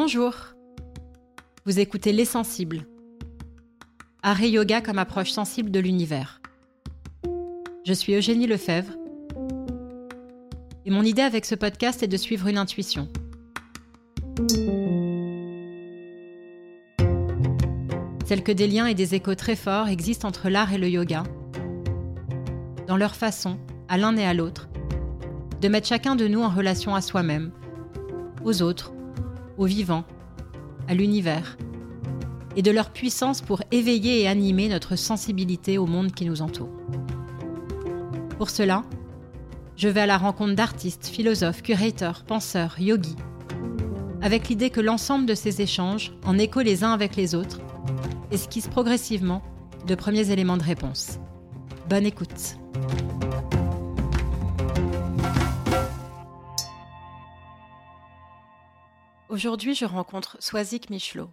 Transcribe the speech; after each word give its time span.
Bonjour. 0.00 0.32
Vous 1.66 1.80
écoutez 1.80 2.12
Les 2.12 2.24
Sensibles. 2.24 2.86
Art 4.22 4.40
et 4.40 4.48
yoga 4.48 4.80
comme 4.80 5.00
approche 5.00 5.32
sensible 5.32 5.72
de 5.72 5.80
l'univers. 5.80 6.40
Je 7.84 7.92
suis 7.92 8.14
Eugénie 8.14 8.46
Lefebvre. 8.46 8.92
Et 10.86 10.92
mon 10.92 11.02
idée 11.02 11.22
avec 11.22 11.44
ce 11.44 11.56
podcast 11.56 12.04
est 12.04 12.06
de 12.06 12.16
suivre 12.16 12.46
une 12.46 12.58
intuition. 12.58 13.08
Celle 18.24 18.44
que 18.44 18.52
des 18.52 18.68
liens 18.68 18.86
et 18.86 18.94
des 18.94 19.16
échos 19.16 19.34
très 19.34 19.56
forts 19.56 19.88
existent 19.88 20.28
entre 20.28 20.48
l'art 20.48 20.72
et 20.72 20.78
le 20.78 20.88
yoga, 20.88 21.24
dans 22.86 22.96
leur 22.96 23.16
façon, 23.16 23.58
à 23.88 23.98
l'un 23.98 24.16
et 24.16 24.24
à 24.24 24.32
l'autre, 24.32 24.68
de 25.60 25.66
mettre 25.66 25.88
chacun 25.88 26.14
de 26.14 26.28
nous 26.28 26.42
en 26.42 26.50
relation 26.50 26.94
à 26.94 27.00
soi-même, 27.00 27.50
aux 28.44 28.62
autres, 28.62 28.92
aux 29.58 29.66
vivants, 29.66 30.04
à 30.88 30.94
l'univers, 30.94 31.58
et 32.56 32.62
de 32.62 32.70
leur 32.70 32.90
puissance 32.90 33.42
pour 33.42 33.62
éveiller 33.70 34.22
et 34.22 34.28
animer 34.28 34.68
notre 34.68 34.96
sensibilité 34.96 35.78
au 35.78 35.86
monde 35.86 36.12
qui 36.12 36.24
nous 36.24 36.42
entoure. 36.42 36.70
Pour 38.38 38.50
cela, 38.50 38.84
je 39.76 39.88
vais 39.88 40.00
à 40.00 40.06
la 40.06 40.18
rencontre 40.18 40.54
d'artistes, 40.54 41.06
philosophes, 41.06 41.62
curateurs, 41.62 42.24
penseurs, 42.24 42.80
yogis, 42.80 43.16
avec 44.22 44.48
l'idée 44.48 44.70
que 44.70 44.80
l'ensemble 44.80 45.26
de 45.26 45.34
ces 45.34 45.60
échanges, 45.60 46.12
en 46.24 46.38
écho 46.38 46.60
les 46.60 46.82
uns 46.82 46.92
avec 46.92 47.14
les 47.14 47.34
autres, 47.34 47.60
esquisse 48.30 48.68
progressivement 48.68 49.42
de 49.86 49.94
premiers 49.94 50.30
éléments 50.30 50.56
de 50.56 50.64
réponse. 50.64 51.18
Bonne 51.88 52.06
écoute. 52.06 52.58
Aujourd'hui, 59.38 59.76
je 59.76 59.84
rencontre 59.84 60.36
Swazik 60.40 60.90
Michelot. 60.90 61.30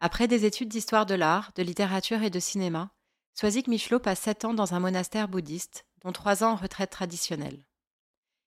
Après 0.00 0.28
des 0.28 0.46
études 0.46 0.70
d'histoire 0.70 1.04
de 1.04 1.14
l'art, 1.14 1.52
de 1.56 1.62
littérature 1.62 2.22
et 2.22 2.30
de 2.30 2.40
cinéma, 2.40 2.90
Swazik 3.34 3.66
Michelot 3.66 3.98
passe 3.98 4.20
sept 4.20 4.46
ans 4.46 4.54
dans 4.54 4.72
un 4.72 4.80
monastère 4.80 5.28
bouddhiste, 5.28 5.84
dont 6.02 6.12
trois 6.12 6.42
ans 6.42 6.52
en 6.52 6.56
retraite 6.56 6.88
traditionnelle. 6.88 7.66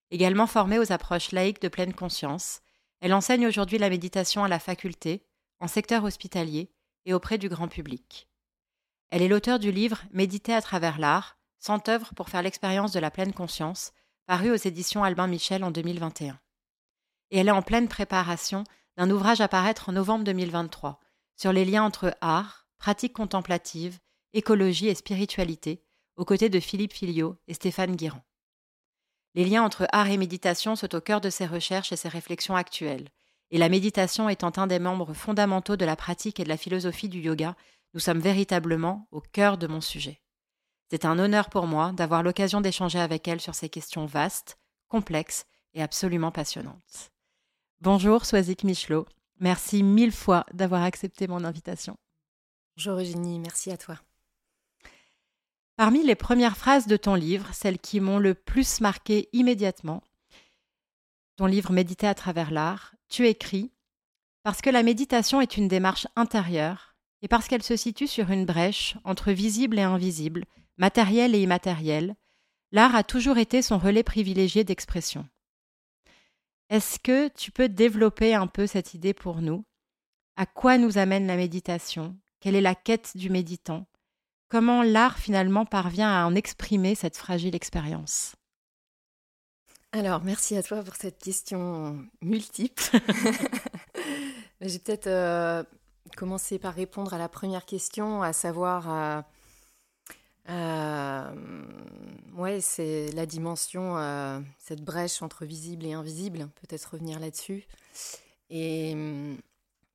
Également 0.09 0.47
formée 0.47 0.80
aux 0.80 0.91
approches 0.91 1.31
laïques 1.31 1.61
de 1.61 1.67
pleine 1.67 1.94
conscience, 1.94 2.61
elle 3.02 3.14
enseigne 3.14 3.45
aujourd'hui 3.45 3.78
la 3.78 3.91
méditation 3.91 4.44
à 4.44 4.47
la 4.47 4.58
faculté, 4.58 5.28
en 5.59 5.67
secteur 5.67 6.03
hospitalier 6.03 6.72
et 7.06 7.13
auprès 7.13 7.38
du 7.38 7.50
grand 7.50 7.67
public. 7.67 8.28
Elle 9.11 9.22
est 9.22 9.28
l'auteur 9.28 9.59
du 9.59 9.72
livre 9.72 10.02
Méditer 10.11 10.56
à 10.56 10.61
travers 10.63 10.97
l'art, 10.97 11.38
cent 11.59 11.88
œuvres 11.88 12.16
pour 12.16 12.30
faire 12.30 12.41
l'expérience 12.41 12.94
de 12.94 13.00
la 13.00 13.11
pleine 13.11 13.34
conscience, 13.34 13.91
paru 14.25 14.50
aux 14.50 14.56
éditions 14.56 15.03
Albin 15.03 15.28
Michel 15.28 15.63
en 15.63 15.69
2021. 15.69 16.39
Et 17.32 17.40
elle 17.40 17.48
est 17.48 17.52
en 17.52 17.62
pleine 17.62 17.88
préparation 17.88 18.64
d'un 18.98 19.10
ouvrage 19.10 19.42
à 19.42 19.48
paraître 19.48 19.90
en 19.90 19.94
novembre 19.94 20.24
2023 20.26 21.00
sur 21.36 21.52
les 21.52 21.66
liens 21.66 21.84
entre 21.84 22.16
art, 22.22 22.68
pratique 22.78 23.14
contemplative, 23.14 24.00
écologie 24.34 24.88
et 24.88 24.96
spiritualité, 24.96 25.84
aux 26.16 26.26
côtés 26.26 26.50
de 26.50 26.59
Philippe 26.59 26.94
Filliot 26.94 27.38
et 27.48 27.54
Stéphane 27.54 27.96
Guirand. 27.96 28.24
Les 29.34 29.46
liens 29.46 29.64
entre 29.64 29.88
art 29.92 30.09
et 30.09 30.18
méditation 30.18 30.76
sont 30.76 30.94
au 30.94 31.02
cœur 31.02 31.22
de 31.22 31.30
ses 31.30 31.46
recherches 31.46 31.92
et 31.92 31.96
ses 31.96 32.09
réflexions 32.09 32.56
actuelles, 32.56 33.09
et 33.50 33.58
la 33.58 33.70
méditation 33.70 34.30
étant 34.30 34.52
un 34.58 34.68
des 34.68 34.80
membres 34.80 35.14
fondamentaux 35.14 35.78
de 35.78 35.86
la 35.86 35.96
pratique 35.96 36.40
et 36.40 36.44
de 36.44 36.50
la 36.50 36.58
philosophie 36.58 37.09
du 37.09 37.20
yoga, 37.20 37.56
nous 37.94 38.00
sommes 38.00 38.20
véritablement 38.20 39.08
au 39.12 39.22
cœur 39.22 39.58
de 39.58 39.68
mon 39.68 39.82
sujet. 39.82 40.22
C'est 40.90 41.06
un 41.06 41.20
honneur 41.20 41.50
pour 41.50 41.68
moi 41.68 41.92
d'avoir 41.94 42.24
l'occasion 42.24 42.62
d'échanger 42.62 43.00
avec 43.00 43.28
elle 43.28 43.42
sur 43.42 43.56
ces 43.56 43.70
questions 43.70 44.06
vastes, 44.06 44.58
complexes 44.88 45.46
et 45.74 45.82
absolument 45.82 46.32
passionnantes. 46.32 47.12
Bonjour 47.82 48.28
Swazik 48.28 48.64
Michelot, 48.64 49.08
merci 49.40 49.82
mille 49.82 50.12
fois 50.12 50.46
d'avoir 50.54 50.84
accepté 50.84 51.26
mon 51.26 51.44
invitation. 51.44 51.98
Bonjour 52.78 53.00
Eugénie, 53.00 53.40
merci 53.40 53.72
à 53.72 53.78
toi. 53.78 53.98
Parmi 55.78 56.03
les 56.03 56.14
premières 56.14 56.58
phrases 56.58 56.86
de 56.86 56.96
ton 56.96 57.16
livre, 57.16 57.52
celles 57.56 57.80
qui 57.80 58.00
m'ont 58.00 58.20
le 58.20 58.36
plus 58.36 58.81
marqué 58.81 59.30
immédiatement, 59.34 60.03
ton 61.38 61.47
livre 61.47 61.72
Méditer 61.72 62.06
à 62.06 62.14
travers 62.14 62.52
l'art, 62.52 62.94
tu 63.09 63.28
écris 63.28 63.72
Parce 64.44 64.62
que 64.62 64.70
la 64.70 64.84
méditation 64.84 65.41
est 65.41 65.58
une 65.58 65.68
démarche 65.68 66.06
intérieure 66.16 66.96
et 67.24 67.28
parce 67.28 67.47
qu'elle 67.47 67.64
se 67.64 67.75
situe 67.75 68.06
sur 68.06 68.30
une 68.30 68.46
brèche 68.46 68.96
entre 69.06 69.31
visible 69.31 69.80
et 69.80 69.84
invisible, 69.84 70.46
matériel 70.78 71.34
et 71.34 71.41
immatériel, 71.41 72.16
l'art 72.72 72.94
a 72.94 73.03
toujours 73.03 73.40
été 73.40 73.64
son 73.64 73.80
relais 73.80 74.03
privilégié 74.03 74.64
d'expression. 74.64 75.28
Est-ce 76.72 77.00
que 77.00 77.28
tu 77.28 77.52
peux 77.52 77.68
développer 77.68 78.34
un 78.34 78.48
peu 78.48 78.66
cette 78.66 78.94
idée 78.94 79.14
pour 79.14 79.42
nous? 79.42 79.66
À 80.38 80.46
quoi 80.46 80.78
nous 80.78 80.98
amène 80.98 81.28
la 81.28 81.36
méditation? 81.36 82.16
Quelle 82.40 82.56
est 82.56 82.62
la 82.62 82.76
quête 82.76 83.18
du 83.18 83.30
méditant? 83.30 83.88
Comment 84.48 84.82
l'art 84.82 85.18
finalement 85.18 85.66
parvient 85.66 86.09
à 86.09 86.26
en 86.26 86.34
exprimer 86.34 86.96
cette 86.96 87.18
fragile 87.18 87.56
expérience? 87.56 88.38
Alors, 89.92 90.24
merci 90.24 90.56
à 90.56 90.64
toi 90.64 90.82
pour 90.82 90.96
cette 90.96 91.20
question 91.20 92.08
multiple. 92.22 92.82
J'ai 94.62 94.80
peut-être 94.80 95.08
euh, 95.08 95.64
commencé 96.16 96.58
par 96.58 96.74
répondre 96.74 97.14
à 97.14 97.18
la 97.18 97.28
première 97.28 97.66
question, 97.66 98.24
à 98.24 98.32
savoir, 98.32 98.90
euh, 98.90 99.22
ouais, 102.35 102.62
c'est 102.62 103.12
la 103.12 103.25
dimension, 103.25 103.96
cette 104.57 104.81
brèche 104.81 105.22
entre 105.22 105.46
visible 105.46 105.85
et 105.85 105.94
invisible, 105.94 106.50
peut-être 106.62 106.85
revenir 106.85 107.19
là-dessus. 107.19 107.66
Et 108.50 108.94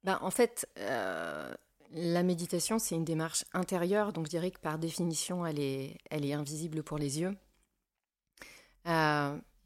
ben, 0.05 0.19
en 0.21 0.31
fait, 0.31 0.69
la 0.77 2.23
méditation, 2.23 2.79
c'est 2.79 2.95
une 2.95 3.05
démarche 3.05 3.45
intérieure, 3.53 4.13
donc 4.13 4.27
je 4.27 4.31
dirais 4.31 4.51
que 4.51 4.61
par 4.61 4.79
définition, 4.79 5.45
elle 5.47 5.59
est, 5.59 5.99
elle 6.11 6.25
est 6.25 6.33
invisible 6.33 6.83
pour 6.83 6.99
les 6.99 7.21
yeux. 7.21 7.37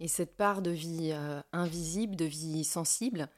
Et 0.01 0.09
cette 0.09 0.35
part 0.35 0.63
de 0.63 0.71
vie 0.71 1.11
euh, 1.13 1.43
invisible, 1.53 2.17
de 2.17 2.25
vie 2.25 2.65
sensible, 2.65 3.29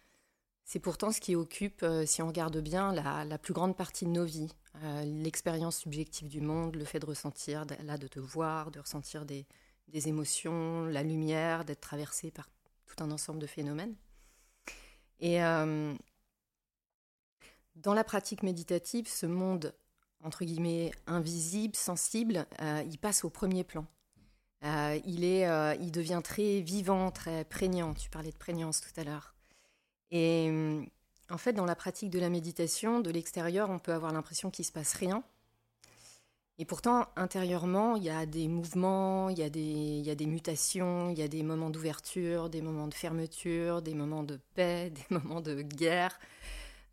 c'est 0.64 0.78
pourtant 0.78 1.12
ce 1.12 1.20
qui 1.20 1.34
occupe, 1.34 1.82
euh, 1.82 2.06
si 2.06 2.22
on 2.22 2.28
regarde 2.28 2.58
bien, 2.58 2.92
la, 2.92 3.38
plus 3.38 3.52
grande 3.52 3.76
partie 3.76 4.04
de 4.04 4.10
nos 4.10 4.24
vies. 4.24 4.54
Euh, 4.82 5.04
l'expérience 5.04 5.76
subjective 5.76 6.28
du 6.28 6.40
monde, 6.40 6.76
le 6.76 6.84
fait 6.84 6.98
de 6.98 7.06
ressentir, 7.06 7.66
de, 7.66 7.74
là, 7.84 7.98
de 7.98 8.06
te 8.06 8.20
voir, 8.20 8.70
de 8.70 8.80
ressentir 8.80 9.24
des, 9.26 9.46
émotions, 9.92 10.86
la 10.86 11.02
lumière, 11.02 11.64
d'être 11.66 11.82
traversé 11.82 12.30
par 12.30 12.48
tout 12.86 13.04
un 13.04 13.10
ensemble 13.10 13.40
de 13.40 13.46
phénomènes. 13.46 13.94
Et 15.20 15.38
dans 17.76 17.94
la 17.94 18.02
pratique 18.02 18.42
méditative, 18.42 19.06
ce 19.06 19.26
monde, 19.26 19.74
entre 20.24 20.44
guillemets, 20.44 20.92
invisible, 21.06 21.76
sensible, 21.76 22.46
il 22.60 22.98
passe 22.98 23.22
au 23.24 23.30
premier 23.30 23.64
plan. 23.64 23.86
Euh, 24.64 25.00
il, 25.04 25.24
est, 25.24 25.48
euh, 25.48 25.74
il 25.80 25.90
devient 25.90 26.20
très 26.22 26.60
vivant, 26.60 27.10
très 27.10 27.44
prégnant. 27.44 27.94
Tu 27.94 28.08
parlais 28.10 28.30
de 28.30 28.36
prégnance 28.36 28.80
tout 28.80 29.00
à 29.00 29.04
l'heure. 29.04 29.31
Et 30.12 30.50
en 31.30 31.38
fait, 31.38 31.54
dans 31.54 31.64
la 31.64 31.74
pratique 31.74 32.10
de 32.10 32.20
la 32.20 32.28
méditation, 32.28 33.00
de 33.00 33.10
l'extérieur, 33.10 33.70
on 33.70 33.78
peut 33.78 33.92
avoir 33.92 34.12
l'impression 34.12 34.50
qu'il 34.50 34.62
ne 34.62 34.66
se 34.66 34.72
passe 34.72 34.94
rien. 34.94 35.24
Et 36.58 36.66
pourtant, 36.66 37.06
intérieurement, 37.16 37.96
il 37.96 38.04
y 38.04 38.10
a 38.10 38.26
des 38.26 38.46
mouvements, 38.46 39.30
il 39.30 39.38
y 39.38 39.42
a 39.42 39.48
des, 39.48 40.26
mutations, 40.26 41.10
il 41.10 41.18
y 41.18 41.22
a 41.22 41.28
des 41.28 41.42
moments 41.42 41.70
d'ouverture, 41.70 42.50
des 42.50 42.60
moments 42.60 42.88
de 42.88 42.94
fermeture, 42.94 43.80
des 43.80 43.94
moments 43.94 44.22
de 44.22 44.38
paix, 44.54 44.90
des 44.94 45.06
moments 45.18 45.40
de 45.40 45.62
guerre. 45.62 46.20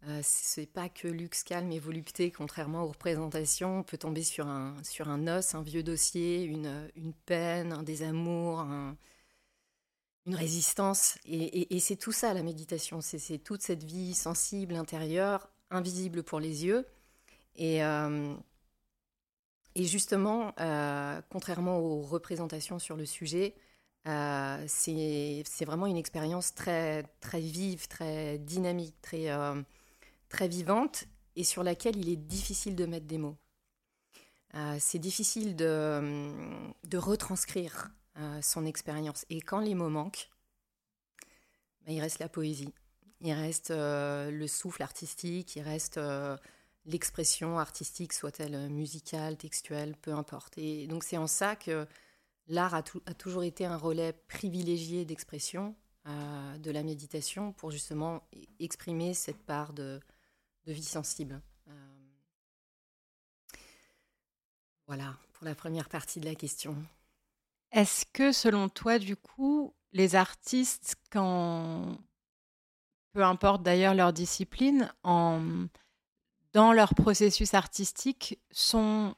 Euh, 0.08 0.22
c'est 0.24 0.66
pas 0.66 0.88
que 0.88 1.10
luxe, 1.10 1.44
calme 1.44 1.74
et 1.74 1.80
volupté, 1.80 2.32
contrairement 2.32 2.84
aux 2.84 2.88
représentations. 2.88 3.80
On 3.80 3.84
peut 3.84 3.98
tomber 3.98 4.24
sur 4.24 4.48
un, 4.48 4.76
un 5.06 5.28
os, 5.28 5.54
un 5.56 5.62
vieux 5.62 5.84
dossier, 5.84 6.44
une, 6.44 6.90
une 6.96 7.14
peine, 7.14 7.74
un 7.74 7.84
désamour, 7.84 8.66
une 10.26 10.36
résistance. 10.36 11.18
Et, 11.26 11.80
c'est 11.80 11.96
tout 11.96 12.12
ça, 12.12 12.34
la 12.34 12.44
méditation. 12.44 13.02
C'est 13.02 13.40
toute 13.40 13.62
cette 13.62 13.84
vie 13.84 14.14
sensible, 14.14 14.76
intérieure, 14.76 15.50
invisible 15.72 16.24
pour 16.24 16.40
les 16.40 16.66
yeux. 16.66 16.86
Et, 17.56 17.84
euh, 17.84 18.36
justement, 19.76 20.54
euh, 20.60 21.22
contrairement 21.30 21.80
aux 21.80 22.02
représentations 22.02 22.80
sur 22.80 22.96
le 22.96 23.06
sujet, 23.06 23.56
c'est 24.06 25.66
vraiment 25.66 25.88
une 25.88 25.98
expérience 25.98 26.54
très, 26.54 27.04
très 27.22 27.42
vive, 27.42 27.88
très 27.88 28.38
dynamique, 28.40 28.96
très 29.02 29.30
très 30.30 30.48
vivante 30.48 31.06
et 31.36 31.44
sur 31.44 31.64
laquelle 31.64 31.98
il 31.98 32.10
est 32.10 32.16
difficile 32.16 32.76
de 32.76 32.86
mettre 32.86 33.08
des 33.08 33.18
mots. 33.18 33.38
Euh, 34.56 34.78
c'est 34.80 35.00
difficile 35.00 35.56
de, 35.56 36.32
de 36.88 36.98
retranscrire 36.98 37.90
euh, 38.20 38.42
son 38.42 38.66
expérience. 38.66 39.26
Et 39.30 39.42
quand 39.42 39.60
les 39.60 39.76
mots 39.76 39.90
manquent, 39.90 40.30
ben, 41.86 41.94
il 41.94 42.02
reste 42.02 42.20
la 42.20 42.30
poésie, 42.30 42.74
il 43.22 43.34
reste 43.34 43.72
euh, 43.72 44.30
le 44.30 44.48
souffle 44.48 44.84
artistique, 44.84 45.56
il 45.56 45.62
reste 45.62 46.00
l'expression 46.86 47.60
artistique, 47.60 48.14
soit-elle 48.14 48.70
musicale, 48.70 49.38
textuelle, 49.38 49.96
peu 50.02 50.14
importe. 50.14 50.58
Et 50.58 50.88
donc 50.88 51.04
c'est 51.04 51.18
en 51.18 51.28
ça 51.28 51.56
que 51.56 51.88
l'art 52.48 52.74
a, 52.74 52.84
toujours 52.84 53.44
été 53.44 53.66
un 53.66 53.78
relais 53.78 54.14
privilégié 54.28 55.06
d'expression, 55.06 55.76
de 56.06 56.72
la 56.72 56.82
méditation 56.82 57.52
pour 57.52 57.70
justement 57.70 58.28
exprimer 58.60 59.14
cette 59.14 59.44
part 59.44 59.74
de 59.74 60.00
vie 60.66 60.84
sensible. 60.84 61.42
voilà 64.90 65.16
pour 65.34 65.46
la 65.46 65.54
première 65.54 65.88
partie 65.88 66.20
de 66.20 66.26
la 66.26 66.34
question. 66.34 66.76
Est-ce 67.72 68.06
que 68.12 68.32
selon 68.32 68.70
toi, 68.70 69.00
du 69.00 69.16
coup, 69.16 69.74
les 69.94 70.16
artistes, 70.16 70.96
quand 71.12 71.98
peu 73.14 73.24
importe 73.24 73.64
d'ailleurs 73.64 73.96
leur 73.96 74.14
discipline, 74.14 74.92
en, 75.04 75.42
dans 76.54 76.74
leur 76.74 76.94
processus 76.96 77.54
artistique, 77.54 78.40
sont 78.52 79.16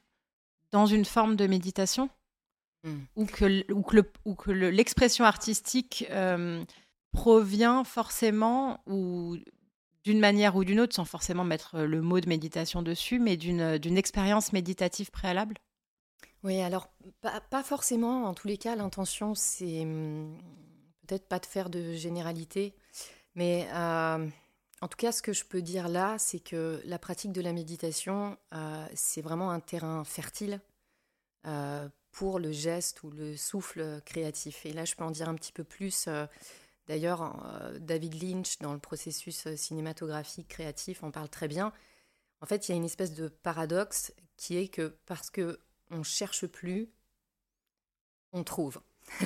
dans 0.72 0.86
une 0.86 1.06
forme 1.06 1.36
de 1.36 1.48
méditation? 1.48 2.10
Hmm. 2.84 3.02
Ou 3.16 3.26
que, 3.26 3.66
ou 4.26 4.36
l'expression 4.54 5.24
artistique 5.26 6.06
euh, 6.10 6.64
provient 7.12 7.84
forcément, 7.84 8.82
ou 8.88 9.38
d'une 10.04 10.20
manière 10.20 10.56
ou 10.56 10.64
d'une 10.64 10.80
autre, 10.80 10.96
sans 10.96 11.06
forcément 11.06 11.44
mettre 11.44 11.80
le 11.82 12.02
mot 12.02 12.20
de 12.20 12.28
méditation 12.28 12.82
dessus, 12.82 13.20
mais 13.20 13.38
d'une 13.38 13.98
expérience 13.98 14.52
méditative 14.52 15.12
préalable? 15.12 15.58
Oui, 16.44 16.60
alors 16.60 16.90
pas, 17.22 17.64
forcément. 17.64 18.26
En 18.26 18.34
tous 18.34 18.48
les 18.48 18.58
cas, 18.58 18.76
l'intention, 18.76 19.36
c'est 19.36 19.86
hmm, 19.86 20.38
peut-être 21.06 21.28
pas 21.28 21.40
de 21.40 21.46
faire 21.46 21.70
de 21.70 21.94
généralité, 21.94 22.74
mais 23.36 23.68
euh, 23.74 24.28
en 24.82 24.88
tout 24.88 24.98
cas, 24.98 25.12
ce 25.12 25.22
que 25.22 25.34
je 25.34 25.46
peux 25.46 25.62
dire 25.62 25.88
là, 25.88 26.18
c'est 26.18 26.40
que 26.40 26.82
la 26.86 26.98
pratique 26.98 27.32
de 27.32 27.42
la 27.42 27.54
méditation, 27.54 28.38
euh, 28.54 28.88
c'est 28.96 29.22
vraiment 29.22 29.52
un 29.52 29.60
terrain 29.60 30.04
fertile 30.04 30.62
euh, 31.46 31.88
pour 32.12 32.40
le 32.40 32.52
geste 32.52 33.04
ou 33.04 33.12
le 33.12 33.38
souffle 33.38 34.02
créatif. 34.06 34.66
Et 34.66 34.74
là, 34.74 34.84
je 34.86 34.96
peux 34.96 35.04
en 35.04 35.12
dire 35.12 35.30
un 35.30 35.36
petit 35.36 35.54
peu 35.54 35.64
plus. 35.64 36.10
D'ailleurs, 36.88 37.72
David 37.80 38.22
Lynch, 38.22 38.58
dans 38.60 38.74
le 38.74 38.80
processus 38.80 39.48
cinématographique 39.56 40.48
créatif, 40.48 41.04
en 41.04 41.12
parle 41.12 41.30
très 41.30 41.48
bien. 41.48 41.72
En 42.42 42.48
fait, 42.48 42.68
il 42.68 42.72
y 42.72 42.74
a 42.74 42.78
une 42.78 42.86
espèce 42.86 43.14
de 43.14 43.28
paradoxe 43.28 44.12
qui 44.36 44.58
est 44.58 44.68
que 44.68 44.98
parce 45.06 45.30
que 45.30 45.60
on 45.92 46.04
cherche 46.04 46.48
plus, 46.48 46.90
on 48.34 48.44
trouve. 48.44 48.82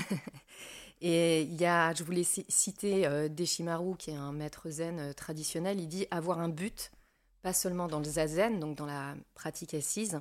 Et 1.01 1.41
il 1.41 1.59
y 1.59 1.65
a, 1.65 1.93
je 1.93 2.03
voulais 2.03 2.23
citer 2.23 3.05
euh, 3.05 3.27
Deshimaru, 3.27 3.95
qui 3.97 4.11
est 4.11 4.15
un 4.15 4.31
maître 4.31 4.69
zen 4.69 4.99
euh, 4.99 5.13
traditionnel, 5.13 5.79
il 5.79 5.87
dit 5.87 6.07
avoir 6.09 6.39
un 6.39 6.49
but, 6.49 6.91
pas 7.41 7.53
seulement 7.53 7.87
dans 7.87 7.99
le 7.99 8.05
zazen, 8.05 8.59
donc 8.59 8.77
dans 8.77 8.85
la 8.85 9.15
pratique 9.35 9.73
assise, 9.73 10.19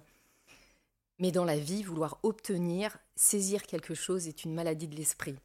mais 1.18 1.30
dans 1.30 1.44
la 1.44 1.56
vie, 1.56 1.82
vouloir 1.84 2.18
obtenir, 2.22 2.98
saisir 3.16 3.62
quelque 3.62 3.94
chose 3.94 4.26
est 4.26 4.44
une 4.44 4.52
maladie 4.52 4.88
de 4.88 4.96
l'esprit. 4.96 5.36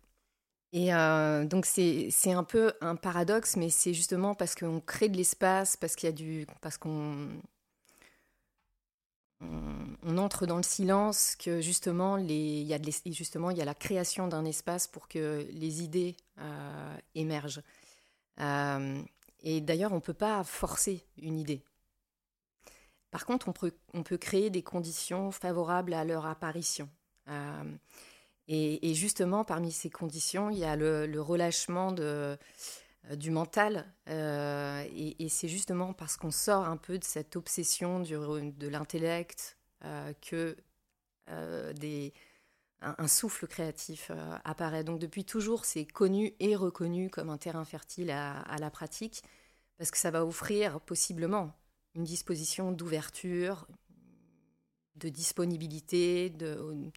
Et 0.71 0.93
euh, 0.93 1.45
donc 1.45 1.65
c'est 1.65 2.11
un 2.25 2.43
peu 2.43 2.73
un 2.81 2.95
paradoxe, 2.95 3.55
mais 3.55 3.69
c'est 3.69 3.93
justement 3.93 4.35
parce 4.35 4.55
qu'on 4.55 4.81
crée 4.81 5.09
de 5.09 5.17
l'espace, 5.17 5.77
parce 5.77 5.95
qu'il 5.95 6.07
y 6.07 6.11
a 6.11 6.15
du, 6.15 6.47
parce 6.61 6.77
qu'on 6.77 7.29
on, 9.41 10.17
entre 10.17 10.45
dans 10.45 10.57
le 10.57 10.63
silence, 10.63 11.35
que 11.35 11.61
justement, 11.61 12.17
il, 12.17 12.31
y 12.31 12.73
a 12.73 13.65
la 13.65 13.73
création 13.73 14.27
d'un 14.27 14.45
espace 14.45 14.87
pour 14.87 15.07
que 15.07 15.47
les 15.51 15.83
idées 15.83 16.17
euh, 16.39 16.97
émergent. 17.15 17.61
Euh, 18.39 19.01
et 19.41 19.61
d'ailleurs, 19.61 19.91
on 19.91 19.95
ne 19.95 20.01
peut 20.01 20.13
pas 20.13 20.43
forcer 20.43 21.05
une 21.21 21.39
idée. 21.39 21.63
Par 23.11 23.25
contre, 23.25 23.47
on 23.47 23.53
peut, 23.53 23.73
on 23.93 24.03
créer 24.03 24.49
des 24.49 24.61
conditions 24.61 25.31
favorables 25.31 25.93
à 25.93 26.03
leur 26.03 26.25
apparition. 26.25 26.89
Euh, 27.27 27.63
et, 28.51 28.95
justement, 28.95 29.43
parmi 29.45 29.71
ces 29.71 29.91
conditions, 29.91 30.49
il 30.49 30.57
y 30.57 30.65
a 30.65 30.75
le 30.75 31.21
relâchement 31.21 31.91
de, 31.91 32.35
du 33.15 33.31
mental. 33.31 33.85
Euh, 34.07 34.85
et, 34.93 35.29
c'est 35.29 35.47
justement 35.47 35.93
parce 35.93 36.17
qu'on 36.17 36.31
sort 36.31 36.65
un 36.65 36.77
peu 36.77 36.97
de 36.97 37.03
cette 37.03 37.35
obsession 37.35 37.99
du, 37.99 38.13
de 38.15 38.67
l'intellect 38.67 39.57
euh, 39.83 40.13
que 40.21 40.55
des, 41.73 42.11
un, 42.81 43.07
souffle 43.07 43.47
créatif 43.47 44.11
apparaît. 44.43 44.83
Donc 44.83 44.99
depuis 44.99 45.25
toujours, 45.25 45.65
c'est 45.65 45.85
connu 45.85 46.33
et 46.39 46.55
reconnu 46.55 47.09
comme 47.09 47.29
un 47.29 47.37
terrain 47.37 47.65
fertile 47.65 48.09
à, 48.09 48.55
la 48.59 48.71
pratique, 48.71 49.21
parce 49.77 49.91
que 49.91 49.97
ça 49.97 50.09
va 50.09 50.25
offrir 50.25 50.81
possiblement 50.81 51.53
une 51.93 52.03
disposition 52.03 52.71
d'ouverture, 52.71 53.67
de 54.95 55.09
disponibilité, 55.09 56.29
de... 56.29 56.91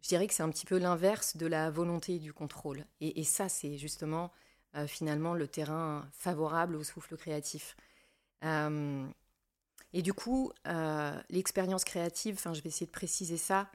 Je 0.00 0.08
dirais 0.08 0.26
que 0.26 0.34
c'est 0.34 0.42
un 0.42 0.50
petit 0.50 0.64
peu 0.64 0.78
l'inverse 0.78 1.36
de 1.36 1.46
la 1.46 1.70
volonté 1.70 2.14
et 2.14 2.18
du 2.18 2.32
contrôle. 2.32 2.86
Et, 3.00 3.20
et 3.20 3.24
ça, 3.24 3.48
c'est 3.48 3.76
justement 3.76 4.32
euh, 4.76 4.86
finalement 4.86 5.32
le 5.32 5.48
terrain 5.48 6.06
favorable 6.12 6.76
au 6.76 6.84
souffle 6.84 7.16
créatif. 7.16 7.74
Euh, 8.44 9.06
et 9.94 10.02
du 10.02 10.12
coup, 10.12 10.52
euh, 10.66 11.18
l'expérience 11.30 11.84
créative, 11.84 12.34
enfin, 12.34 12.52
je 12.52 12.60
vais 12.60 12.68
essayer 12.68 12.84
de 12.84 12.92
préciser 12.92 13.38
ça, 13.38 13.70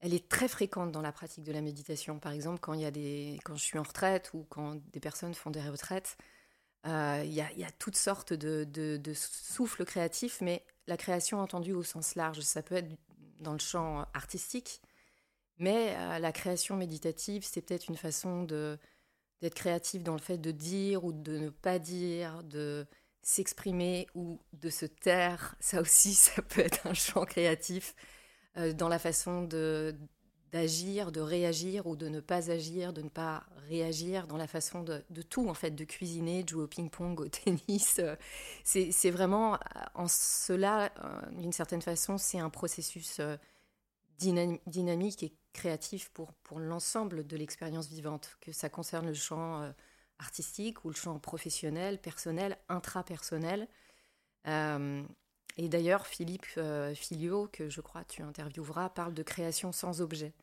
elle 0.00 0.12
est 0.12 0.28
très 0.28 0.48
fréquente 0.48 0.92
dans 0.92 1.00
la 1.00 1.12
pratique 1.12 1.44
de 1.44 1.52
la 1.52 1.62
méditation. 1.62 2.18
Par 2.18 2.32
exemple, 2.32 2.60
quand, 2.60 2.74
il 2.74 2.82
y 2.82 2.84
a 2.84 2.90
des, 2.90 3.40
quand 3.44 3.56
je 3.56 3.64
suis 3.64 3.78
en 3.78 3.82
retraite 3.82 4.32
ou 4.34 4.44
quand 4.50 4.74
des 4.92 5.00
personnes 5.00 5.32
font 5.32 5.50
des 5.50 5.62
retraites, 5.62 6.18
il 6.84 7.32
y, 7.32 7.40
a, 7.40 7.50
y, 7.54 7.64
a, 7.64 7.70
toutes 7.78 7.96
sortes 7.96 8.34
de, 8.34 8.64
de, 8.64 8.98
de, 8.98 9.14
souffles 9.14 9.86
créatifs, 9.86 10.42
mais 10.42 10.62
la 10.86 10.98
création 10.98 11.40
entendue 11.40 11.72
au 11.72 11.82
sens 11.82 12.14
large, 12.14 12.40
ça 12.40 12.62
peut 12.62 12.74
être 12.74 12.94
dans 13.40 13.54
le 13.54 13.58
champ 13.58 14.06
artistique, 14.12 14.82
mais 15.56 15.96
la 16.18 16.32
création 16.32 16.76
méditative, 16.76 17.42
c'est 17.42 17.62
peut-être 17.62 17.88
une 17.88 17.96
façon 17.96 18.42
de, 18.42 18.78
d'être 19.40 19.54
créatif 19.54 20.02
dans 20.02 20.14
le 20.14 20.20
fait 20.20 20.38
de 20.38 20.50
dire 20.50 21.04
ou 21.04 21.12
de 21.12 21.38
ne 21.38 21.50
pas 21.50 21.78
dire, 21.78 22.42
de 22.44 22.86
s'exprimer 23.22 24.06
ou 24.14 24.40
de 24.52 24.70
se 24.70 24.86
taire. 24.86 25.56
Ça 25.60 25.80
aussi, 25.80 26.14
ça 26.14 26.42
peut 26.42 26.60
être 26.60 26.86
un 26.86 26.94
champ 26.94 27.24
créatif 27.24 27.94
euh, 28.56 28.72
dans 28.72 28.88
la 28.88 28.98
façon 28.98 29.42
de 29.42 29.94
d'agir, 30.52 31.10
de 31.10 31.20
réagir 31.20 31.88
ou 31.88 31.96
de 31.96 32.08
ne 32.08 32.20
pas 32.20 32.48
agir, 32.52 32.92
de 32.92 33.02
ne 33.02 33.08
pas 33.08 33.44
réagir, 33.68 34.28
dans 34.28 34.36
la 34.36 34.46
façon 34.46 34.84
de, 34.84 35.02
tout, 35.28 35.48
en 35.48 35.54
fait, 35.54 35.72
de 35.72 35.82
cuisiner, 35.82 36.44
de 36.44 36.50
jouer 36.50 36.62
au 36.62 36.68
ping-pong, 36.68 37.18
au 37.18 37.28
tennis. 37.28 38.00
C'est 38.62 39.10
vraiment, 39.10 39.58
en 39.94 40.06
cela, 40.06 40.92
euh, 41.02 41.40
d'une 41.40 41.50
certaine 41.50 41.82
façon, 41.82 42.18
c'est 42.18 42.38
un 42.38 42.50
processus 42.50 43.18
euh, 43.18 43.36
dynamique 44.18 45.24
et 45.24 45.32
créatif 45.54 46.10
pour, 46.10 46.34
pour 46.34 46.58
l'ensemble 46.58 47.26
de 47.26 47.36
l'expérience 47.38 47.88
vivante, 47.88 48.36
que 48.42 48.52
ça 48.52 48.68
concerne 48.68 49.06
le 49.06 49.14
champ 49.14 49.62
euh, 49.62 49.72
artistique 50.18 50.84
ou 50.84 50.90
le 50.90 50.94
champ 50.94 51.18
professionnel, 51.18 51.98
personnel, 51.98 52.58
intrapersonnel. 52.68 53.66
Euh, 54.46 55.02
et 55.56 55.68
d'ailleurs, 55.68 56.06
Philippe 56.06 56.46
euh, 56.58 56.94
Filio, 56.94 57.48
que 57.50 57.70
je 57.70 57.80
crois 57.80 58.04
tu 58.04 58.22
intervieweras, 58.22 58.90
parle 58.90 59.14
de 59.14 59.22
création 59.22 59.72
sans 59.72 60.02
objet. 60.02 60.34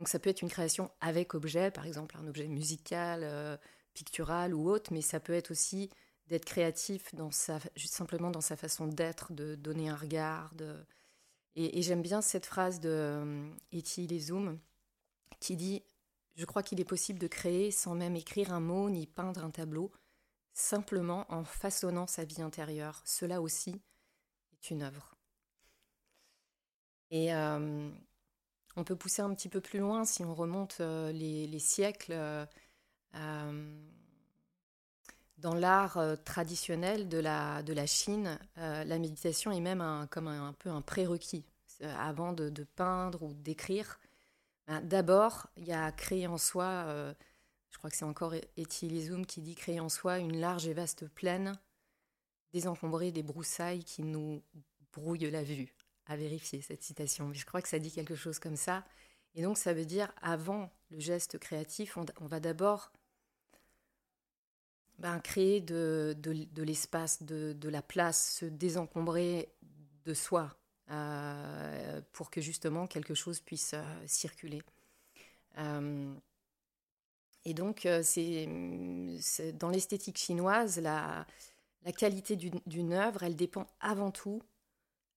Donc 0.00 0.08
ça 0.08 0.18
peut 0.18 0.30
être 0.30 0.42
une 0.42 0.50
création 0.50 0.90
avec 1.00 1.34
objet, 1.34 1.70
par 1.70 1.86
exemple 1.86 2.16
un 2.18 2.26
objet 2.26 2.48
musical, 2.48 3.58
pictural 3.94 4.52
ou 4.52 4.68
autre, 4.68 4.92
mais 4.92 5.00
ça 5.00 5.20
peut 5.20 5.32
être 5.32 5.50
aussi 5.50 5.88
d'être 6.26 6.44
créatif 6.44 7.14
dans 7.14 7.30
sa, 7.30 7.58
simplement 7.76 8.30
dans 8.30 8.42
sa 8.42 8.56
façon 8.56 8.88
d'être, 8.88 9.32
de 9.32 9.54
donner 9.54 9.88
un 9.88 9.96
regard, 9.96 10.54
de, 10.54 10.76
et, 11.56 11.82
j'aime 11.82 12.02
bien 12.02 12.20
cette 12.20 12.46
phrase 12.46 12.80
de 12.80 12.90
euh, 12.90 13.50
Eti 13.72 14.06
Lezoum 14.06 14.58
qui 15.40 15.56
dit 15.56 15.82
Je 16.34 16.44
crois 16.44 16.62
qu'il 16.62 16.80
est 16.80 16.84
possible 16.84 17.18
de 17.18 17.26
créer 17.26 17.70
sans 17.70 17.94
même 17.94 18.14
écrire 18.14 18.52
un 18.52 18.60
mot 18.60 18.90
ni 18.90 19.06
peindre 19.06 19.42
un 19.42 19.50
tableau, 19.50 19.90
simplement 20.52 21.24
en 21.32 21.44
façonnant 21.44 22.06
sa 22.06 22.24
vie 22.24 22.42
intérieure. 22.42 23.00
Cela 23.04 23.40
aussi 23.40 23.80
est 24.52 24.70
une 24.70 24.82
œuvre. 24.82 25.16
Et 27.10 27.32
euh, 27.34 27.90
on 28.76 28.84
peut 28.84 28.96
pousser 28.96 29.22
un 29.22 29.32
petit 29.34 29.48
peu 29.48 29.62
plus 29.62 29.78
loin 29.78 30.04
si 30.04 30.24
on 30.24 30.34
remonte 30.34 30.78
euh, 30.80 31.10
les, 31.12 31.58
siècles. 31.58 32.14
Dans 35.38 35.54
l'art 35.54 35.98
traditionnel 36.24 37.08
de 37.08 37.18
la, 37.18 37.62
de 37.62 37.72
la 37.72 37.86
Chine, 37.86 38.38
la 38.56 38.98
méditation 38.98 39.52
est 39.52 39.60
même 39.60 40.06
comme 40.10 40.28
un, 40.28 40.52
peu 40.54 40.70
un 40.70 40.80
prérequis. 40.80 41.44
Euh, 41.82 41.94
avant 41.98 42.32
de, 42.32 42.50
peindre 42.64 43.22
ou 43.22 43.34
d'écrire, 43.34 43.98
ben, 44.66 44.80
d'abord, 44.80 45.48
il 45.56 45.64
y 45.64 45.72
a 45.72 45.92
créer 45.92 46.26
en 46.26 46.38
soi, 46.38 46.64
euh, 46.64 47.12
je 47.70 47.76
crois 47.76 47.90
que 47.90 47.96
c'est 47.96 48.04
encore 48.04 48.34
Etilisum 48.56 49.26
qui 49.26 49.42
dit 49.42 49.54
créer 49.54 49.78
en 49.78 49.90
soi 49.90 50.18
une 50.18 50.40
large 50.40 50.66
et 50.66 50.72
vaste 50.72 51.06
plaine, 51.06 51.52
désencombrer 52.52 53.12
des 53.12 53.22
broussailles 53.22 53.84
qui 53.84 54.02
nous 54.02 54.42
brouillent 54.92 55.30
la 55.30 55.42
vue. 55.42 55.74
À 56.06 56.16
vérifier 56.16 56.62
cette 56.62 56.82
citation, 56.82 57.28
mais 57.28 57.34
je 57.34 57.44
crois 57.44 57.60
que 57.60 57.68
ça 57.68 57.78
dit 57.78 57.90
quelque 57.90 58.14
chose 58.14 58.38
comme 58.38 58.56
ça. 58.56 58.84
Et 59.34 59.42
donc, 59.42 59.58
ça 59.58 59.74
veut 59.74 59.84
dire, 59.84 60.12
avant 60.22 60.70
le 60.90 61.00
geste 61.00 61.36
créatif, 61.38 61.98
on, 61.98 62.26
va 62.26 62.40
d'abord 62.40 62.92
ben, 64.98 65.20
créer 65.20 65.60
de, 65.60 66.16
de 66.18 66.62
l'espace, 66.62 67.22
de, 67.22 67.52
de, 67.52 67.68
la 67.68 67.82
place, 67.82 68.38
se 68.38 68.46
désencombrer 68.46 69.52
de 70.04 70.14
soi, 70.14 70.56
euh, 70.90 72.00
pour 72.12 72.30
que 72.30 72.40
justement 72.40 72.86
quelque 72.86 73.14
chose 73.14 73.40
puisse 73.40 73.72
euh, 73.74 73.82
circuler. 74.06 74.62
Euh, 75.58 76.14
Et 77.44 77.54
donc, 77.54 77.88
c'est 78.02 78.46
dans 79.54 79.70
l'esthétique 79.70 80.16
chinoise, 80.18 80.78
la, 80.78 81.26
la 81.82 81.92
qualité 81.92 82.36
d'une 82.36 82.92
œuvre, 82.92 83.24
elle 83.24 83.36
dépend 83.36 83.66
avant 83.80 84.10
tout 84.10 84.42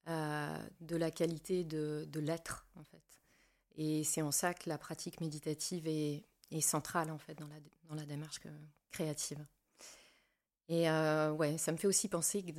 de 0.08 0.96
la 0.96 1.12
qualité 1.12 1.64
de, 1.64 2.20
l'être, 2.20 2.66
en 2.76 2.84
fait. 2.84 3.04
Et 3.78 4.04
c'est 4.04 4.24
en 4.24 4.32
ça 4.32 4.56
que 4.56 4.70
la 4.70 4.78
pratique 4.80 5.22
méditative 5.22 5.88
est, 5.88 6.24
est 6.52 6.62
centrale, 6.62 7.12
en 7.12 7.20
fait, 7.20 7.36
dans 7.36 7.48
la, 7.48 7.60
dans 7.84 7.96
la 7.96 8.06
démarche 8.06 8.40
créative. 8.92 9.46
Et 10.70 10.90
ouais, 10.90 11.58
ça 11.58 11.72
me 11.72 11.78
fait 11.78 11.88
aussi 11.88 12.08
penser 12.08 12.44
que 12.44 12.52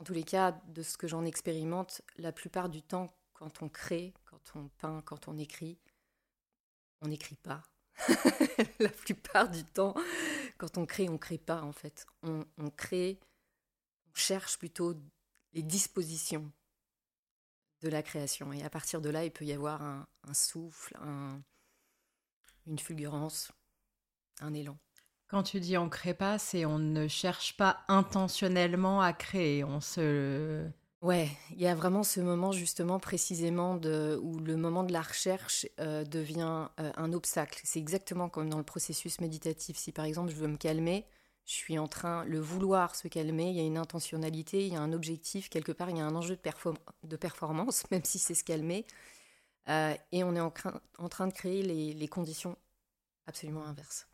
en 0.00 0.04
tous 0.04 0.14
les 0.14 0.24
cas, 0.24 0.52
de 0.68 0.82
ce 0.82 0.96
que 0.96 1.06
j'en 1.06 1.26
expérimente, 1.26 2.00
la 2.16 2.32
plupart 2.32 2.70
du 2.70 2.82
temps, 2.82 3.14
quand 3.34 3.62
on 3.62 3.68
crée, 3.68 4.14
quand 4.24 4.40
on 4.54 4.68
peint, 4.78 5.02
quand 5.02 5.28
on 5.28 5.36
écrit, 5.36 5.78
on 7.02 7.08
n'écrit 7.08 7.36
pas. 7.36 7.62
la 8.78 8.88
plupart 8.88 9.50
du 9.50 9.62
temps, 9.62 9.94
quand 10.56 10.78
on 10.78 10.86
crée, 10.86 11.10
on 11.10 11.14
ne 11.14 11.18
crée 11.18 11.36
pas 11.36 11.60
en 11.62 11.72
fait. 11.72 12.06
On, 12.22 12.44
crée, 12.70 13.20
on 14.06 14.14
cherche 14.14 14.58
plutôt 14.58 14.94
les 15.52 15.62
dispositions 15.62 16.50
de 17.82 17.90
la 17.90 18.02
création. 18.02 18.54
Et 18.54 18.62
à 18.62 18.70
partir 18.70 19.02
de 19.02 19.10
là, 19.10 19.24
il 19.24 19.30
peut 19.30 19.44
y 19.44 19.52
avoir 19.52 19.82
un, 19.82 20.06
souffle, 20.32 20.98
une 22.66 22.78
fulgurance, 22.78 23.52
un 24.40 24.54
élan. 24.54 24.78
Quand 25.30 25.44
tu 25.44 25.60
dis 25.60 25.78
on 25.78 25.88
crée 25.88 26.12
pas, 26.12 26.38
c'est 26.38 26.64
on 26.64 26.80
ne 26.80 27.06
cherche 27.06 27.56
pas 27.56 27.84
intentionnellement 27.86 29.00
à 29.00 29.12
créer, 29.12 29.62
on 29.62 29.80
se 29.80 30.68
Ouais, 31.02 31.30
il 31.52 31.60
y 31.60 31.68
a 31.68 31.74
vraiment 31.74 32.02
ce 32.02 32.20
moment 32.20 32.50
justement 32.50 32.98
précisément 32.98 33.76
de, 33.76 34.18
où 34.22 34.40
le 34.40 34.56
moment 34.56 34.82
de 34.82 34.92
la 34.92 35.00
recherche 35.00 35.66
euh, 35.78 36.04
devient 36.04 36.68
euh, 36.80 36.92
un 36.96 37.12
obstacle. 37.12 37.60
C'est 37.64 37.78
exactement 37.78 38.28
comme 38.28 38.50
dans 38.50 38.58
le 38.58 38.64
processus 38.64 39.20
méditatif. 39.20 39.76
Si 39.78 39.92
par 39.92 40.04
exemple 40.04 40.30
je 40.30 40.36
veux 40.36 40.48
me 40.48 40.56
calmer, 40.56 41.06
je 41.46 41.52
suis 41.52 41.78
en 41.78 41.86
train, 41.86 42.24
le 42.24 42.40
vouloir 42.40 42.96
se 42.96 43.06
calmer, 43.06 43.50
il 43.50 43.56
y 43.56 43.60
a 43.60 43.64
une 43.64 43.78
intentionnalité, 43.78 44.66
il 44.66 44.72
y 44.72 44.76
a 44.76 44.80
un 44.80 44.92
objectif, 44.92 45.48
quelque 45.48 45.72
part 45.72 45.90
il 45.90 45.98
y 45.98 46.00
a 46.00 46.06
un 46.06 46.16
enjeu 46.16 46.36
de, 46.36 46.42
de 47.08 47.16
performance, 47.16 47.84
même 47.92 48.04
si 48.04 48.18
c'est 48.18 48.34
se 48.34 48.44
calmer. 48.44 48.84
Euh, 49.68 49.94
et 50.10 50.24
on 50.24 50.34
est 50.34 50.40
en, 50.40 50.50
train 50.50 51.26
de 51.28 51.32
créer 51.32 51.62
les 51.62 52.08
conditions 52.08 52.56
absolument 53.26 53.64
inverses 53.64 54.09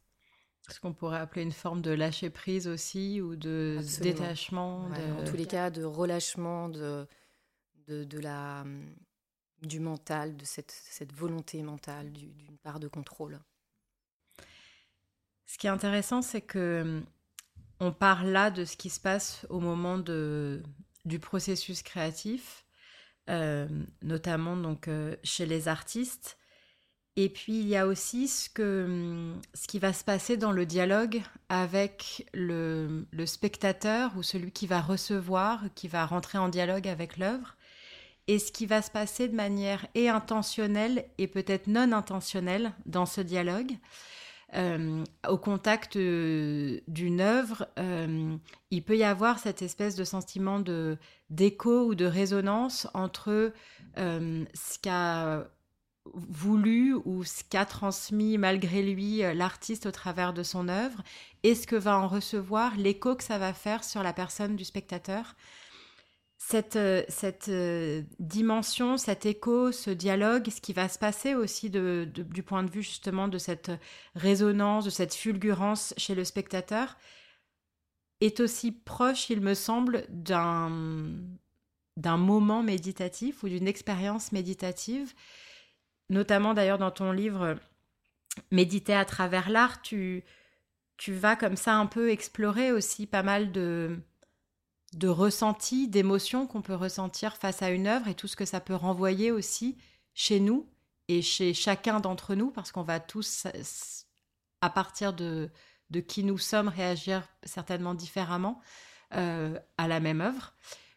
ce 0.73 0.81
qu'on 0.81 0.93
pourrait 0.93 1.19
appeler 1.19 1.43
une 1.43 1.53
forme 1.53 1.81
de 1.83 1.91
lâcher 1.91 2.31
prise 2.31 2.67
aussi 2.67 3.21
ou 3.21 3.37
de 3.37 3.81
détachement. 4.01 4.89
En 5.19 5.25
tous 5.25 5.37
les 5.37 5.47
cas, 5.47 5.71
de 5.71 5.85
relâchement 5.85 6.69
de, 6.69 7.07
de, 7.89 8.19
la, 8.19 8.65
du 9.63 9.81
mental, 9.81 10.37
de 10.37 10.45
cette, 10.45 10.73
cette 10.73 11.13
volonté 11.13 11.63
mentale, 11.63 12.13
d'une 12.13 12.59
part 12.59 12.81
de 12.81 12.89
contrôle. 12.89 13.39
Ce 15.47 15.59
qui 15.59 15.69
est 15.69 15.71
intéressant, 15.71 16.23
c'est 16.23 16.41
que 16.41 17.03
on 17.79 17.93
parle 17.93 18.29
là 18.29 18.51
de 18.51 18.65
ce 18.65 18.77
qui 18.77 18.91
se 18.91 19.01
passe 19.01 19.47
au 19.51 19.61
moment 19.61 19.99
de, 19.99 20.63
du 21.05 21.19
processus 21.19 21.83
créatif, 21.83 22.65
euh, 23.29 23.69
notamment 24.03 24.57
donc 24.57 24.89
euh, 24.89 25.17
chez 25.23 25.47
les 25.47 25.69
artistes. 25.69 26.39
Et 27.19 27.31
puis 27.31 27.55
il 27.61 27.67
y 27.67 27.77
a 27.77 27.87
aussi 27.87 28.29
ce, 28.29 28.51
que, 28.51 29.33
ce 29.55 29.67
qui 29.67 29.79
va 29.79 29.95
se 29.95 30.05
passer 30.05 30.37
dans 30.37 30.53
le 30.53 30.67
dialogue 30.67 31.23
avec 31.49 32.29
le, 32.35 33.07
spectateur 33.25 34.13
ou 34.17 34.23
celui 34.23 34.53
qui 34.53 34.67
va 34.67 34.83
recevoir, 34.83 35.65
qui 35.75 35.89
va 35.89 36.05
rentrer 36.05 36.37
en 36.37 36.51
dialogue 36.51 36.87
avec 36.87 37.17
l'œuvre, 37.17 37.57
et 38.29 38.39
ce 38.39 38.53
qui 38.53 38.67
va 38.67 38.83
se 38.83 38.91
passer 38.91 39.29
de 39.29 39.35
manière 39.35 39.87
et 39.95 40.11
intentionnelle 40.11 41.07
et 41.17 41.27
peut-être 41.27 41.69
non 41.69 41.93
intentionnelle 41.93 42.73
dans 42.85 43.07
ce 43.07 43.23
dialogue. 43.23 43.73
Euh, 44.55 45.03
au 45.29 45.39
contact 45.39 45.97
euh, 45.97 46.81
d'une 46.87 47.21
œuvre, 47.21 47.67
euh, 47.79 48.37
il 48.71 48.85
peut 48.85 48.97
y 48.97 49.05
avoir 49.05 49.39
cette 49.39 49.63
espèce 49.63 49.97
de 49.97 50.05
sentiment 50.05 50.61
de 50.61 50.99
d'écho 51.31 51.87
ou 51.87 51.95
de 51.95 52.05
résonance 52.05 52.87
entre 52.95 53.53
ce 53.97 54.79
qu'a 54.81 55.49
voulu 56.15 56.95
ou 57.05 57.25
ce 57.25 57.43
qu'a 57.49 57.65
transmis 57.65 58.39
malgré 58.39 58.83
lui 58.83 59.23
euh, 59.23 59.35
l'artiste 59.35 59.87
au 59.87 59.91
travers 59.91 60.33
de 60.33 60.43
son 60.43 60.69
œuvre? 60.69 61.03
Et 61.43 61.55
ce 61.55 61.67
que 61.67 61.77
va 61.77 61.99
en 61.99 62.09
recevoir, 62.09 62.77
l'écho 62.77 63.15
que 63.17 63.25
ça 63.25 63.39
va 63.39 63.53
faire 63.53 63.85
sur 63.85 64.03
la 64.03 64.13
personne 64.13 64.57
du 64.57 64.65
spectateur? 64.65 65.35
Cette, 66.39 66.77
euh, 66.77 67.03
cette 67.09 67.49
euh, 67.49 68.03
dimension, 68.19 68.99
cet 68.99 69.27
écho, 69.27 69.73
ce 69.73 69.91
dialogue, 69.91 70.49
ce 70.51 70.61
qui 70.61 70.73
va 70.73 70.89
se 70.89 70.99
passer 70.99 71.35
aussi 71.35 71.71
de, 71.71 72.09
du 72.13 72.43
point 72.43 72.63
de 72.63 72.71
vue 72.71 72.83
justement 72.83 73.29
de 73.29 73.39
cette 73.39 73.73
résonance, 74.15 74.85
de 74.85 74.91
cette 74.91 75.15
fulgurance 75.15 75.95
chez 75.97 76.15
le 76.15 76.25
spectateur, 76.25 76.97
est 78.21 78.41
aussi 78.41 78.73
proche, 78.73 79.31
il 79.31 79.41
me 79.41 79.55
semble, 79.55 80.07
d'un 80.09 81.11
d'un 81.97 82.17
moment 82.17 82.63
méditatif 82.63 83.43
ou 83.43 83.49
d'une 83.49 83.67
expérience 83.69 84.33
méditative 84.33 85.15
notamment 86.09 86.55
d'ailleurs 86.55 86.79
dans 86.79 86.91
ton 86.91 87.13
livre 87.13 87.57
Méditer 88.51 88.95
à 88.95 89.05
travers 89.05 89.49
l'art, 89.49 89.81
tu, 89.81 90.23
tu 90.97 91.15
vas 91.15 91.37
comme 91.37 91.57
ça 91.57 91.75
un 91.75 91.87
peu 91.87 92.11
explorer 92.11 92.71
aussi 92.71 93.07
pas 93.07 93.23
mal 93.23 93.51
de, 93.51 93.99
de 94.93 95.09
ressentis, 95.09 95.89
d'émotions 95.89 96.47
qu'on 96.47 96.63
peut 96.63 96.75
ressentir 96.75 97.37
face 97.37 97.63
à 97.63 97.71
une 97.71 97.87
œuvre 97.87 98.09
et 98.09 98.15
tout 98.15 98.29
ce 98.29 98.37
que 98.37 98.45
ça 98.45 98.61
peut 98.61 98.75
renvoyer 98.75 99.31
aussi 99.31 99.79
chez 100.15 100.41
nous 100.41 100.69
et 101.09 101.23
chez 101.23 101.55
chacun 101.55 102.01
d'entre 102.01 102.35
nous, 102.35 102.51
parce 102.51 102.73
qu'on 102.73 102.83
va 102.83 103.01
tous, 103.01 103.47
à 104.61 104.71
partir 104.71 105.13
de, 105.13 105.51
de 105.91 106.01
qui 106.01 106.25
nous 106.25 106.39
sommes, 106.39 106.69
réagir 106.69 107.27
certainement 107.45 107.95
différemment 107.95 108.61
euh, 109.15 109.59
à 109.79 109.89
la 109.89 110.01
même 110.01 110.21
œuvre. 110.21 110.53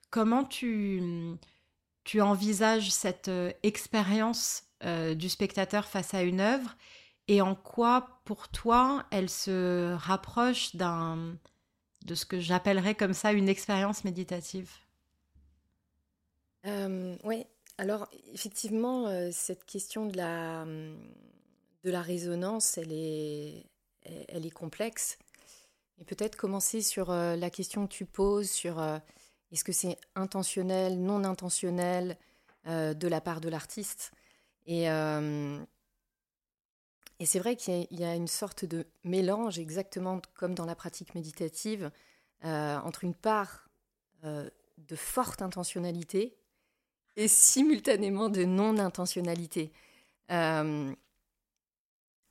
Comment 0.10 0.44
tu, 0.44 1.38
tu 2.04 2.22
envisages 2.22 2.90
cette 2.92 3.28
euh, 3.28 3.52
expérience 3.62 4.64
euh, 4.84 5.16
du 5.16 5.30
spectateur 5.30 5.88
face 5.88 6.14
à 6.14 6.24
une 6.24 6.42
œuvre 6.42 6.76
et 7.28 7.42
en 7.42 7.56
quoi, 7.56 8.22
pour 8.26 8.50
toi, 8.50 9.06
elle 9.12 9.30
se 9.30 9.94
rapproche 9.96 10.76
d'un 10.76 11.38
de 12.06 12.16
ce 12.16 12.26
que 12.26 12.40
j'appellerais 12.40 12.96
comme 12.96 13.14
ça 13.14 13.34
une 13.34 13.50
expérience 13.50 14.04
méditative? 14.06 14.72
Euh, 16.66 17.16
Oui, 17.24 17.46
alors 17.78 18.08
effectivement, 18.34 19.08
euh, 19.08 19.30
cette 19.32 19.66
question 19.66 20.06
de 20.06 20.18
la, 20.18 20.66
de 20.66 21.92
la 21.92 22.02
résonance, 22.02 22.78
elle 22.78 22.92
est, 22.92 23.66
elle 24.28 24.46
est 24.46 24.52
complexe. 24.52 25.18
Et 26.00 26.06
peut-être 26.06 26.36
commencer 26.38 26.82
sur 26.82 27.12
la 27.12 27.50
question 27.50 27.88
que 27.88 27.94
tu 27.94 28.06
poses 28.06 28.50
sur 28.50 28.82
est-ce 29.52 29.64
que 29.64 29.74
c'est 29.74 29.98
intentionnel, 30.16 31.00
non 31.02 31.26
intentionnel 31.26 32.18
de 32.66 33.08
la 33.08 33.22
part 33.22 33.42
de 33.42 33.50
l'artiste? 33.50 34.12
Et, 34.70 34.88
euh, 34.88 35.60
et 37.18 37.26
c'est 37.26 37.40
vrai 37.40 37.56
qu'il 37.56 37.88
y, 37.90 38.04
a 38.04 38.14
une 38.14 38.28
sorte 38.28 38.66
de 38.66 38.86
mélange, 39.04 39.58
exactement 39.58 40.22
comme 40.36 40.54
dans 40.54 40.68
la 40.68 40.76
pratique 40.76 41.16
méditative, 41.16 41.90
euh, 42.46 42.78
entre 42.78 43.04
une 43.04 43.16
part 43.16 43.68
euh, 44.26 44.48
de 44.78 44.96
forte 44.96 45.42
intentionnalité 45.42 46.38
et 47.16 47.28
simultanément 47.28 48.30
de 48.30 48.44
non-intentionnalité. 48.44 49.72
dans 50.30 50.96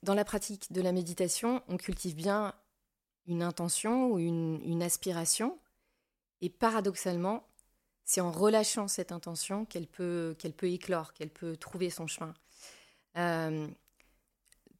la 0.06 0.24
pratique 0.24 0.72
de 0.72 0.80
la 0.80 0.92
méditation, 0.92 1.60
on 1.66 1.76
cultive 1.76 2.14
bien 2.14 2.54
une 3.26 3.42
intention 3.42 4.12
ou 4.12 4.20
une, 4.20 4.62
une 4.64 4.84
aspiration, 4.84 5.58
et 6.40 6.50
paradoxalement, 6.50 7.47
c'est 8.08 8.22
en 8.22 8.32
relâchant 8.32 8.88
cette 8.88 9.12
intention 9.12 9.66
qu'elle 9.66 9.86
peut, 9.86 10.34
peut 10.56 10.70
éclore, 10.70 11.12
qu'elle 11.12 11.28
peut 11.28 11.58
trouver 11.58 11.90
son 11.90 12.06
chemin. 12.06 12.32
Euh, 13.18 13.68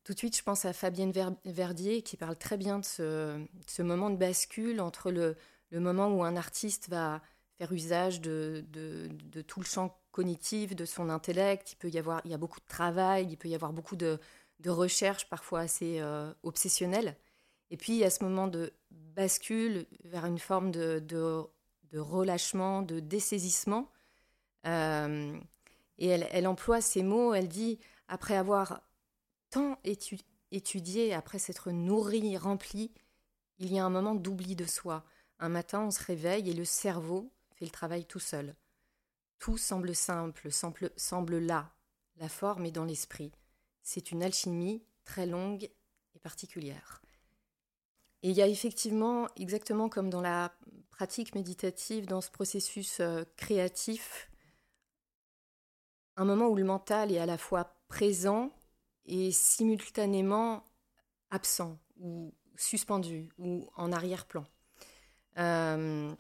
tout 0.03 0.15
de 0.15 0.19
suite, 0.19 0.35
je 0.35 0.43
pense 0.43 0.65
à 0.65 0.73
Fabienne 0.73 1.13
Verdier 1.45 2.01
qui 2.01 2.17
parle 2.17 2.37
très 2.37 2.57
bien 2.57 2.79
de 2.79 2.87
ce, 2.87 3.83
moment 3.83 4.09
de 4.09 4.17
bascule 4.17 4.81
entre 4.81 5.11
le, 5.11 5.37
moment 5.73 6.09
où 6.09 6.25
un 6.25 6.37
artiste 6.37 6.89
va 6.89 7.21
faire 7.59 7.71
usage 7.71 8.23
de, 8.23 8.65
de, 8.71 9.43
tout 9.43 9.61
le 9.61 9.67
champ 9.67 10.01
cognitif, 10.11 10.75
de 10.75 10.87
son 10.87 11.11
intellect. 11.11 11.73
Il 11.73 11.77
peut 11.77 11.91
y 11.91 11.99
avoir, 11.99 12.23
il 12.25 12.31
y 12.31 12.35
a 12.35 12.39
beaucoup 12.39 12.61
de 12.61 12.67
travail, 12.67 13.27
il 13.29 13.37
peut 13.37 13.49
y 13.49 13.55
avoir 13.55 13.75
beaucoup 13.75 13.97
de, 13.97 14.19
de 14.61 14.71
recherches 14.71 15.29
parfois 15.29 15.61
assez 15.61 16.01
euh, 16.01 16.33
obsessionnelles. 16.45 17.15
Et 17.71 17.77
puis 17.77 17.93
il 17.93 17.99
y 17.99 18.05
a 18.05 18.11
ce 18.11 18.25
moment 18.25 18.49
de 18.49 18.73
bascule 18.91 19.85
vers 20.05 20.25
une 20.25 20.39
forme 20.39 20.71
de, 20.71 21.05
de 21.93 21.99
relâchement, 21.99 22.83
de 22.83 23.01
dessaisissement. 23.01 23.91
Euh, 24.67 25.39
et 25.99 26.09
elle, 26.09 26.47
emploie 26.47 26.81
ces 26.81 27.03
mots, 27.03 27.35
elle 27.35 27.49
dit, 27.49 27.79
après 28.07 28.37
avoir 28.37 28.81
tant 29.51 29.81
étudié, 30.53 31.15
après 31.15 31.39
s'être 31.39 31.71
nourri, 31.71 32.37
rempli, 32.37 32.93
il 33.59 33.73
y 33.73 33.79
a 33.79 33.85
un 33.85 33.91
moment 33.91 34.15
d'oubli 34.15 34.55
de 34.55 34.67
soi. 34.67 35.05
Un 35.41 35.49
matin, 35.49 35.81
on 35.81 35.91
se 35.91 36.03
réveille 36.03 36.51
et 36.51 36.55
le 36.55 36.65
cerveau 36.65 37.33
fait 37.55 37.65
le 37.65 37.71
travail 37.71 38.05
tout 38.05 38.21
seul. 38.21 38.55
Tout 39.39 39.59
semble 39.59 39.95
simple, 39.95 40.53
semble, 40.53 40.91
semble 40.97 41.39
là. 41.39 41.73
La 42.17 42.29
forme 42.29 42.67
est 42.67 42.73
dans 42.73 42.85
l'esprit. 42.85 43.33
C'est 43.83 44.11
une 44.13 44.23
alchimie 44.23 44.83
très 45.05 45.27
longue 45.27 45.65
et 46.15 46.19
particulière. 46.21 47.03
Et 48.23 48.31
il 48.31 48.37
y 48.37 48.43
a 48.43 48.49
effectivement, 48.49 49.29
exactement 49.37 49.89
comme 49.89 50.11
dans 50.11 50.21
la 50.21 50.53
pratique 50.99 51.37
méditative, 51.37 52.07
dans 52.07 52.21
ce 52.21 52.29
processus 52.29 52.99
euh, 52.99 53.23
créatif, 53.37 54.29
un 56.17 56.25
moment 56.25 56.49
où 56.49 56.57
le 56.57 56.65
mental 56.65 57.13
est 57.13 57.21
à 57.21 57.27
la 57.27 57.39
fois 57.39 57.77
présent 57.87 58.51
et 59.07 59.31
simultanément 59.31 60.65
absent 61.31 61.79
ou 62.01 62.35
suspendu 62.57 63.29
ou 63.39 63.71
en 63.77 63.93
arrière-plan. 63.93 64.45
Euh, 65.39 66.13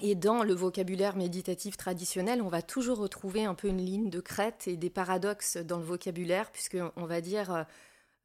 et 0.00 0.14
dans 0.14 0.44
le 0.44 0.52
vocabulaire 0.52 1.16
méditatif 1.16 1.78
traditionnel, 1.78 2.42
on 2.42 2.48
va 2.48 2.60
toujours 2.60 2.98
retrouver 2.98 3.46
un 3.46 3.54
peu 3.54 3.68
une 3.68 3.82
ligne 3.82 4.10
de 4.10 4.20
crête 4.20 4.68
et 4.68 4.76
des 4.76 4.90
paradoxes 4.90 5.56
dans 5.56 5.78
le 5.78 5.84
vocabulaire, 5.84 6.52
puisqu'on 6.52 7.06
va 7.06 7.22
dire, 7.22 7.64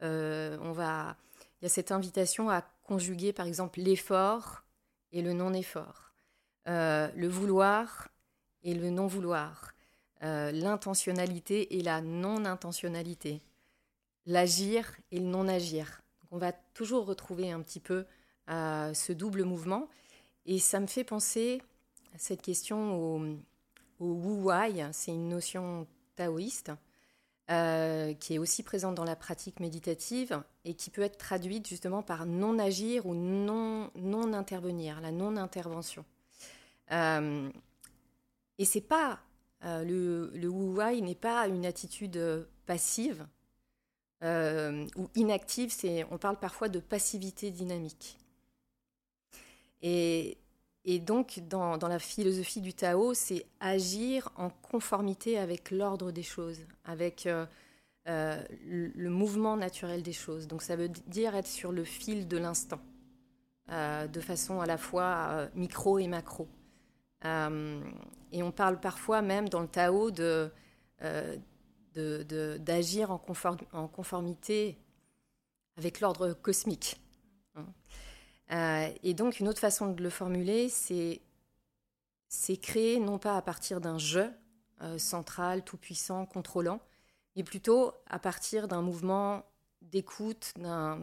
euh, 0.04 0.58
on 0.62 0.74
va, 0.74 1.16
il 1.62 1.64
y 1.64 1.66
a 1.66 1.70
cette 1.70 1.94
invitation 1.94 2.50
à 2.50 2.62
conjuguer 2.84 3.32
par 3.32 3.46
exemple 3.46 3.80
l'effort 3.80 4.66
et 5.12 5.22
le 5.22 5.34
non-effort, 5.34 6.14
euh, 6.68 7.10
le 7.16 7.28
vouloir 7.28 8.10
et 8.64 8.74
le 8.74 8.90
non-vouloir, 8.90 9.74
euh, 10.24 10.52
l'intentionnalité 10.52 11.78
et 11.78 11.82
la 11.82 12.02
non-intentionnalité, 12.02 13.42
l'agir 14.26 14.92
et 15.12 15.20
le 15.20 15.26
non-agir. 15.26 16.02
On 16.32 16.38
va 16.38 16.52
toujours 16.52 17.06
retrouver 17.06 17.52
un 17.52 17.62
petit 17.62 17.80
peu 17.80 18.06
ce 18.48 19.14
double 19.14 19.44
mouvement. 19.44 19.88
Et 20.48 20.58
ça 20.58 20.80
me 20.80 20.88
fait 20.88 21.04
penser 21.04 21.62
à 22.16 22.18
cette 22.18 22.42
question 22.42 22.96
au, 22.98 23.20
Wu 24.00 24.44
Wai, 24.44 24.84
c'est 24.92 25.12
une 25.12 25.30
notion 25.30 25.86
taoïste 26.16 26.72
euh, 27.50 28.14
qui 28.14 28.36
est 28.36 28.38
aussi 28.38 28.62
présente 28.62 28.96
dans 28.96 29.04
la 29.04 29.16
pratique 29.16 29.60
méditative 29.60 30.44
et 30.66 30.76
qui 30.76 30.92
peut 30.92 31.02
être 31.02 31.18
traduite 31.18 31.68
justement 31.68 32.04
par 32.04 32.26
non 32.26 32.60
agir 32.60 33.08
ou 33.08 33.16
non, 33.16 33.90
non 33.96 34.34
intervenir, 34.34 35.02
la 35.02 35.12
non 35.12 35.36
intervention. 35.36 36.06
Euh, 36.92 37.50
et 38.60 38.66
c'est 38.66 38.82
pas 38.82 39.20
euh, 39.64 39.84
le, 39.84 40.32
le 40.38 40.48
Wu 40.48 40.76
Wai 40.76 41.02
n'est 41.02 41.16
pas 41.16 41.48
une 41.48 41.66
attitude 41.66 42.48
passive 42.66 43.26
ou 44.22 45.10
inactive. 45.16 45.72
C'est 45.72 46.06
on 46.12 46.18
parle 46.18 46.38
parfois 46.38 46.70
de 46.70 46.80
passivité 46.80 47.52
dynamique. 47.52 48.20
Et, 49.82 50.38
donc, 51.00 51.42
dans, 51.48 51.78
la 51.78 52.00
philosophie 52.00 52.62
du 52.62 52.74
Tao, 52.74 53.14
c'est 53.14 53.46
agir 53.60 54.30
en 54.38 54.50
conformité 54.50 55.38
avec 55.38 55.70
l'ordre 55.72 56.12
des 56.12 56.24
choses, 56.24 56.60
avec 56.86 57.28
euh, 57.28 57.46
euh, 58.08 58.42
le, 58.66 59.10
mouvement 59.10 59.58
naturel 59.58 60.02
des 60.02 60.14
choses. 60.14 60.48
Donc, 60.48 60.64
ça 60.64 60.76
veut 60.76 60.90
dire 60.90 61.36
être 61.36 61.48
sur 61.48 61.72
le 61.72 61.84
fil 61.84 62.28
de 62.28 62.38
l'instant, 62.38 62.80
euh, 63.70 64.08
de 64.08 64.20
façon 64.22 64.62
à 64.62 64.66
la 64.66 64.78
fois 64.78 65.50
micro 65.54 66.00
et 66.00 66.08
macro. 66.08 66.48
et 67.24 68.44
on 68.44 68.52
parle 68.52 68.80
parfois 68.80 69.22
même 69.22 69.48
dans 69.50 69.62
le 69.62 69.68
Tao 69.68 70.10
de, 70.12 70.50
d'agir 72.58 73.12
en, 73.12 73.18
conformité 73.88 74.78
avec 75.78 76.00
l'ordre 76.00 76.34
cosmique. 76.34 77.00
Euh, 78.52 78.90
et 79.04 79.14
donc, 79.14 79.40
une 79.40 79.48
autre 79.48 79.60
façon 79.60 79.92
de 79.92 80.02
le 80.02 80.10
formuler, 80.10 80.70
c'est 80.70 81.22
créer 82.58 83.00
non 83.00 83.20
pas 83.20 83.38
à 83.38 83.42
partir 83.42 83.82
d'un 83.82 83.98
je 83.98 84.22
euh, 84.82 84.98
central, 84.98 85.64
tout-puissant, 85.64 86.26
contrôlant, 86.26 86.80
mais 87.36 87.44
plutôt 87.44 87.94
à 88.08 88.20
partir 88.20 88.68
d'un 88.68 88.82
mouvement 88.82 89.44
d'écoute, 89.82 90.54
d'un 90.58 91.00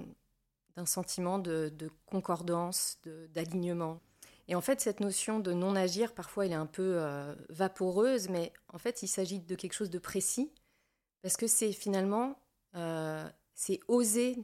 sentiment 0.84 1.38
de, 1.38 1.72
concordance, 2.06 2.98
d'alignement. 3.34 4.00
Et 4.48 4.54
en 4.54 4.60
fait, 4.60 4.80
cette 4.80 5.00
notion 5.00 5.40
de 5.40 5.52
non-agir, 5.52 6.14
parfois, 6.14 6.46
elle 6.46 6.52
est 6.52 6.56
un 6.56 6.66
peu 6.66 6.98
euh, 6.98 7.34
vaporeuse, 7.48 8.28
mais 8.28 8.52
en 8.72 8.78
fait, 8.78 9.02
il 9.02 9.08
s'agit 9.08 9.40
de 9.40 9.54
quelque 9.54 9.72
chose 9.72 9.90
de 9.90 9.98
précis, 9.98 10.52
parce 11.22 11.36
que 11.36 11.46
c'est 11.46 11.72
finalement, 11.72 12.38
c'est 13.54 13.80
oser 13.88 14.36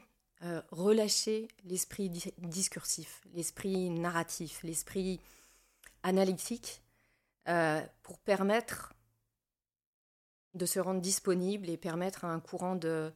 euh, 0.44 0.60
relâcher 0.70 1.46
l'esprit 1.64 2.10
discursif, 2.38 3.20
l'esprit 3.32 3.90
narratif, 3.90 4.62
l'esprit 4.64 5.20
analytique, 6.02 6.82
euh, 7.48 7.80
pour 8.02 8.18
permettre 8.18 8.92
de 10.54 10.66
se 10.66 10.80
rendre 10.80 11.00
disponible 11.00 11.70
et 11.70 11.76
permettre 11.76 12.24
à 12.24 12.32
un 12.32 12.40
courant 12.40 12.74
de, 12.74 13.12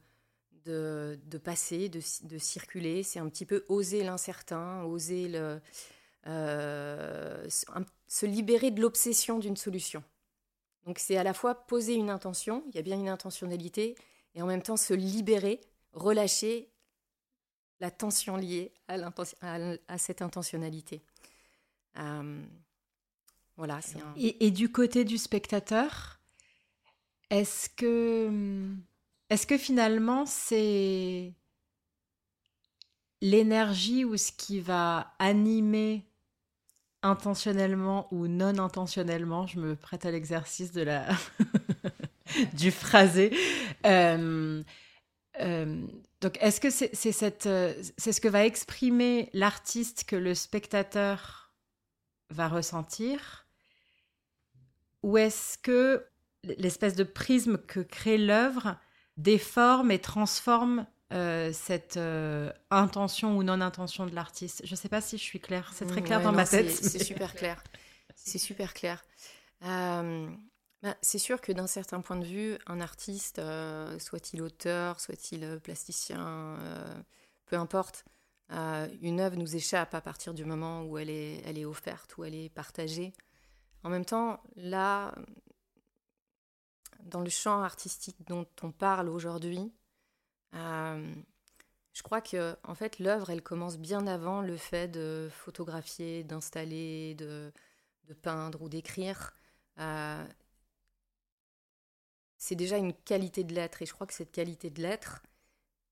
de, 0.65 1.37
passer, 1.37 1.89
de, 1.89 2.37
circuler. 2.37 3.03
C'est 3.03 3.19
un 3.19 3.27
petit 3.27 3.45
peu 3.45 3.65
oser 3.67 4.03
l'incertain, 4.03 4.83
oser 4.83 5.31
euh, 6.27 7.49
se 8.07 8.25
libérer 8.25 8.71
de 8.71 8.81
l'obsession 8.81 9.37
d'une 9.37 9.57
solution. 9.57 10.03
Donc 10.85 10.99
c'est 10.99 11.17
à 11.17 11.23
la 11.23 11.33
fois 11.33 11.55
poser 11.55 11.95
une 11.95 12.09
intention, 12.09 12.63
il 12.69 12.75
y 12.75 12.79
a 12.79 12.83
bien 12.83 12.97
une 12.97 13.09
intentionnalité, 13.09 13.95
et 14.33 14.41
en 14.41 14.45
même 14.45 14.61
temps 14.61 14.77
se 14.77 14.93
libérer, 14.93 15.59
relâcher 15.91 16.69
la 17.79 17.91
tension 17.91 18.37
liée 18.37 18.71
à, 18.87 19.97
cette 19.97 20.21
intentionnalité. 20.21 21.01
Euh, 21.97 22.43
voilà, 23.55 23.79
et, 24.15 24.51
du 24.51 24.71
côté 24.71 25.03
du 25.03 25.17
spectateur, 25.17 26.19
est-ce 27.29 27.69
que, 27.69 28.69
est 29.29 29.45
que 29.45 29.57
finalement 29.57 30.25
c'est 30.25 31.33
l'énergie 33.21 34.05
ou 34.05 34.15
ce 34.15 34.31
qui 34.31 34.59
va 34.59 35.13
animer 35.17 36.05
intentionnellement 37.03 38.07
ou 38.11 38.27
non 38.27 38.59
intentionnellement, 38.59 39.47
je 39.47 39.59
me 39.59 39.75
prête 39.75 40.05
à 40.05 40.11
l'exercice 40.11 40.71
de 40.71 40.81
la 40.81 41.07
du 42.53 42.71
phrasé, 42.71 43.35
euh, 43.85 44.63
euh, 45.39 45.87
donc, 46.21 46.37
est-ce 46.41 46.59
que 46.59 46.69
c'est 46.69 47.11
cette, 47.11 47.45
euh, 47.45 47.73
c'est 47.97 48.11
ce 48.11 48.21
que 48.21 48.27
va 48.27 48.45
exprimer 48.45 49.29
l'artiste 49.33 50.05
que 50.05 50.15
le 50.15 50.33
spectateur 50.33 51.51
va 52.29 52.47
ressentir, 52.47 53.45
ou 55.03 55.17
est-ce 55.17 55.57
que 55.59 56.05
l'espèce 56.43 56.95
de 56.95 57.03
prisme 57.03 57.57
que 57.57 57.79
crée 57.79 58.17
l'œuvre 58.17 58.77
déforme 59.17 59.91
et 59.91 59.99
transforme 59.99 60.87
euh, 61.13 61.53
cette 61.53 61.99
intention 62.71 63.37
ou 63.37 63.43
non-intention 63.43 64.07
de 64.07 64.15
l'artiste? 64.15 64.61
Je 64.65 64.71
ne 64.71 64.75
sais 64.75 64.89
pas 64.89 65.01
si 65.01 65.17
je 65.17 65.23
suis 65.23 65.39
claire. 65.39 65.71
C'est 65.75 65.85
très 65.85 66.01
clair 66.01 66.21
dans 66.21 66.31
ma 66.31 66.45
tête. 66.47 66.71
C'est 66.71 67.03
super 67.03 67.35
clair. 67.35 67.63
C'est 68.15 68.39
super 68.39 68.73
clair. 68.73 69.05
Bah, 70.83 70.95
c'est 71.01 71.17
sûr 71.17 71.41
que 71.41 71.51
d'un 71.51 71.65
certain 71.65 72.01
point 72.01 72.17
de 72.17 72.25
vue, 72.25 72.57
un 72.67 72.79
artiste, 72.81 73.39
euh, 73.39 73.97
soit-il 73.97 74.41
auteur, 74.43 74.99
soit-il 74.99 75.43
euh, 75.43 75.59
plasticien, 75.59 76.19
euh, 76.59 77.01
peu 77.45 77.55
importe, 77.57 78.05
une 79.01 79.19
œuvre 79.19 79.35
nous 79.35 79.57
échappe 79.57 79.93
à 79.93 79.99
partir 79.99 80.33
du 80.33 80.45
moment 80.45 80.83
où 80.83 80.97
elle 80.97 81.09
est, 81.09 81.65
offerte, 81.65 82.17
où 82.17 82.23
elle 82.23 82.33
est 82.33 82.47
partagée. 82.47 83.11
En 83.83 83.89
même 83.89 84.05
temps, 84.05 84.41
là, 84.55 85.13
dans 87.01 87.19
le 87.19 87.29
champ 87.29 87.61
artistique 87.61 88.25
dont 88.25 88.47
on 88.61 88.71
parle 88.71 89.09
aujourd'hui, 89.09 89.73
je 90.53 92.03
crois 92.03 92.21
que 92.21 92.55
en 92.63 92.73
fait 92.73 92.99
l'œuvre, 92.99 93.31
elle 93.31 93.41
commence 93.41 93.77
bien 93.77 94.07
avant 94.07 94.41
le 94.41 94.55
fait 94.55 94.87
de 94.87 95.27
photographier, 95.29 96.23
d'installer, 96.23 97.15
de 97.15 97.51
peindre 98.21 98.61
ou 98.61 98.69
d'écrire 98.69 99.33
c'est 102.37 102.55
déjà 102.55 102.77
une 102.77 102.93
qualité 102.93 103.43
de 103.43 103.53
l'être. 103.53 103.81
Et 103.81 103.85
je 103.85 103.93
crois 103.93 104.07
que 104.07 104.13
cette 104.13 104.31
qualité 104.31 104.69
de 104.69 104.81
l'être, 104.81 105.23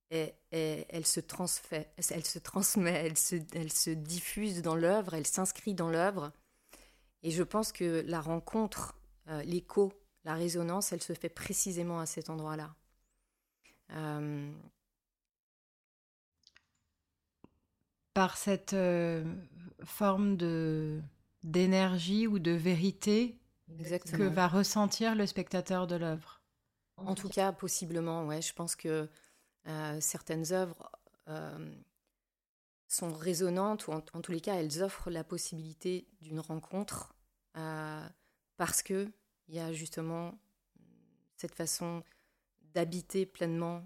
elle, 0.10 1.06
se 1.06 1.20
transfère, 1.20 1.86
elle 2.10 2.26
se 2.26 2.40
transmet, 2.40 2.94
elle 2.94 3.18
se, 3.18 3.36
elle 3.54 3.72
se 3.72 3.90
diffuse 3.90 4.62
dans 4.62 4.76
l'œuvre, 4.76 5.14
elle 5.14 5.28
s'inscrit 5.28 5.74
dans 5.74 5.90
l'œuvre. 5.90 6.32
Et 7.24 7.32
je 7.32 7.44
pense 7.44 7.72
que 7.72 8.04
la 8.06 8.22
rencontre, 8.22 8.96
euh, 9.30 9.42
l'écho, 9.44 9.92
la 10.24 10.36
résonance, 10.36 10.94
elle 10.94 11.02
se 11.02 11.14
fait 11.14 11.30
précisément 11.30 12.00
à 12.00 12.06
cet 12.06 12.30
endroit-là. 12.30 12.76
Euh, 13.92 14.52
Par 18.14 18.38
cette 18.38 18.74
euh, 18.74 19.26
forme 19.84 20.38
de 20.38 21.02
d'énergie 21.44 22.26
ou 22.26 22.40
de 22.40 22.52
vérité 22.52 23.38
que 24.14 24.24
va 24.24 24.48
ressentir 24.48 25.16
le 25.16 25.28
spectateur 25.28 25.86
de 25.86 25.96
l'œuvre. 25.96 26.35
En 26.98 27.16
tout 27.16 27.30
cas, 27.30 27.52
possiblement, 27.52 28.26
ouais. 28.26 28.42
Je 28.42 28.54
pense 28.54 28.76
que 28.76 29.10
euh, 29.68 30.00
certaines 30.00 30.52
œuvres 30.54 30.92
euh, 31.28 31.76
sont 32.88 33.14
résonantes, 33.14 33.88
ou 33.88 33.92
en, 33.92 34.02
tous 34.02 34.32
les 34.32 34.42
cas, 34.42 34.56
elles 34.56 34.82
offrent 34.82 35.10
la 35.10 35.24
possibilité 35.24 36.08
d'une 36.22 36.40
rencontre 36.40 37.16
euh, 37.58 38.08
parce 38.58 38.82
qu'il 38.82 39.12
y 39.50 39.60
a 39.60 39.74
justement 39.74 40.38
cette 41.36 41.56
façon 41.56 42.04
d'habiter 42.74 43.26
pleinement 43.26 43.84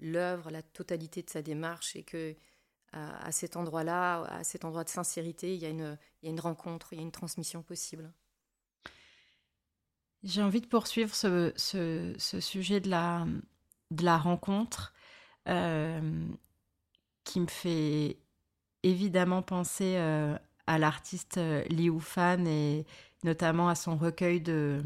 l'œuvre, 0.00 0.50
la 0.50 0.62
totalité 0.62 1.22
de 1.22 1.30
sa 1.30 1.40
démarche 1.40 1.94
et 1.94 2.02
que 2.02 2.34
à, 2.92 3.32
cet 3.32 3.56
endroit-là, 3.56 4.22
à 4.24 4.44
cet 4.44 4.64
endroit 4.64 4.84
de 4.84 4.88
sincérité, 4.88 5.54
il 5.54 5.60
y, 5.60 5.66
a 5.66 5.68
une, 5.68 5.98
il 6.22 6.26
y 6.26 6.28
a 6.28 6.30
une 6.30 6.40
rencontre, 6.40 6.92
il 6.92 6.96
y 6.96 6.98
a 7.00 7.02
une 7.02 7.12
transmission 7.12 7.62
possible. 7.62 8.12
J'ai 10.24 10.42
envie 10.42 10.62
de 10.62 10.66
poursuivre 10.66 11.14
ce, 11.14 11.52
ce, 11.56 12.14
ce, 12.16 12.40
sujet 12.40 12.80
de 12.80 12.88
la, 12.88 13.26
de 13.90 14.04
la 14.04 14.16
rencontre 14.16 14.94
euh, 15.48 16.26
qui 17.24 17.40
me 17.40 17.46
fait 17.46 18.16
évidemment 18.82 19.42
penser 19.42 19.94
euh, 19.96 20.36
à 20.66 20.78
l'artiste 20.78 21.36
euh, 21.36 21.62
Liu 21.64 22.00
Fan 22.00 22.46
et 22.46 22.86
notamment 23.22 23.68
à 23.68 23.74
son 23.74 23.96
recueil 23.96 24.40
de, 24.40 24.82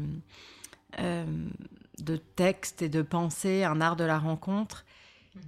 de 0.97 2.15
textes 2.17 2.81
et 2.81 2.89
de 2.89 3.01
pensées, 3.01 3.63
Un 3.63 3.81
art 3.81 3.95
de 3.95 4.05
la 4.05 4.17
rencontre, 4.17 4.85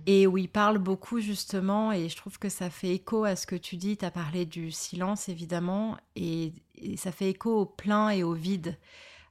et 0.06 0.28
où 0.28 0.38
il 0.38 0.50
parle 0.50 0.78
beaucoup 0.78 1.20
justement, 1.20 1.92
et 1.92 2.10
je 2.10 2.16
trouve 2.16 2.38
que 2.38 2.50
ça 2.50 2.70
fait 2.70 2.90
écho 2.90 3.24
à 3.24 3.36
ce 3.36 3.48
que 3.48 3.56
tu 3.56 3.78
dis, 3.78 3.98
tu 3.98 4.06
as 4.06 4.12
parlé 4.12 4.46
du 4.46 4.72
silence 4.72 5.30
évidemment, 5.30 5.98
et, 6.16 6.54
ça 6.98 7.12
fait 7.12 7.30
écho 7.30 7.62
au 7.62 7.66
plein 7.66 8.10
et 8.10 8.24
au 8.24 8.34
vide, 8.34 8.78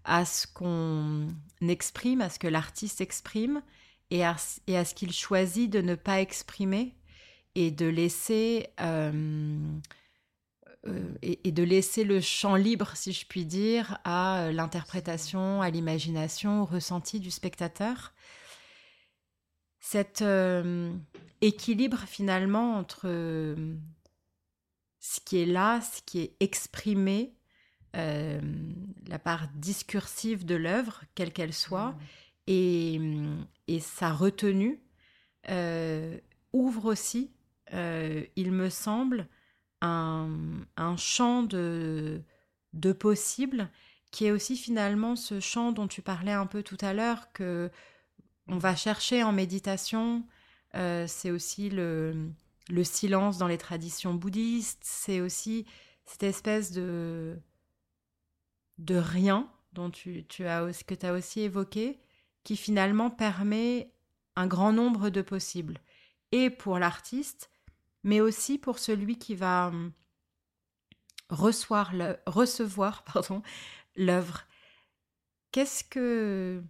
à 0.05 0.25
ce 0.25 0.47
qu'on 0.47 1.29
exprime, 1.61 2.21
à 2.21 2.31
ce 2.31 2.39
que 2.39 2.49
l'artiste 2.49 3.01
exprime, 3.01 3.63
et 4.11 4.25
à, 4.25 4.37
ce 4.37 4.95
qu'il 4.95 5.13
choisit 5.13 5.71
de 5.71 5.81
ne 5.81 5.95
pas 5.95 6.21
exprimer, 6.21 6.95
et 7.55 7.71
de 7.71 7.87
laisser... 7.87 8.69
Euh, 8.81 9.59
euh, 10.87 11.13
et, 11.21 11.53
de 11.53 11.63
laisser 11.63 12.05
le 12.05 12.23
champ 12.23 12.55
libre, 12.55 12.93
si 12.95 13.13
je 13.13 13.27
puis 13.27 13.45
dire, 13.45 13.99
à 14.05 14.45
euh, 14.45 14.53
l'interprétation, 14.53 15.61
à 15.61 15.69
l'imagination, 15.69 16.63
au 16.63 16.65
ressenti 16.65 17.21
du 17.21 17.31
spectateur. 17.31 18.15
Cet 19.79 20.25
équilibre 21.41 22.01
finalement 22.07 22.77
entre 22.77 23.07
ce 25.01 25.21
qui 25.25 25.39
est 25.39 25.47
là, 25.47 25.81
ce 25.81 26.03
qui 26.03 26.21
est 26.21 26.37
exprimé, 26.41 27.35
euh, 27.97 28.41
la 29.07 29.19
part 29.19 29.49
discursive 29.55 30.45
de 30.45 30.55
l'œuvre, 30.55 31.03
quelle 31.15 31.33
qu'elle 31.33 31.53
soit, 31.53 31.97
mmh. 32.47 33.45
et, 33.69 33.81
sa 33.81 34.13
retenue, 34.13 34.81
ouvre 36.53 36.85
aussi, 36.87 37.31
il 37.73 38.53
me 38.53 38.69
semble, 38.69 39.27
un, 39.81 40.97
champ 40.97 41.43
de, 41.43 42.23
de 42.75 42.93
possible 42.93 43.71
qui 44.11 44.27
est 44.27 44.31
aussi 44.31 44.57
finalement 44.57 45.17
ce 45.17 45.41
champ 45.41 45.73
dont 45.73 45.87
tu 45.87 46.03
parlais 46.03 46.33
un 46.33 46.47
peu 46.47 46.63
tout 46.63 46.79
à 46.81 46.93
l'heure, 46.93 47.33
que 47.33 47.71
on 48.49 48.59
va 48.59 48.75
chercher 48.75 49.23
en 49.23 49.33
méditation, 49.33 50.25
euh, 50.75 51.07
c'est 51.07 51.31
aussi 51.31 51.71
le, 51.71 52.33
silence 52.83 53.39
dans 53.39 53.47
les 53.47 53.59
traditions 53.59 54.15
bouddhistes, 54.15 54.83
c'est 54.83 55.21
aussi 55.21 55.67
cette 56.05 56.25
espèce 56.25 56.73
de, 56.73 57.37
de 58.81 58.97
rien 58.97 59.49
dont 59.73 59.91
tu, 59.91 60.25
as, 60.41 60.83
que 60.85 60.95
tu 60.95 61.07
as 61.07 61.13
aussi 61.13 61.41
évoqué, 61.41 62.01
qui 62.43 62.57
finalement 62.57 63.11
permet 63.11 63.93
un 64.37 64.47
grand 64.47 64.73
nombre 64.73 65.11
de 65.11 65.23
possibles, 65.23 65.79
et 66.33 66.51
pour 66.51 66.79
l'artiste, 66.79 67.51
mais 68.03 68.21
aussi 68.21 68.59
pour 68.59 68.79
celui 68.79 69.19
qui 69.19 69.35
va 69.35 69.69
hum, 69.69 69.93
recevoir 71.29 71.93
l'œuvre. 73.97 74.47
Qu'est-ce 75.53 75.85
que 75.85 76.63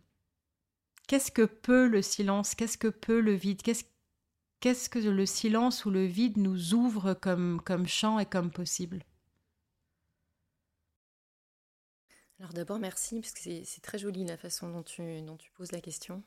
Qu'est-ce 1.07 1.33
que 1.33 1.42
peut 1.42 1.88
le 1.88 2.03
silence? 2.03 2.55
Qu'est-ce 2.55 2.79
que 2.79 2.87
peut 2.87 3.20
le 3.20 3.33
vide? 3.33 3.62
Qu'est-ce 3.62 4.88
que 4.88 4.99
le 5.01 5.27
silence 5.27 5.85
ou 5.85 5.90
le 5.90 6.05
vide 6.05 6.37
nous 6.37 6.73
ouvre 6.73 7.14
comme, 7.14 7.61
comme 7.64 7.88
champ 7.88 8.20
et 8.20 8.27
comme 8.27 8.53
possible? 8.53 9.05
Alors 12.40 12.55
d'abord, 12.55 12.79
merci, 12.79 13.20
parce 13.20 13.35
que 13.35 13.40
c'est 13.64 13.83
très 13.83 13.98
joli 13.98 14.24
la 14.24 14.38
façon 14.38 14.70
dont 14.70 14.83
tu, 14.83 15.03
poses 15.55 15.72
la 15.72 15.81
question. 15.83 16.22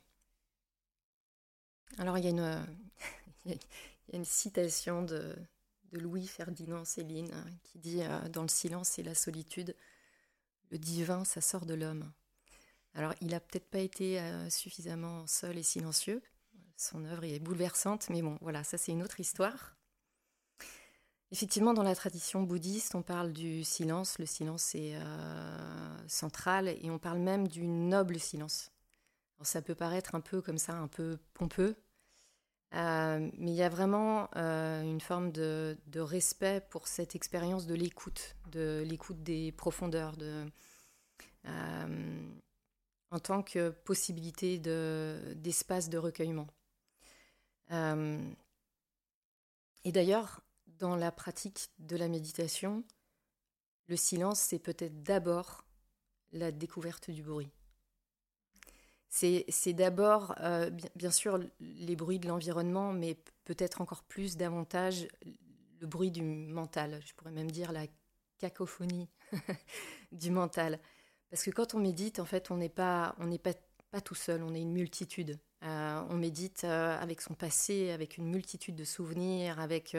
Alors 1.98 2.16
il 2.18 2.24
y 2.24 2.28
a 2.28 2.30
une, 2.30 2.66
une 4.12 4.24
citation 4.24 5.02
de, 5.02 5.34
de, 5.90 5.98
Louis 5.98 6.28
Ferdinand 6.28 6.84
Céline 6.84 7.32
hein, 7.34 7.44
qui 7.64 7.80
dit 7.80 8.02
euh, 8.02 8.28
Dans 8.28 8.42
le 8.42 8.48
silence 8.48 8.96
et 9.00 9.02
la 9.02 9.16
solitude, 9.16 9.74
le 10.70 10.78
divin, 10.78 11.24
ça 11.24 11.40
sort 11.40 11.66
de 11.66 11.74
l'homme. 11.74 12.12
Alors, 12.94 13.12
il 13.20 13.28
n'a 13.28 13.40
peut-être 13.40 13.68
pas 13.68 13.80
été 13.80 14.20
euh, 14.20 14.48
suffisamment 14.50 15.26
seul 15.26 15.58
et 15.58 15.64
silencieux. 15.64 16.22
Son 16.76 17.04
œuvre 17.04 17.24
est 17.24 17.40
bouleversante, 17.40 18.08
mais 18.08 18.22
bon, 18.22 18.38
voilà, 18.40 18.62
ça 18.62 18.78
c'est 18.78 18.92
une 18.92 19.02
autre 19.02 19.18
histoire. 19.18 19.73
Effectivement, 21.32 21.74
dans 21.74 21.82
la 21.82 21.94
tradition 21.94 22.42
bouddhiste, 22.42 22.94
on 22.94 23.02
parle 23.02 23.32
du 23.32 23.64
silence. 23.64 24.18
Le 24.18 24.26
silence 24.26 24.74
est 24.74 24.94
euh, 24.94 26.08
central 26.08 26.68
et 26.68 26.90
on 26.90 26.98
parle 26.98 27.18
même 27.18 27.48
du 27.48 27.66
noble 27.66 28.20
silence. 28.20 28.70
ça 29.42 29.62
peut 29.62 29.74
paraître 29.74 30.14
un 30.14 30.20
peu 30.20 30.40
comme 30.40 30.58
ça, 30.58 30.74
un 30.74 30.88
peu 30.88 31.18
pompeux, 31.34 31.76
euh, 32.74 33.30
mais 33.38 33.50
il 33.50 33.56
y 33.56 33.62
a 33.62 33.68
vraiment 33.68 34.28
une 34.34 35.00
forme 35.00 35.32
de, 35.32 35.76
respect 35.96 36.60
pour 36.70 36.88
cette 36.88 37.16
expérience 37.16 37.66
de 37.66 37.74
l'écoute, 37.74 38.36
de 38.52 38.84
l'écoute 38.86 39.22
des 39.22 39.52
profondeurs, 39.52 40.16
de, 40.16 40.44
en 43.10 43.18
tant 43.18 43.42
que 43.42 43.70
possibilité 43.70 44.58
d'espace 44.58 45.88
de, 45.88 45.98
recueillement. 45.98 46.48
Euh, 47.70 48.18
et 49.84 49.92
d'ailleurs, 49.92 50.40
dans 50.78 50.96
la 50.96 51.12
pratique 51.12 51.68
de 51.78 51.96
la 51.96 52.08
méditation, 52.08 52.84
le 53.86 53.96
silence, 53.96 54.40
c'est 54.40 54.58
peut-être 54.58 55.02
d'abord 55.02 55.64
la 56.32 56.50
découverte 56.50 57.10
du 57.10 57.22
bruit. 57.22 57.50
C'est 59.08 59.72
d'abord, 59.74 60.34
euh, 60.40 60.70
bien, 60.96 61.12
sûr, 61.12 61.38
les 61.60 61.94
bruits 61.94 62.18
de 62.18 62.26
l'environnement, 62.26 62.92
mais 62.92 63.16
peut-être 63.44 63.80
encore 63.80 64.02
plus, 64.02 64.36
davantage, 64.36 65.06
le 65.80 65.86
bruit 65.86 66.10
du 66.10 66.20
mental. 66.22 67.00
Je 67.06 67.14
pourrais 67.14 67.30
même 67.30 67.50
dire 67.50 67.70
la 67.70 67.86
cacophonie 68.38 69.08
du 70.12 70.32
mental. 70.32 70.80
Parce 71.30 71.44
que 71.44 71.50
quand 71.52 71.74
on 71.74 71.78
médite, 71.78 72.18
en 72.18 72.24
fait, 72.24 72.50
on 72.50 72.56
n'est 72.56 72.68
pas, 72.68 73.14
pas, 73.42 73.52
pas 73.92 74.00
tout 74.00 74.16
seul, 74.16 74.42
on 74.42 74.52
est 74.52 74.62
une 74.62 74.72
multitude. 74.72 75.38
Euh, 75.62 76.02
on 76.10 76.16
médite 76.16 76.64
euh, 76.64 76.98
avec 76.98 77.20
son 77.20 77.34
passé, 77.34 77.92
avec 77.92 78.18
une 78.18 78.28
multitude 78.28 78.74
de 78.74 78.84
souvenirs, 78.84 79.60
avec 79.60 79.96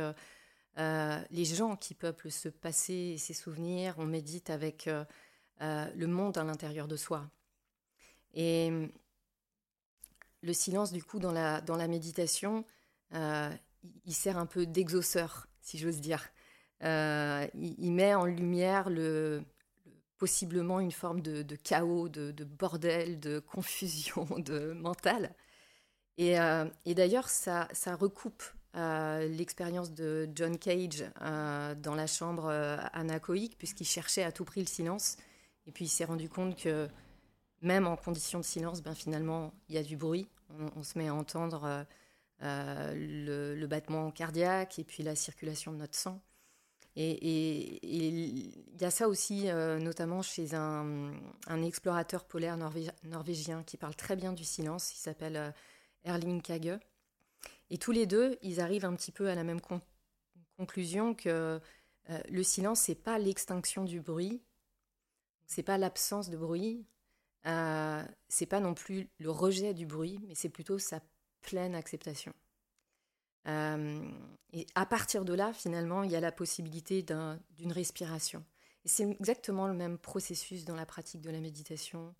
euh, 0.78 1.22
les 1.32 1.46
gens 1.46 1.76
qui 1.76 1.94
peuplent 1.94 2.32
ce 2.32 2.50
passé 2.50 2.94
et 2.94 3.18
ces 3.18 3.34
souvenirs. 3.34 3.96
On 3.98 4.06
médite 4.06 4.50
avec 4.50 4.90
le 5.60 6.08
monde 6.08 6.38
à 6.38 6.44
l'intérieur 6.44 6.88
de 6.88 6.96
soi. 6.96 7.30
Et 8.34 8.70
le 10.42 10.54
silence, 10.54 10.92
du 10.92 11.04
coup, 11.04 11.20
dans 11.20 11.32
la, 11.32 11.62
dans 11.62 11.78
la 11.78 11.88
méditation, 11.88 12.66
il 13.14 14.14
sert 14.14 14.38
un 14.38 14.46
peu 14.46 14.66
d'exauceur, 14.66 15.48
si 15.62 15.78
j'ose 15.78 16.02
dire. 16.02 16.30
il, 16.82 17.92
met 17.94 18.14
en 18.14 18.26
lumière 18.26 18.90
le, 18.90 19.46
possiblement 20.18 20.80
une 20.80 20.92
forme 20.92 21.22
de, 21.22 21.56
chaos, 21.56 22.10
de, 22.10 22.44
bordel, 22.44 23.20
de 23.20 23.40
confusion 23.40 24.26
de 24.38 24.74
mentale. 24.74 25.36
Et, 26.18 26.40
euh, 26.40 26.66
d'ailleurs, 26.86 27.30
ça, 27.30 27.68
recoupe 28.00 28.44
euh, 28.76 29.28
l'expérience 29.28 29.94
de 29.94 30.30
John 30.36 30.58
Cage 30.58 31.06
euh, 31.22 31.76
dans 31.76 31.96
la 31.96 32.08
chambre 32.08 32.50
anacoïque, 32.94 33.58
puisqu'il 33.58 33.86
cherchait 33.86 34.24
à 34.24 34.32
tout 34.32 34.46
prix 34.46 34.62
le 34.62 34.68
silence. 34.68 35.18
Et 35.68 35.72
puis 35.72 35.86
il 35.86 35.90
s'est 35.90 36.06
rendu 36.06 36.30
compte 36.30 36.56
que 36.58 36.88
même 37.62 37.88
en 37.88 37.96
condition 37.96 38.40
de 38.40 38.44
silence, 38.44 38.82
ben, 38.82 38.94
finalement, 38.94 39.54
il 39.70 39.76
y 39.76 39.78
a 39.78 39.84
du 39.84 39.98
bruit. 39.98 40.28
On, 40.76 40.84
se 40.84 40.98
met 40.98 41.08
à 41.08 41.14
entendre 41.16 41.86
le, 42.40 43.66
battement 43.66 44.12
cardiaque 44.12 44.78
et 44.78 44.84
puis 44.84 45.02
la 45.02 45.16
circulation 45.16 45.72
de 45.72 45.78
notre 45.78 45.96
sang. 45.96 46.22
Et 46.98 47.80
il 47.84 48.54
y 48.80 48.86
a 48.86 48.92
ça 48.92 49.10
aussi, 49.10 49.50
euh, 49.50 49.80
notamment 49.80 50.22
chez 50.22 50.56
un, 50.56 51.12
explorateur 51.64 52.24
polaire 52.24 52.58
norvégien 53.04 53.64
qui 53.64 53.76
parle 53.76 53.96
très 53.96 54.16
bien 54.16 54.32
du 54.32 54.46
silence. 54.46 54.94
Il 54.94 55.00
s'appelle 55.00 55.36
euh, 55.36 55.52
Erling 56.06 56.42
Kage. 56.42 56.80
Et 57.70 57.78
tous 57.78 57.92
les 57.92 58.06
deux, 58.06 58.38
ils 58.42 58.60
arrivent 58.60 58.86
un 58.86 58.96
petit 58.96 59.12
peu 59.12 59.30
à 59.30 59.36
la 59.36 59.44
même 59.44 59.62
conclusion 60.58 61.16
que 61.16 61.60
euh, 62.10 62.20
le 62.30 62.44
silence, 62.44 62.82
c'est 62.82 62.96
pas 62.96 63.18
l'extinction 63.18 63.84
du 63.84 64.02
bruit, 64.02 64.44
c'est 65.48 65.64
pas 65.64 65.78
l'absence 65.78 66.30
de 66.30 66.38
bruit, 66.38 66.86
c'est 68.28 68.48
pas 68.48 68.60
non 68.60 68.74
plus 68.74 69.08
le 69.20 69.30
rejet 69.30 69.74
du 69.76 69.86
bruit, 69.86 70.20
mais 70.28 70.34
c'est 70.34 70.50
plutôt 70.50 70.80
sa 70.80 71.02
pleine 71.42 71.76
acceptation. 71.76 72.34
Euh, 73.48 74.10
et 74.52 74.66
à 74.74 74.88
partir 74.88 75.26
de 75.26 75.34
là, 75.34 75.54
finalement, 75.54 76.02
il 76.02 76.12
y 76.12 76.16
a 76.16 76.20
la 76.20 76.32
possibilité 76.32 77.04
d'une 77.04 77.72
respiration. 77.72 78.44
Et 78.84 78.88
c'est 78.88 79.04
exactement 79.04 79.68
le 79.68 79.76
même 79.76 80.00
processus 80.00 80.66
dans 80.66 80.76
la 80.76 80.88
pratique 80.88 81.22
de 81.22 81.30
la 81.30 81.40
méditation 81.40 82.16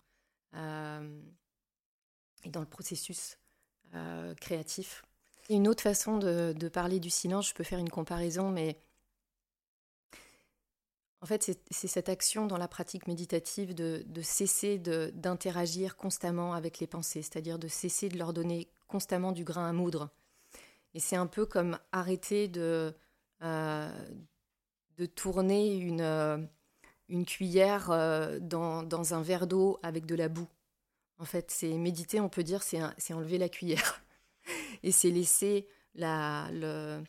euh, 0.54 1.22
et 2.44 2.50
dans 2.50 2.60
le 2.60 2.66
processus 2.66 3.38
créatif. 4.40 5.02
Une 5.48 5.68
autre 5.68 5.82
façon 5.82 6.18
de, 6.18 6.68
parler 6.68 6.98
du 6.98 7.10
silence, 7.10 7.48
je 7.48 7.54
peux 7.54 7.64
faire 7.64 7.78
une 7.78 7.90
comparaison, 7.90 8.50
mais 8.50 8.78
en 11.20 11.26
fait, 11.26 11.58
c'est 11.70 11.88
cette 11.88 12.08
action 12.08 12.46
dans 12.46 12.58
la 12.58 12.68
pratique 12.68 13.06
méditative 13.06 13.74
de, 13.74 14.04
cesser 14.22 14.78
d'interagir 14.78 15.96
constamment 15.96 16.52
avec 16.52 16.78
les 16.80 16.86
pensées, 16.86 17.22
c'est-à-dire 17.22 17.58
de 17.58 17.68
cesser 17.68 18.08
de 18.08 18.18
leur 18.18 18.32
donner 18.32 18.68
constamment 18.88 19.32
du 19.32 19.44
grain 19.44 19.68
à 19.68 19.72
moudre. 19.72 20.10
Et 20.94 21.00
c'est 21.00 21.16
un 21.16 21.26
peu 21.26 21.46
comme 21.46 21.78
arrêter 21.92 22.48
de, 22.48 22.94
euh, 23.42 23.90
tourner 25.14 25.76
une, 25.76 26.00
euh, 26.00 26.38
cuillère 27.26 27.90
euh, 27.90 28.38
dans, 28.40 28.82
dans, 28.82 29.14
un 29.14 29.22
verre 29.22 29.46
d'eau 29.46 29.78
avec 29.82 30.06
de 30.06 30.14
la 30.14 30.28
boue. 30.28 30.48
En 31.18 31.24
fait, 31.24 31.50
c'est 31.50 31.72
méditer, 31.72 32.20
on 32.20 32.28
peut 32.28 32.42
dire, 32.42 32.62
c'est 32.62 33.14
enlever 33.14 33.38
la 33.38 33.48
cuillère. 33.48 34.02
Et 34.86 34.92
c'est 34.92 35.10
laisser 35.10 35.66
la, 35.96 36.48
le, 36.52 37.02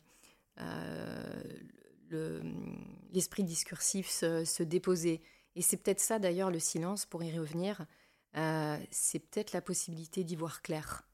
l'esprit 3.13 3.43
discursif 3.43 4.09
se, 4.09 4.63
déposer. 4.63 5.21
Et 5.55 5.61
c'est 5.61 5.77
peut-être 5.77 5.99
ça 5.99 6.17
d'ailleurs 6.17 6.49
le 6.49 6.59
silence, 6.59 7.05
pour 7.05 7.23
y 7.23 7.37
revenir, 7.37 7.85
euh, 8.35 8.77
c'est 8.89 9.19
peut-être 9.19 9.53
la 9.53 9.61
possibilité 9.61 10.23
d'y 10.23 10.35
voir 10.35 10.63
clair, 10.63 11.07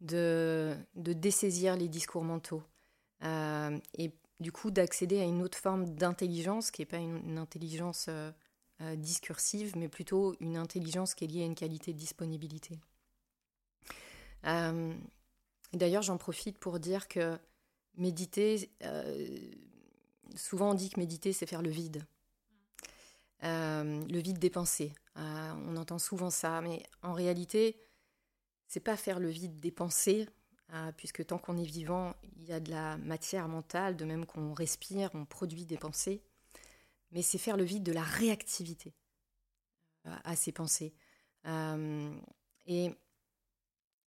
de, 0.00 0.76
de 0.94 1.12
dessaisir 1.14 1.76
les 1.76 1.88
discours 1.88 2.24
mentaux 2.24 2.62
euh, 3.24 3.78
et 3.94 4.12
du 4.40 4.52
coup 4.52 4.70
d'accéder 4.70 5.20
à 5.20 5.24
une 5.24 5.42
autre 5.42 5.58
forme 5.58 5.94
d'intelligence 5.94 6.70
qui 6.70 6.82
n'est 6.82 6.86
pas 6.86 6.98
une, 6.98 7.38
intelligence 7.38 8.08
euh, 8.08 8.32
discursive, 8.96 9.72
mais 9.74 9.88
plutôt 9.88 10.34
une 10.40 10.58
intelligence 10.58 11.14
qui 11.14 11.24
est 11.24 11.28
liée 11.28 11.42
à 11.42 11.46
une 11.46 11.54
qualité 11.54 11.94
de 11.94 11.98
disponibilité. 11.98 12.78
D'ailleurs, 15.72 16.02
j'en 16.02 16.16
profite 16.16 16.58
pour 16.58 16.78
dire 16.78 17.08
que 17.08 17.38
méditer, 17.96 18.70
souvent 20.34 20.70
on 20.70 20.74
dit 20.74 20.90
que 20.90 21.00
méditer, 21.00 21.32
c'est 21.32 21.46
faire 21.46 21.62
le 21.62 21.70
vide. 21.70 22.04
Euh, 23.44 24.04
le 24.08 24.18
vide 24.18 24.38
des 24.38 24.50
pensées. 24.50 24.92
Euh, 25.18 25.52
on 25.66 25.76
entend 25.76 25.98
souvent 25.98 26.30
ça, 26.30 26.60
mais 26.62 26.82
en 27.02 27.12
réalité, 27.12 27.78
c'est 28.66 28.80
pas 28.80 28.96
faire 28.96 29.20
le 29.20 29.28
vide 29.28 29.60
des 29.60 29.70
pensées, 29.70 30.26
euh, 30.72 30.90
puisque 30.96 31.24
tant 31.26 31.38
qu'on 31.38 31.58
est 31.58 31.64
vivant, 31.64 32.14
il 32.38 32.44
y 32.48 32.52
a 32.52 32.60
de 32.60 32.70
la 32.70 32.96
matière 32.96 33.48
mentale, 33.48 33.96
de 33.96 34.04
même 34.04 34.24
qu'on 34.24 34.54
respire, 34.54 35.10
on 35.14 35.26
produit 35.26 35.66
des 35.66 35.76
pensées, 35.76 36.22
mais 37.12 37.22
c'est 37.22 37.38
faire 37.38 37.56
le 37.56 37.64
vide 37.64 37.82
de 37.82 37.92
la 37.92 38.02
réactivité 38.02 38.94
à 40.04 40.36
ces 40.36 40.52
pensées. 40.52 40.94
Et, 42.66 42.92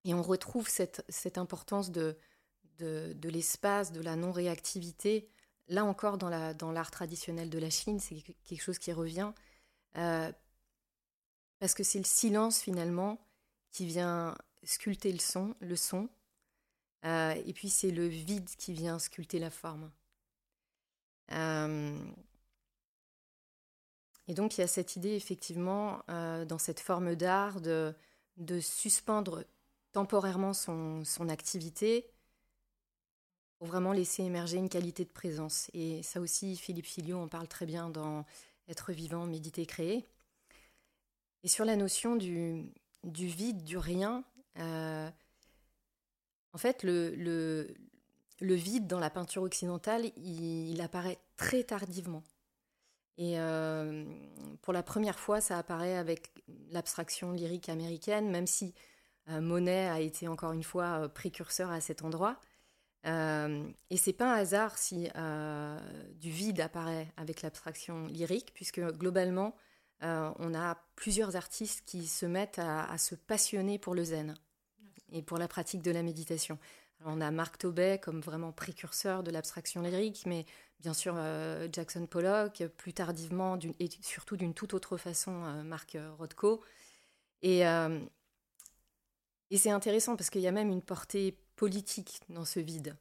et, 0.04 0.14
on 0.14 0.22
retrouve 0.22 0.68
cette, 0.68 1.04
cette 1.08 1.38
importance 1.38 1.90
de, 1.90 2.16
de, 2.78 3.12
de 3.14 3.28
l'espace, 3.28 3.92
de 3.92 4.00
la 4.00 4.16
non-réactivité 4.16 5.28
Là 5.70 5.84
encore, 5.84 6.18
dans 6.18 6.28
l'art 6.28 6.54
dans 6.56 6.74
traditionnel 6.82 7.48
de 7.48 7.58
la 7.58 7.70
Chine, 7.70 8.00
c'est 8.00 8.16
quelque 8.44 8.60
chose 8.60 8.80
qui 8.80 8.92
revient. 8.92 9.32
Euh, 9.96 10.30
parce 11.60 11.74
que 11.74 11.84
c'est 11.84 11.98
le 11.98 12.04
silence 12.04 12.60
finalement 12.60 13.24
qui 13.70 13.86
vient 13.86 14.36
sculpter 14.64 15.12
le 15.12 15.20
son, 15.20 15.54
le 15.60 15.76
son 15.76 16.08
euh, 17.04 17.34
et 17.46 17.52
puis 17.52 17.70
c'est 17.70 17.92
le 17.92 18.06
vide 18.06 18.48
qui 18.58 18.72
vient 18.72 18.98
sculpter 18.98 19.38
la 19.38 19.50
forme. 19.50 19.92
Euh, 21.30 21.96
et 24.26 24.34
donc 24.34 24.58
il 24.58 24.62
y 24.62 24.64
a 24.64 24.68
cette 24.68 24.96
idée 24.96 25.14
effectivement 25.14 26.02
dans 26.08 26.58
cette 26.58 26.80
forme 26.80 27.14
d'art 27.14 27.60
de, 27.60 27.94
de, 28.38 28.58
suspendre 28.58 29.44
temporairement 29.92 30.52
son, 30.52 31.04
son 31.04 31.28
activité 31.28 32.06
pour 33.58 33.68
vraiment 33.68 33.92
laisser 33.92 34.22
émerger 34.22 34.56
une 34.56 34.70
qualité 34.70 35.04
de 35.04 35.10
présence. 35.10 35.70
Et 35.74 36.02
ça 36.02 36.20
aussi, 36.20 36.56
Philippe 36.56 36.86
Filio 36.86 37.18
en 37.18 37.28
parle 37.28 37.46
très 37.46 37.66
bien 37.66 37.90
dans 37.90 38.24
Être 38.68 38.92
vivant, 38.92 39.26
méditer, 39.26 39.66
créer. 39.66 40.06
Et 41.42 41.48
sur 41.48 41.64
la 41.64 41.76
notion 41.76 42.16
du, 42.16 42.70
du 43.04 43.26
vide, 43.26 43.64
du 43.64 43.76
rien, 43.76 44.24
euh, 44.58 45.10
en 46.52 46.58
fait, 46.58 46.82
le, 46.82 47.14
le, 48.40 48.54
vide 48.54 48.86
dans 48.86 48.98
la 48.98 49.10
peinture 49.10 49.42
occidentale, 49.42 50.10
il, 50.16 50.80
apparaît 50.80 51.18
très 51.36 51.62
tardivement. 51.62 52.22
Et 53.18 53.38
euh, 53.38 54.04
pour 54.62 54.72
la 54.72 54.82
première 54.82 55.18
fois, 55.18 55.40
ça 55.40 55.58
apparaît 55.58 55.96
avec 55.96 56.32
l'abstraction 56.70 57.32
lyrique 57.32 57.68
américaine, 57.68 58.30
même 58.30 58.46
si 58.46 58.74
Monet 59.28 59.88
a 59.88 60.00
été 60.00 60.28
encore 60.28 60.52
une 60.52 60.64
fois 60.64 61.08
précurseur 61.08 61.70
à 61.70 61.80
cet 61.80 62.02
endroit. 62.02 62.40
Euh, 63.06 63.64
et 63.88 63.96
c'est 63.96 64.12
pas 64.12 64.34
un 64.34 64.36
hasard 64.36 64.76
si 64.76 65.08
euh, 65.16 65.78
du 66.14 66.30
vide 66.30 66.60
apparaît 66.60 67.08
avec 67.16 67.42
l'abstraction 67.42 68.06
lyrique, 68.06 68.52
puisque 68.54 68.80
globalement, 68.80 69.56
euh, 70.02 70.30
on 70.38 70.54
a 70.54 70.82
plusieurs 70.96 71.36
artistes 71.36 71.82
qui 71.86 72.06
se 72.06 72.26
mettent 72.26 72.58
à, 72.58 72.96
se 72.98 73.14
passionner 73.14 73.78
pour 73.78 73.94
le 73.94 74.04
zen 74.04 74.34
et 75.12 75.22
pour 75.22 75.38
la 75.38 75.48
pratique 75.48 75.82
de 75.82 75.90
la 75.90 76.02
méditation. 76.02 76.58
on 77.04 77.20
a 77.20 77.30
Marc 77.30 77.58
Tobey 77.58 77.98
comme 77.98 78.20
vraiment 78.20 78.52
précurseur 78.52 79.22
de 79.22 79.30
l'abstraction 79.30 79.82
lyrique, 79.82 80.24
mais 80.26 80.44
bien 80.80 80.94
sûr 80.94 81.16
Jackson 81.72 82.06
Pollock, 82.06 82.62
plus 82.76 82.92
tardivement, 82.92 83.58
et 83.78 83.88
surtout 84.02 84.36
d'une 84.36 84.54
toute 84.54 84.74
autre 84.74 84.96
façon, 84.96 85.32
Marc 85.64 85.96
Rothko. 86.18 86.62
Et, 87.42 87.64
et 89.50 89.58
c'est 89.58 89.70
intéressant 89.70 90.16
parce 90.16 90.30
qu'il 90.30 90.42
y 90.42 90.46
a 90.46 90.52
même 90.52 90.70
une 90.70 90.82
portée 90.82 91.36
politique 91.56 92.20
dans 92.28 92.44
ce 92.44 92.60
vide. 92.60 92.96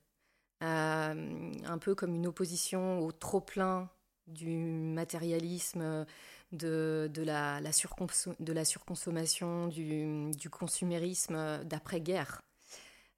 Euh, 0.61 1.53
un 1.63 1.77
peu 1.77 1.95
comme 1.95 2.13
une 2.15 2.27
opposition 2.27 2.99
au 2.99 3.11
trop-plein 3.11 3.89
du 4.27 4.57
matérialisme, 4.57 6.05
de, 6.51 7.09
la, 7.17 7.71
surconsommation, 7.71 9.67
du, 9.67 10.31
du 10.31 10.49
consumérisme 10.49 11.63
d'après-guerre. 11.63 12.41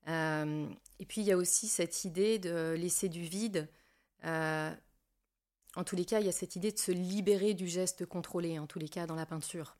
Euh, 0.07 0.69
et 0.99 1.05
puis 1.05 1.21
il 1.21 1.27
y 1.27 1.31
a 1.31 1.37
aussi 1.37 1.67
cette 1.67 2.05
idée 2.05 2.37
de 2.37 2.75
laisser 2.77 3.09
du 3.09 3.21
vide. 3.21 3.67
Euh, 4.25 4.71
en 5.75 5.83
tous 5.83 5.95
les 5.95 6.05
cas, 6.05 6.19
il 6.19 6.25
y 6.25 6.29
a 6.29 6.33
cette 6.33 6.55
idée 6.55 6.71
de 6.71 6.77
se 6.77 6.91
libérer 6.91 7.53
du 7.53 7.67
geste 7.67 8.05
contrôlé, 8.05 8.59
en 8.59 8.67
tous 8.67 8.79
les 8.79 8.89
cas 8.89 9.07
dans 9.07 9.15
la 9.15 9.25
peinture. 9.25 9.77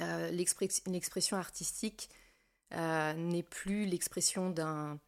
L'expression 0.00 1.36
artistique 1.36 2.08
euh, 2.74 3.14
n'est 3.14 3.42
plus 3.42 3.86
l'expression 3.86 4.50
d'un 4.50 4.98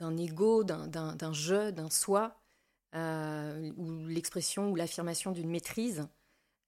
d'un 0.00 0.16
ego, 0.16 0.64
d'un 0.64 1.32
jeu, 1.32 1.70
d'un 1.70 1.88
soi, 1.88 2.42
euh, 2.96 3.70
ou 3.76 4.08
l'expression 4.08 4.68
ou 4.72 4.74
l'affirmation 4.74 5.30
d'une 5.30 5.48
maîtrise, 5.48 6.08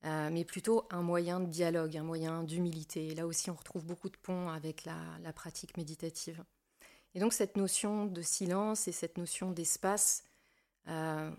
euh, 0.05 0.29
mais 0.31 0.45
plutôt 0.45 0.87
un 0.89 1.01
moyen 1.01 1.41
de 1.41 1.47
dialogue, 1.47 1.97
un 1.97 2.03
moyen 2.03 2.43
d'humilité. 2.43 3.13
Là 3.13 3.27
aussi, 3.27 3.49
on 3.51 3.55
retrouve 3.55 3.85
beaucoup 3.85 4.07
de 4.07 4.15
ponts 4.15 4.47
avec 4.47 4.85
la, 4.85 4.97
la, 5.21 5.33
pratique 5.33 5.75
méditative. 5.75 6.45
Et 7.13 7.19
donc 7.19 7.33
cette 7.33 7.57
notion 7.57 8.05
de 8.05 8.21
silence 8.21 8.87
et 8.87 8.93
cette 8.93 9.17
notion 9.17 9.51
d'espace, 9.51 10.23
on 10.87 11.33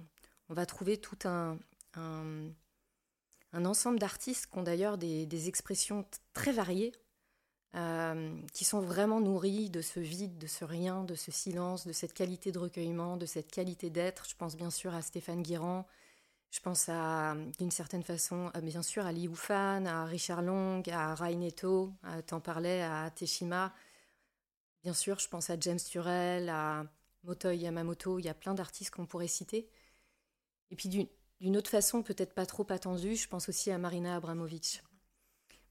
va 0.51 0.67
trouver 0.67 0.99
tout 0.99 1.19
un, 1.25 1.59
un, 1.95 2.51
un 3.53 3.65
ensemble 3.65 3.99
d'artistes 3.99 4.49
qui 4.51 4.59
ont 4.59 4.63
d'ailleurs 4.63 4.99
des, 4.99 5.25
des, 5.25 5.49
expressions 5.49 6.05
très 6.35 6.53
variées 6.53 6.93
euh, 7.77 8.35
qui 8.53 8.65
sont 8.65 8.81
vraiment 8.81 9.21
nourris 9.21 9.71
de 9.71 9.83
ce 9.83 10.01
vide, 10.01 10.39
de 10.39 10.47
ce 10.47 10.65
rien, 10.65 11.05
de 11.05 11.15
ce 11.15 11.31
silence, 11.31 11.87
de 11.87 11.93
cette 11.93 12.15
qualité 12.15 12.53
de 12.53 12.59
recueillement, 12.59 13.17
de 13.17 13.27
cette 13.27 13.51
qualité 13.51 13.91
d'être. 13.91 14.27
Je 14.29 14.35
pense 14.35 14.57
bien 14.57 14.71
sûr 14.71 14.95
à 14.95 15.03
Stéphane 15.03 15.43
Guirand, 15.43 15.87
je 16.51 16.61
pense 16.61 16.89
à, 16.89 17.37
d'une 17.59 17.71
certaine 17.71 18.03
façon, 18.03 18.51
bien 18.63 18.83
sûr 18.83 19.05
à 19.05 19.13
Li 19.13 19.29
Wufan, 19.29 19.85
à 19.85 20.05
Richard 20.07 20.43
Long, 20.43 20.83
à 20.91 21.15
Rai 21.15 21.35
Neto, 21.37 21.93
t'en 22.27 22.41
parlais, 22.41 22.83
à 22.83 23.11
Teshima. 23.11 23.75
Bien 24.83 24.95
sûr, 24.95 25.19
je 25.19 25.29
pense 25.29 25.51
à 25.51 25.59
James 25.59 25.79
Turrell, 25.79 26.49
à 26.49 26.85
Motoi 27.25 27.55
Yamamoto, 27.55 28.19
il 28.21 28.25
y 28.25 28.29
a 28.29 28.35
plein 28.35 28.55
d'artistes 28.55 28.91
qu'on 28.91 29.05
pourrait 29.05 29.29
citer. 29.29 29.69
Et 30.71 30.77
puis 30.77 30.89
d'une 30.89 31.57
autre 31.57 31.71
façon, 31.71 32.03
peut-être 32.03 32.35
pas 32.35 32.47
trop 32.47 32.67
attendue, 32.71 33.17
je 33.17 33.29
pense 33.29 33.49
aussi 33.49 33.71
à 33.71 33.79
Marina 33.79 34.17
Abramovic. 34.17 34.83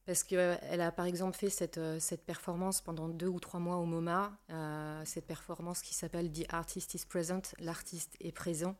Parce 0.05 0.23
qu'elle 0.23 0.81
a 0.81 0.91
par 0.91 1.05
exemple 1.05 1.35
fait 1.35 1.49
cette, 1.49 1.79
euh, 1.79 1.99
cette, 1.99 2.23
performance 2.23 2.79
pendant 2.79 3.09
deux 3.09 3.27
ou 3.27 3.39
trois 3.39 3.59
mois 3.59 3.77
au 3.77 3.85
MoMA, 3.85 4.37
euh, 4.51 5.01
cette 5.03 5.25
performance 5.25 5.81
qui 5.81 5.95
s'appelle 5.95 6.31
The 6.31 6.45
Artist 6.49 6.93
is 6.93 7.05
Present, 7.09 7.41
l'artiste 7.57 8.15
est 8.19 8.31
présent. 8.31 8.75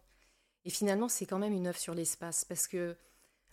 Et 0.66 0.70
finalement, 0.70 1.10
c'est 1.10 1.26
quand 1.26 1.40
même 1.40 1.54
une 1.54 1.68
œuvre 1.68 1.80
sur 1.80 1.96
l'espace, 1.96 2.46
parce 2.46 2.68
que 2.68 2.96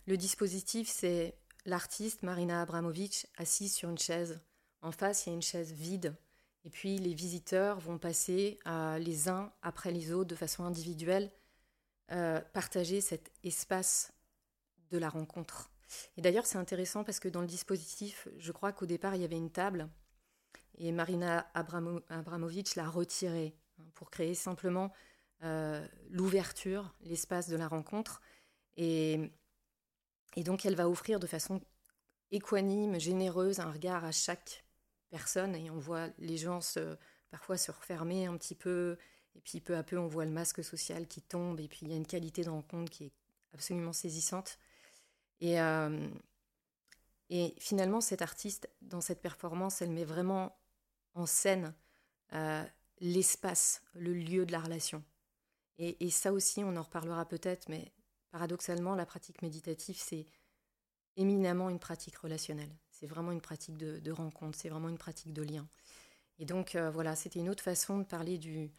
le 0.05 0.17
dispositif, 0.17 0.87
c'est 0.87 1.35
l'artiste 1.65 2.21
Marina 2.21 2.61
Abramovic 2.61 3.27
assise 3.37 3.73
sur 3.73 3.89
une 3.89 3.97
chaise. 3.97 4.39
En 4.81 4.91
face, 4.91 5.25
il 5.25 5.29
y 5.29 5.31
a 5.31 5.35
une 5.35 5.41
chaise 5.41 5.71
vide. 5.71 6.15
Et 6.65 6.69
puis 6.69 6.97
les 6.97 7.13
visiteurs 7.13 7.79
vont 7.79 7.97
passer 7.97 8.59
euh, 8.67 8.99
les 8.99 9.29
uns 9.29 9.51
après 9.63 9.91
les 9.91 10.11
autres 10.11 10.29
de 10.29 10.35
façon 10.35 10.63
individuelle, 10.63 11.31
partager 12.53 13.01
cet 13.01 13.31
espace 13.43 14.13
de 14.91 14.99
la 14.99 15.09
rencontre. 15.09 15.72
Et 16.17 16.21
d'ailleurs, 16.21 16.45
c'est 16.45 16.57
intéressant 16.57 17.03
parce 17.03 17.19
que 17.19 17.27
dans 17.27 17.41
le 17.41 17.47
dispositif, 17.47 18.27
je 18.37 18.51
crois 18.51 18.71
qu'au 18.71 18.85
départ, 18.85 19.15
il 19.15 19.21
y 19.21 19.25
avait 19.25 19.37
une 19.37 19.51
table 19.51 19.89
et 20.77 20.91
Marina 20.91 21.47
Abramovic 21.53 22.75
l'a 22.75 22.89
retiré 22.89 23.55
hein, 23.79 23.85
pour 23.95 24.09
créer 24.09 24.33
simplement 24.33 24.91
l'ouverture, 26.09 26.95
l'espace 27.01 27.49
de 27.49 27.57
la 27.57 27.67
rencontre. 27.67 28.21
Et, 28.77 29.19
et 30.37 30.43
donc 30.43 30.65
elle 30.65 30.75
va 30.75 30.87
offrir 30.87 31.19
de 31.19 31.27
façon 31.27 31.61
équanime, 32.31 32.97
généreuse, 32.99 33.59
un 33.59 33.69
regard 33.69 34.05
à 34.05 34.11
chaque 34.11 34.63
personne 35.09 35.53
et 35.55 35.69
on 35.69 35.77
voit 35.77 36.07
les 36.17 36.37
gens 36.37 36.61
se, 36.61 36.95
parfois 37.29 37.57
se 37.57 37.71
refermer 37.71 38.25
un 38.25 38.37
petit 38.37 38.55
peu 38.55 38.97
et 39.35 39.41
puis 39.41 39.59
peu 39.59 39.75
à 39.75 39.83
peu 39.83 39.97
on 39.97 40.07
voit 40.07 40.25
le 40.25 40.31
masque 40.31 40.63
social 40.63 41.07
qui 41.07 41.21
tombe 41.21 41.59
et 41.59 41.67
puis 41.67 41.79
il 41.83 41.89
y 41.89 41.93
a 41.93 41.97
une 41.97 42.07
qualité 42.07 42.43
de 42.43 42.49
rencontre 42.49 42.91
qui 42.91 43.05
est 43.05 43.11
absolument 43.53 43.93
saisissante. 43.93 44.57
Et, 45.41 45.59
euh, 45.59 46.09
et 47.29 47.55
finalement 47.57 48.01
cette 48.01 48.21
artiste 48.21 48.69
dans 48.81 49.01
cette 49.01 49.21
performance 49.21 49.81
elle 49.81 49.91
met 49.91 50.05
vraiment 50.05 50.55
en 51.15 51.25
scène 51.25 51.73
euh, 52.33 52.63
l'espace, 52.99 53.81
le 53.93 54.13
lieu 54.13 54.45
de 54.45 54.51
la 54.51 54.59
relation. 54.59 55.03
Et, 55.79 56.11
ça 56.11 56.31
aussi 56.31 56.63
on 56.63 56.75
en 56.75 56.83
reparlera 56.83 57.25
peut-être 57.25 57.67
mais 57.67 57.91
paradoxalement 58.29 58.95
la 58.95 59.05
pratique 59.05 59.41
méditative 59.41 59.97
c'est 59.97 60.27
éminemment 61.17 61.69
une 61.69 61.79
pratique 61.79 62.17
relationnelle. 62.17 62.75
C'est 62.91 63.07
vraiment 63.07 63.31
une 63.31 63.41
pratique 63.41 63.77
de, 63.77 64.11
rencontre, 64.11 64.57
c'est 64.57 64.69
vraiment 64.69 64.89
une 64.89 64.97
pratique 64.97 65.33
de 65.33 65.41
lien. 65.41 65.67
Et 66.39 66.45
donc 66.45 66.75
euh, 66.75 66.89
voilà, 66.89 67.15
c'était 67.15 67.39
une 67.39 67.49
autre 67.49 67.63
façon 67.63 67.97
de 67.97 68.03
parler 68.03 68.37
du 68.37 68.71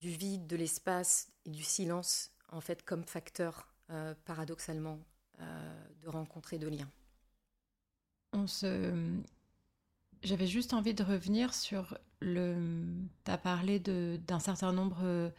vide, 0.00 0.46
de 0.46 0.56
l'espace 0.56 1.30
et 1.44 1.50
du 1.50 1.62
silence, 1.62 2.32
en 2.48 2.60
fait, 2.60 2.84
comme 2.84 3.04
facteur, 3.04 3.68
euh, 3.90 4.14
paradoxalement, 4.24 4.98
euh, 5.40 5.84
de 6.02 6.08
rencontrer 6.08 6.58
de 6.58 6.68
lien. 6.68 6.88
On 8.32 8.46
se... 8.46 9.18
J'avais 10.22 10.46
juste 10.46 10.74
envie 10.74 10.94
de 10.94 11.02
revenir 11.02 11.54
sur 11.54 11.98
le... 12.20 12.84
Tu 13.24 13.30
as 13.30 13.38
parlé 13.38 13.80
d'un 13.80 14.38
certain 14.38 14.72
nombre 14.72 15.32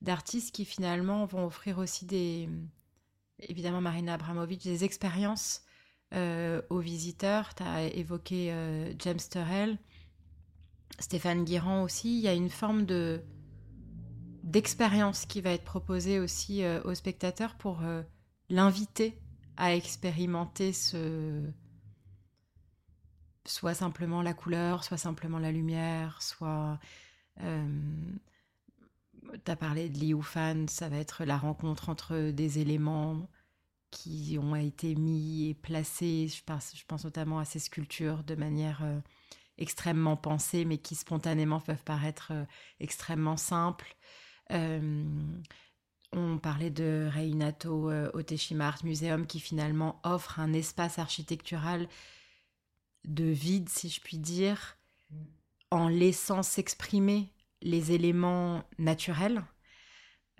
d'artistes 0.00 0.54
qui 0.54 0.64
finalement 0.64 1.26
vont 1.26 1.44
offrir 1.44 1.78
aussi 1.78 2.06
des, 2.06 2.48
évidemment 3.40 3.80
Marina 3.80 4.14
Abramovic, 4.14 4.62
des 4.62 4.84
expériences 4.84 5.64
euh, 6.14 6.62
aux 6.70 6.78
visiteurs. 6.78 7.54
Tu 7.56 7.64
as 7.64 7.88
évoqué 7.88 8.54
James 9.00 9.18
Turrell, 9.30 9.76
Stéphane 11.00 11.44
Guirand 11.44 11.82
aussi. 11.82 12.16
Il 12.16 12.22
y 12.22 12.28
a 12.28 12.34
une 12.34 12.50
forme 12.50 12.86
de 12.86 13.22
d'expérience 14.50 15.26
qui 15.26 15.40
va 15.40 15.50
être 15.50 15.64
proposée 15.64 16.18
aussi 16.18 16.62
euh, 16.62 16.82
aux 16.84 16.94
spectateurs 16.94 17.56
pour 17.56 17.82
l'inviter 18.48 19.18
à 19.56 19.74
expérimenter 19.74 20.72
ce 20.72 21.42
soit 23.44 23.74
simplement 23.74 24.22
la 24.22 24.34
couleur, 24.34 24.84
soit 24.84 24.98
simplement 24.98 25.38
la 25.38 25.52
lumière, 25.52 26.22
soit 26.22 26.78
tu 27.38 27.44
as 29.50 29.56
parlé 29.56 29.88
de 29.88 29.98
Liu 29.98 30.22
Fan, 30.22 30.68
ça 30.68 30.88
va 30.88 30.96
être 30.96 31.24
la 31.24 31.36
rencontre 31.36 31.88
entre 31.88 32.30
des 32.30 32.58
éléments 32.58 33.28
qui 33.90 34.38
ont 34.40 34.54
été 34.54 34.94
mis 34.94 35.48
et 35.48 35.54
placés. 35.54 36.28
Je 36.28 36.42
pense, 36.44 37.04
notamment 37.04 37.38
à 37.38 37.44
ces 37.44 37.58
sculptures 37.58 38.24
de 38.24 38.34
manière 38.34 38.80
euh, 38.82 39.00
extrêmement 39.56 40.16
pensée, 40.16 40.64
mais 40.64 40.78
qui 40.78 40.94
spontanément 40.94 41.60
peuvent 41.60 41.84
paraître 41.84 42.32
euh, 42.32 42.44
extrêmement 42.80 43.36
simples. 43.36 43.96
Euh, 44.52 45.04
on 46.12 46.38
parlait 46.38 46.70
de 46.70 47.08
Reinato 47.12 47.90
Oteshima 48.14 48.68
Art 48.68 48.84
Museum 48.84 49.26
qui 49.26 49.40
finalement 49.40 50.00
offre 50.04 50.40
un 50.40 50.54
espace 50.54 50.98
architectural 50.98 51.86
de 53.04 53.24
vide, 53.24 53.68
si 53.68 53.88
je 53.88 54.00
puis 54.00 54.18
dire, 54.18 54.76
en 55.70 55.88
laissant 55.88 56.42
s'exprimer 56.42 57.28
les 57.62 57.92
éléments 57.92 58.62
naturels, 58.78 59.42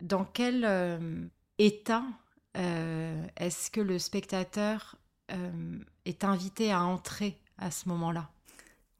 dans 0.01 0.25
quel 0.25 0.65
euh, 0.65 1.27
état 1.59 2.05
euh, 2.57 3.27
est-ce 3.37 3.71
que 3.71 3.81
le 3.81 3.99
spectateur 3.99 4.97
euh, 5.33 5.79
est 6.05 6.25
invité 6.25 6.73
à 6.73 6.83
entrer 6.85 7.41
à 7.59 7.71
ce 7.71 7.89
moment-là? 7.89 8.31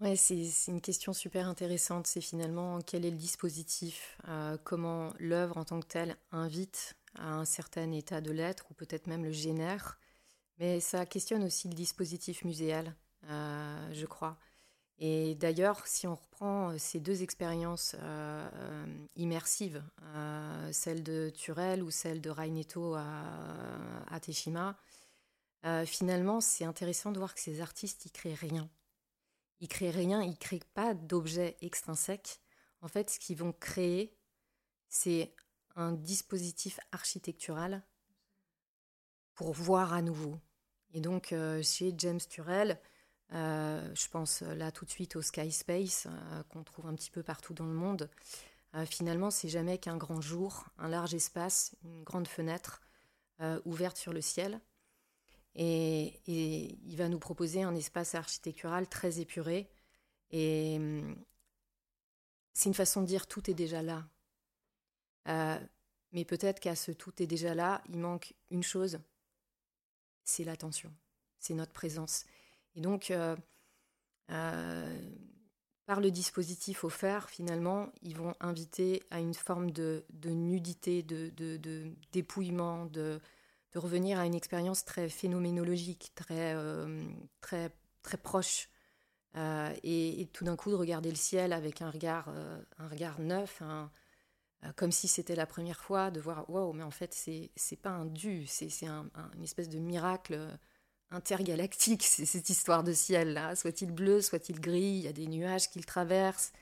Ouais, 0.01 0.15
c'est 0.15 0.47
une 0.69 0.81
question 0.81 1.13
super 1.13 1.49
intéressante. 1.49 2.07
C'est 2.07 2.21
finalement 2.21 2.81
quel 2.81 3.05
est 3.05 3.11
le 3.11 3.17
dispositif, 3.17 4.19
comment 4.65 5.13
l'œuvre 5.19 5.57
en 5.57 5.65
tant 5.65 5.81
que 5.81 5.87
telle 5.87 6.17
invite 6.31 6.95
à 7.17 7.33
un 7.35 7.45
certain 7.45 7.91
état 7.93 8.21
de 8.21 8.31
l'être 8.31 8.71
ou 8.71 8.75
peut-être 8.75 9.09
même 9.09 9.25
le 9.25 9.33
génère. 9.33 9.99
Mais 10.59 10.81
ça 10.81 11.07
questionne 11.07 11.45
aussi 11.45 11.69
le 11.69 11.75
dispositif 11.75 12.45
muséal, 12.45 12.95
je 13.29 14.07
crois. 14.07 14.39
Et 14.99 15.35
d'ailleurs, 15.37 15.87
si 15.87 16.07
on 16.09 16.17
reprend 16.17 16.71
euh, 16.73 16.79
ces 16.79 17.01
deux 17.01 17.23
expériences 17.23 17.97
euh, 18.01 18.49
euh, 18.55 18.87
immersives, 19.17 19.83
celle 20.73 21.03
de 21.05 21.31
Turel 21.31 21.83
ou 21.83 21.91
celle 21.91 22.21
de 22.21 22.31
Raineto 22.31 22.95
à, 22.95 23.05
à 24.11 24.21
Teshima, 24.21 24.77
finalement, 25.87 26.41
c'est 26.41 26.65
intéressant 26.65 27.13
de 27.13 27.19
voir 27.19 27.35
que 27.35 27.41
ces 27.41 27.61
artistes, 27.61 28.07
ils 28.07 28.13
créent 28.13 28.35
rien. 28.35 28.69
Ils 29.61 29.69
créent 29.69 29.91
rien, 29.91 30.23
ils 30.23 30.39
créent 30.39 30.61
pas 30.75 30.95
d'objets 30.95 31.57
extrinsèques. 31.61 32.41
En 32.81 32.89
fait, 32.89 33.11
ce 33.11 33.19
qu'ils 33.19 33.37
vont 33.37 33.53
créer, 33.53 34.17
c'est 34.89 35.35
un 35.75 35.93
dispositif 35.93 36.79
architectural 36.93 37.83
pour 39.35 39.53
voir 39.53 39.93
à 39.93 40.03
nouveau. 40.03 40.39
Et 40.93 41.01
donc, 41.01 41.35
chez 41.63 41.95
James 41.97 42.21
Turel, 42.29 42.81
euh, 43.35 43.95
je 43.95 44.09
pense 44.09 44.43
euh, 44.43 44.55
là 44.55 44.73
tout 44.73 44.87
de 44.87 44.91
suite 44.91 45.15
au 45.17 45.23
Sky 45.23 45.53
Space 45.53 46.07
euh, 46.07 46.43
qu'on 46.45 46.65
trouve 46.65 46.87
un 46.87 46.95
petit 46.95 47.11
peu 47.11 47.23
partout 47.23 47.53
dans 47.53 47.67
le 47.67 47.75
monde. 47.75 48.09
finalement, 48.87 49.31
c'est 49.31 49.49
jamais 49.49 49.79
qu'un 49.79 49.97
grand 49.97 50.21
jour, 50.21 50.67
un 50.79 50.89
large 50.89 51.15
espace, 51.15 51.75
une 51.85 52.05
grande 52.05 52.29
fenêtre 52.29 52.83
ouverte 53.65 53.97
sur 53.97 54.13
le 54.13 54.21
ciel. 54.21 54.61
Et, 55.59 56.21
il 56.27 56.97
va 56.97 57.09
nous 57.09 57.19
proposer 57.19 57.63
un 57.63 57.75
espace 57.75 58.15
architectural 58.15 58.89
très 58.89 59.21
épuré. 59.21 59.69
Et 60.31 60.77
hum, 60.79 61.17
c'est 62.55 62.69
une 62.69 62.75
façon 62.75 63.03
de 63.03 63.07
dire 63.07 63.27
tout 63.27 63.51
est 63.51 63.55
déjà 63.55 63.83
là. 63.83 64.09
mais 66.13 66.25
peut-être 66.25 66.61
qu'à 66.61 66.77
ce 66.77 66.93
tout 66.93 67.23
est 67.23 67.27
déjà 67.27 67.55
là, 67.55 67.83
il 67.89 67.99
manque 67.99 68.35
une 68.51 68.63
chose, 68.63 68.99
c'est 70.25 70.45
l'attention, 70.45 70.93
c'est 71.39 71.55
notre 71.55 71.73
présence. 71.73 72.25
Et 72.75 72.81
donc, 72.81 73.11
euh, 73.11 73.37
euh, 74.31 75.11
par 75.87 76.01
le 76.01 76.11
dispositif 76.11 76.85
offert, 76.85 77.31
finalement, 77.31 77.91
ils 78.03 78.17
vont 78.17 78.35
inviter 78.41 79.03
à 79.11 79.21
une 79.21 79.35
forme 79.35 79.71
de, 79.71 80.05
nudité, 80.25 81.03
de, 81.03 81.33
dépouillement, 82.13 82.87
de, 82.87 83.21
revenir 83.75 84.19
à 84.19 84.27
une 84.27 84.35
expérience 84.35 84.85
très 84.85 85.09
phénoménologique, 85.09 86.13
très, 86.15 86.55
euh, 86.55 87.03
très, 87.41 87.71
très 88.03 88.17
proche. 88.17 88.69
et, 89.85 90.29
tout 90.33 90.45
d'un 90.45 90.57
coup, 90.57 90.71
de 90.71 90.77
regarder 90.77 91.11
le 91.11 91.17
ciel 91.17 91.53
avec 91.53 91.83
un 91.83 91.91
regard, 91.91 92.29
un 92.79 92.89
regard 92.89 93.21
neuf, 93.21 93.63
comme 94.75 94.91
si 94.91 95.07
c'était 95.07 95.37
la 95.37 95.47
première 95.47 95.81
fois, 95.81 96.11
de 96.11 96.21
voir, 96.21 96.49
wow, 96.51 96.73
mais 96.73 96.83
en 96.83 96.91
fait, 96.91 97.15
c'est, 97.15 97.51
c'est 97.55 97.77
pas 97.77 97.91
un 97.91 98.07
dû, 98.07 98.47
c'est, 98.47 98.69
c'est 98.69 98.87
un, 98.87 99.09
une 99.37 99.45
espèce 99.45 99.69
de 99.69 99.79
miracle 99.79 100.59
intergalactique, 101.11 102.03
cette 102.05 102.51
histoire 102.51 102.85
de 102.85 102.93
ciel-là. 102.93 103.57
Soit-il 103.57 103.93
bleu, 103.93 104.21
soit-il 104.21 104.61
gris, 104.61 104.81
il 104.81 105.03
y 105.03 105.09
a 105.09 105.13
des 105.13 105.27
nuages 105.27 105.71
qui 105.71 105.79
le 105.79 105.85
traversent. 105.85 106.53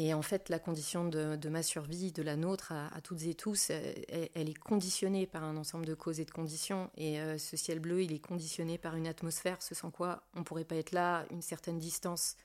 Et 0.00 0.14
en 0.14 0.22
fait, 0.22 0.48
la 0.48 0.60
condition 0.60 1.08
de, 1.08 1.48
ma 1.48 1.64
survie, 1.64 2.12
de 2.12 2.22
la 2.22 2.36
nôtre, 2.36 2.70
à, 2.70 3.00
toutes 3.00 3.24
et 3.24 3.34
tous, 3.34 3.70
elle, 3.70 4.48
est 4.48 4.58
conditionnée 4.58 5.26
par 5.26 5.42
un 5.42 5.56
ensemble 5.56 5.86
de 5.86 5.94
causes 5.94 6.20
et 6.20 6.24
de 6.24 6.30
conditions. 6.30 6.88
Et 6.96 7.20
euh, 7.20 7.36
ce 7.36 7.56
ciel 7.56 7.80
bleu, 7.80 8.04
il 8.04 8.12
est 8.12 8.20
conditionné 8.20 8.78
par 8.78 8.94
une 8.94 9.08
atmosphère, 9.08 9.60
ce 9.60 9.74
sans 9.74 9.90
quoi 9.90 10.22
on 10.34 10.38
ne 10.38 10.44
pourrait 10.44 10.64
pas 10.64 10.76
être 10.76 10.92
là, 10.92 11.26
une 11.32 11.42
certaine 11.42 11.80
distance 11.80 12.36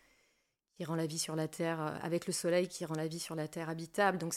qui 0.77 0.83
rend 0.83 0.95
la 0.95 1.05
vie 1.05 1.19
sur 1.19 1.35
la 1.35 1.47
Terre, 1.47 1.79
euh, 1.79 1.95
avec 2.01 2.25
le 2.25 2.33
soleil 2.33 2.67
qui 2.67 2.85
rend 2.85 2.95
la 2.95 3.05
vie 3.05 3.19
sur 3.19 3.35
la 3.35 3.47
Terre 3.47 3.69
habitable. 3.69 4.17
Donc 4.17 4.33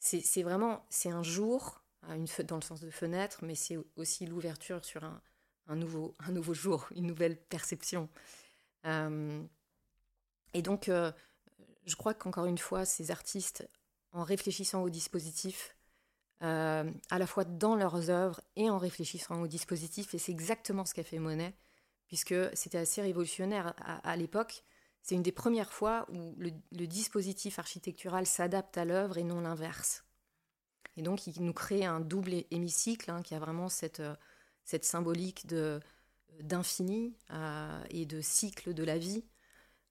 c'est 0.00 0.42
vraiment, 0.42 0.84
c'est 0.90 1.10
un 1.10 1.22
jour, 1.22 1.80
dans 2.08 2.56
le 2.56 2.62
sens 2.62 2.80
de 2.80 2.90
fenêtre, 2.90 3.38
mais 3.42 3.54
c'est 3.54 3.78
aussi 3.94 4.26
l'ouverture 4.26 4.84
sur 4.84 5.04
un, 5.04 5.76
nouveau, 5.76 6.16
un 6.18 6.32
nouveau 6.32 6.54
jour, 6.54 6.88
une 6.96 7.06
nouvelle 7.06 7.36
perception. 7.36 8.08
Euh, 8.84 9.40
et 10.54 10.62
donc, 10.62 10.88
euh, 10.88 11.12
je 11.84 11.96
crois 11.96 12.14
qu'encore 12.14 12.46
une 12.46 12.58
fois, 12.58 12.84
ces 12.84 13.10
artistes, 13.10 13.68
en 14.12 14.22
réfléchissant 14.22 14.82
au 14.82 14.90
dispositif, 14.90 15.76
euh, 16.42 16.90
à 17.10 17.18
la 17.18 17.26
fois 17.26 17.44
dans 17.44 17.76
leurs 17.76 18.10
œuvres 18.10 18.40
et 18.56 18.68
en 18.68 18.78
réfléchissant 18.78 19.40
au 19.40 19.46
dispositif, 19.46 20.14
et 20.14 20.18
c'est 20.18 20.32
exactement 20.32 20.84
ce 20.84 20.94
qu'a 20.94 21.04
fait 21.04 21.18
Monet, 21.18 21.54
puisque 22.08 22.34
c'était 22.54 22.78
assez 22.78 23.00
révolutionnaire 23.00 23.74
à, 23.78 24.16
l'époque. 24.16 24.64
C'est 25.02 25.14
une 25.14 25.22
des 25.22 25.32
premières 25.32 25.72
fois 25.72 26.06
où 26.12 26.36
le, 26.38 26.86
dispositif 26.86 27.58
architectural 27.58 28.26
s'adapte 28.26 28.76
à 28.76 28.84
l'œuvre 28.84 29.18
et 29.18 29.24
non 29.24 29.40
l'inverse. 29.40 30.04
Et 30.96 31.02
donc, 31.02 31.26
il 31.26 31.42
nous 31.42 31.54
crée 31.54 31.86
un 31.86 32.00
double 32.00 32.44
hémicycle 32.50 33.10
hein, 33.10 33.22
qui 33.22 33.34
a 33.34 33.38
vraiment 33.38 33.68
cette 33.68 34.02
cette 34.64 34.84
symbolique 34.84 35.46
d'infini 36.40 37.16
euh, 37.30 37.84
et 37.90 38.06
de 38.06 38.20
cycle 38.20 38.74
de 38.74 38.84
la 38.84 38.98
vie, 38.98 39.24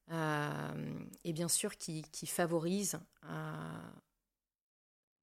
et 0.10 1.34
bien 1.34 1.48
sûr 1.48 1.78
qui, 1.78 2.04
qui 2.12 2.28
favorise 2.28 3.00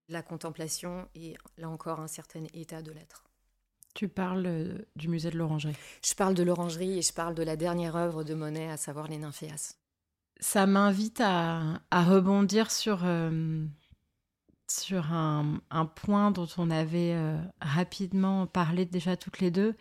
la 0.09 0.23
contemplation 0.23 1.09
et 1.15 1.37
là 1.57 1.69
encore 1.69 2.01
un 2.01 2.09
certain 2.09 2.45
état 2.55 2.83
de 2.83 2.93
l'être. 2.93 3.25
Tu 3.95 4.09
parles 4.09 4.87
du 4.97 5.09
musée 5.09 5.31
de 5.31 5.39
l'Orangerie. 5.39 5.77
Je 6.05 6.15
parle 6.15 6.35
de 6.35 6.43
l'Orangerie 6.43 6.99
et 6.99 7.03
je 7.03 7.13
parle 7.13 7.35
de 7.35 7.43
la 7.43 7.57
dernière 7.57 7.97
œuvre 7.97 8.23
de 8.23 8.35
Monet, 8.35 8.71
à 8.71 8.77
savoir 8.77 9.09
les 9.09 9.19
Nymphéas. 9.19 9.75
Ça 10.41 10.67
m'invite 10.67 11.21
à, 11.21 11.81
rebondir 11.91 12.71
sur, 12.71 13.01
euh, 13.03 13.67
sur 14.71 15.13
un, 15.13 15.61
point 15.97 16.31
dont 16.31 16.47
on 16.59 16.71
avait 16.71 17.15
euh, 17.15 17.39
rapidement 17.61 18.47
parlé 18.47 18.85
déjà 18.85 19.17
toutes 19.17 19.41
les 19.41 19.51
deux, 19.51 19.75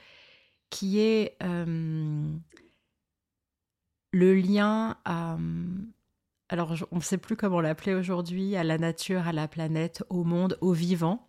qui 0.71 0.99
est 0.99 1.37
euh, 1.43 2.33
le 4.12 4.36
lien 4.36 4.97
à... 5.05 5.38
Alors, 6.49 6.76
on 6.91 6.97
ne 6.97 7.01
sait 7.01 7.18
plus 7.18 7.36
comment 7.36 7.60
l'appeler 7.60 7.93
aujourd'hui, 7.93 8.55
à 8.55 8.64
la 8.64 8.78
nature, 8.78 9.28
à 9.28 9.34
la 9.34 9.49
planète, 9.49 10.03
au 10.10 10.24
monde, 10.24 10.58
au 10.62 10.72
vivant. 10.72 11.28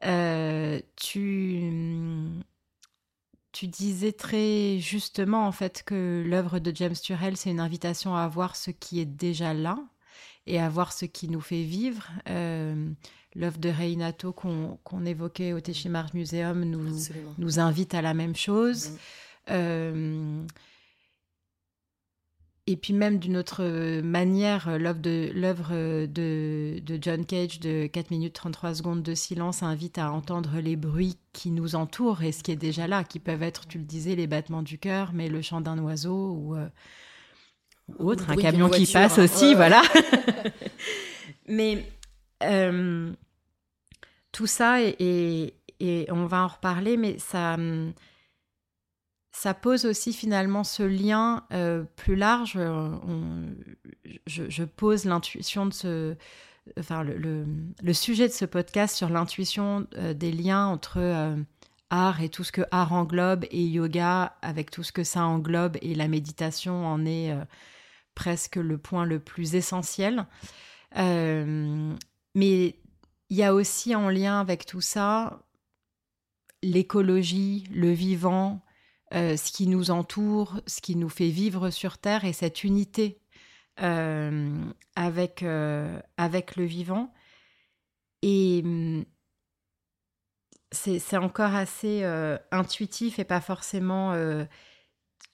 tu, 0.00 1.70
tu 3.52 3.66
disais 3.66 4.12
très 4.12 4.78
justement 4.78 5.46
en 5.46 5.52
fait 5.52 5.82
que 5.82 6.22
l'œuvre 6.24 6.60
de 6.60 6.74
James 6.74 6.94
Turrell, 6.94 7.36
c'est 7.36 7.50
une 7.50 7.60
invitation 7.60 8.14
à 8.14 8.28
voir 8.28 8.56
ce 8.56 8.70
qui 8.70 9.00
est 9.00 9.06
déjà 9.06 9.52
là 9.52 9.78
et 10.46 10.60
à 10.60 10.68
voir 10.68 10.92
ce 10.92 11.04
qui 11.04 11.28
nous 11.28 11.40
fait 11.40 11.62
vivre. 11.62 12.08
Euh, 12.28 12.88
l'œuvre 13.34 13.58
de 13.58 13.68
Reinato 13.68 14.32
qu'on 14.32 15.04
évoquait 15.04 15.52
au 15.52 15.60
Téchimar 15.60 16.14
Museum 16.14 16.64
nous, 16.64 16.98
nous 17.38 17.58
invite 17.58 17.94
à 17.94 18.02
la 18.02 18.14
même 18.14 18.36
chose. 18.36 18.90
Mm. 18.90 18.96
Euh, 19.50 20.42
et 22.70 22.76
puis 22.76 22.92
même 22.92 23.18
d'une 23.18 23.38
autre 23.38 23.64
manière, 24.02 24.78
l'œuvre 24.78 25.00
de, 26.06 26.78
de, 26.80 26.98
John 27.00 27.24
Cage 27.24 27.60
de 27.60 27.86
4 27.86 28.10
minutes 28.10 28.34
33 28.34 28.74
secondes 28.74 29.02
de 29.02 29.14
silence 29.14 29.62
invite 29.62 29.96
à 29.96 30.12
entendre 30.12 30.60
les 30.60 30.76
bruits 30.76 31.16
qui 31.32 31.50
nous 31.50 31.76
entourent 31.76 32.22
et 32.22 32.30
ce 32.30 32.42
qui 32.42 32.52
est 32.52 32.56
déjà 32.56 32.86
là, 32.86 33.04
qui 33.04 33.20
peuvent 33.20 33.42
être, 33.42 33.66
tu 33.66 33.78
le 33.78 33.84
disais, 33.84 34.16
les 34.16 34.26
battements 34.26 34.60
du 34.60 34.76
cœur, 34.76 35.12
mais 35.14 35.30
le 35.30 35.40
chant 35.40 35.62
d'un 35.62 35.78
oiseau 35.78 36.32
ou 36.32 36.56
euh, 36.56 36.68
autre, 37.98 38.28
un 38.28 38.36
camion 38.36 38.68
qui 38.68 38.84
passe 38.84 39.18
hein. 39.18 39.24
aussi, 39.24 39.54
voilà. 39.54 39.80
mais 41.48 41.86
euh, 42.42 43.10
tout 44.30 44.46
ça, 44.46 44.82
et, 44.82 45.54
et, 45.80 46.06
on 46.10 46.26
va 46.26 46.44
en 46.44 46.48
reparler, 46.48 46.98
mais 46.98 47.16
ça 47.18 47.56
ça 49.38 49.54
pose 49.54 49.84
aussi 49.86 50.12
finalement 50.12 50.64
ce 50.64 50.82
lien 50.82 51.44
euh, 51.52 51.84
plus 51.94 52.16
large. 52.16 52.54
Euh, 52.56 52.90
je, 54.26 54.64
pose 54.64 55.04
l'intuition 55.04 55.64
de 55.64 55.72
ce, 55.72 56.16
enfin 56.76 57.04
le, 57.04 57.92
sujet 57.92 58.26
de 58.26 58.32
ce 58.32 58.44
podcast 58.44 58.96
sur 58.96 59.08
l'intuition 59.08 59.86
euh, 59.96 60.12
des 60.12 60.32
liens 60.32 60.66
entre 60.66 61.36
art 61.88 62.20
et 62.20 62.30
tout 62.30 62.42
ce 62.42 62.50
que 62.50 62.62
art 62.72 62.92
englobe 62.92 63.44
et 63.52 63.64
yoga 63.64 64.36
avec 64.42 64.72
tout 64.72 64.82
ce 64.82 64.90
que 64.90 65.04
ça 65.04 65.24
englobe 65.24 65.76
et 65.82 65.94
la 65.94 66.08
méditation 66.08 66.84
en 66.84 67.06
est 67.06 67.32
presque 68.16 68.56
le 68.56 68.76
point 68.76 69.04
le 69.04 69.20
plus 69.20 69.54
essentiel. 69.54 70.26
mais 70.96 71.94
il 72.34 73.36
y 73.36 73.44
a 73.44 73.54
aussi 73.54 73.94
en 73.94 74.08
lien 74.08 74.40
avec 74.40 74.66
tout 74.66 74.80
ça 74.80 75.38
l'écologie, 76.60 77.68
le 77.72 77.92
vivant, 77.92 78.64
euh, 79.14 79.36
ce 79.36 79.52
qui 79.52 79.66
nous 79.66 79.90
entoure, 79.90 80.60
ce 80.66 80.80
qui 80.80 80.94
nous 80.94 81.08
fait 81.08 81.30
vivre 81.30 81.70
sur 81.70 81.96
Terre 81.96 82.24
et 82.24 82.34
cette 82.34 82.62
unité 82.62 83.20
euh, 83.80 84.54
avec, 84.96 85.42
euh, 85.42 85.98
avec 86.18 86.56
le 86.56 86.64
vivant. 86.64 87.12
Et 88.22 88.62
hum, 88.64 89.04
c'est 90.70 91.16
encore 91.16 91.54
assez 91.54 92.04
intuitif 92.50 93.18
et 93.18 93.24
pas 93.24 93.40
forcément 93.40 94.14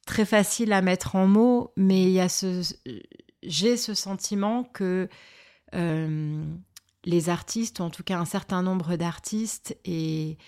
très 0.07 0.25
facile 0.25 0.73
à 0.73 0.81
mettre 0.81 1.17
en 1.17 1.27
mots, 1.27 1.73
mais 1.77 2.05
il 2.05 2.11
y 2.11 2.21
a 2.21 2.29
ce, 2.29 2.63
j'ai 3.43 3.77
ce 3.77 3.95
sentiment 3.95 4.63
que 4.63 5.09
les 5.73 7.29
artistes, 7.29 7.81
en 7.81 7.91
tout 7.91 8.05
cas 8.05 8.17
un 8.17 8.25
certain 8.25 8.63
nombre 8.63 8.95
d'artistes, 8.95 9.77
et 9.85 10.39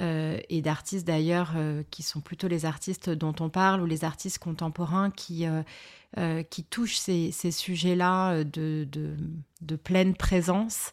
euh, 0.00 0.38
et 0.48 0.62
d'artistes 0.62 1.06
d'ailleurs 1.06 1.54
euh, 1.56 1.82
qui 1.90 2.04
sont 2.04 2.20
plutôt 2.20 2.46
les 2.46 2.64
artistes 2.64 3.10
dont 3.10 3.34
on 3.40 3.48
parle 3.48 3.80
ou 3.80 3.86
les 3.86 4.04
artistes 4.04 4.38
contemporains 4.38 5.10
qui, 5.10 5.44
euh, 5.44 6.42
qui 6.44 6.62
touchent 6.62 6.98
ces, 6.98 7.32
ces 7.32 7.50
sujets-là 7.50 8.44
de, 8.44 8.86
de, 8.90 9.76
pleine 9.76 10.14
présence. 10.14 10.92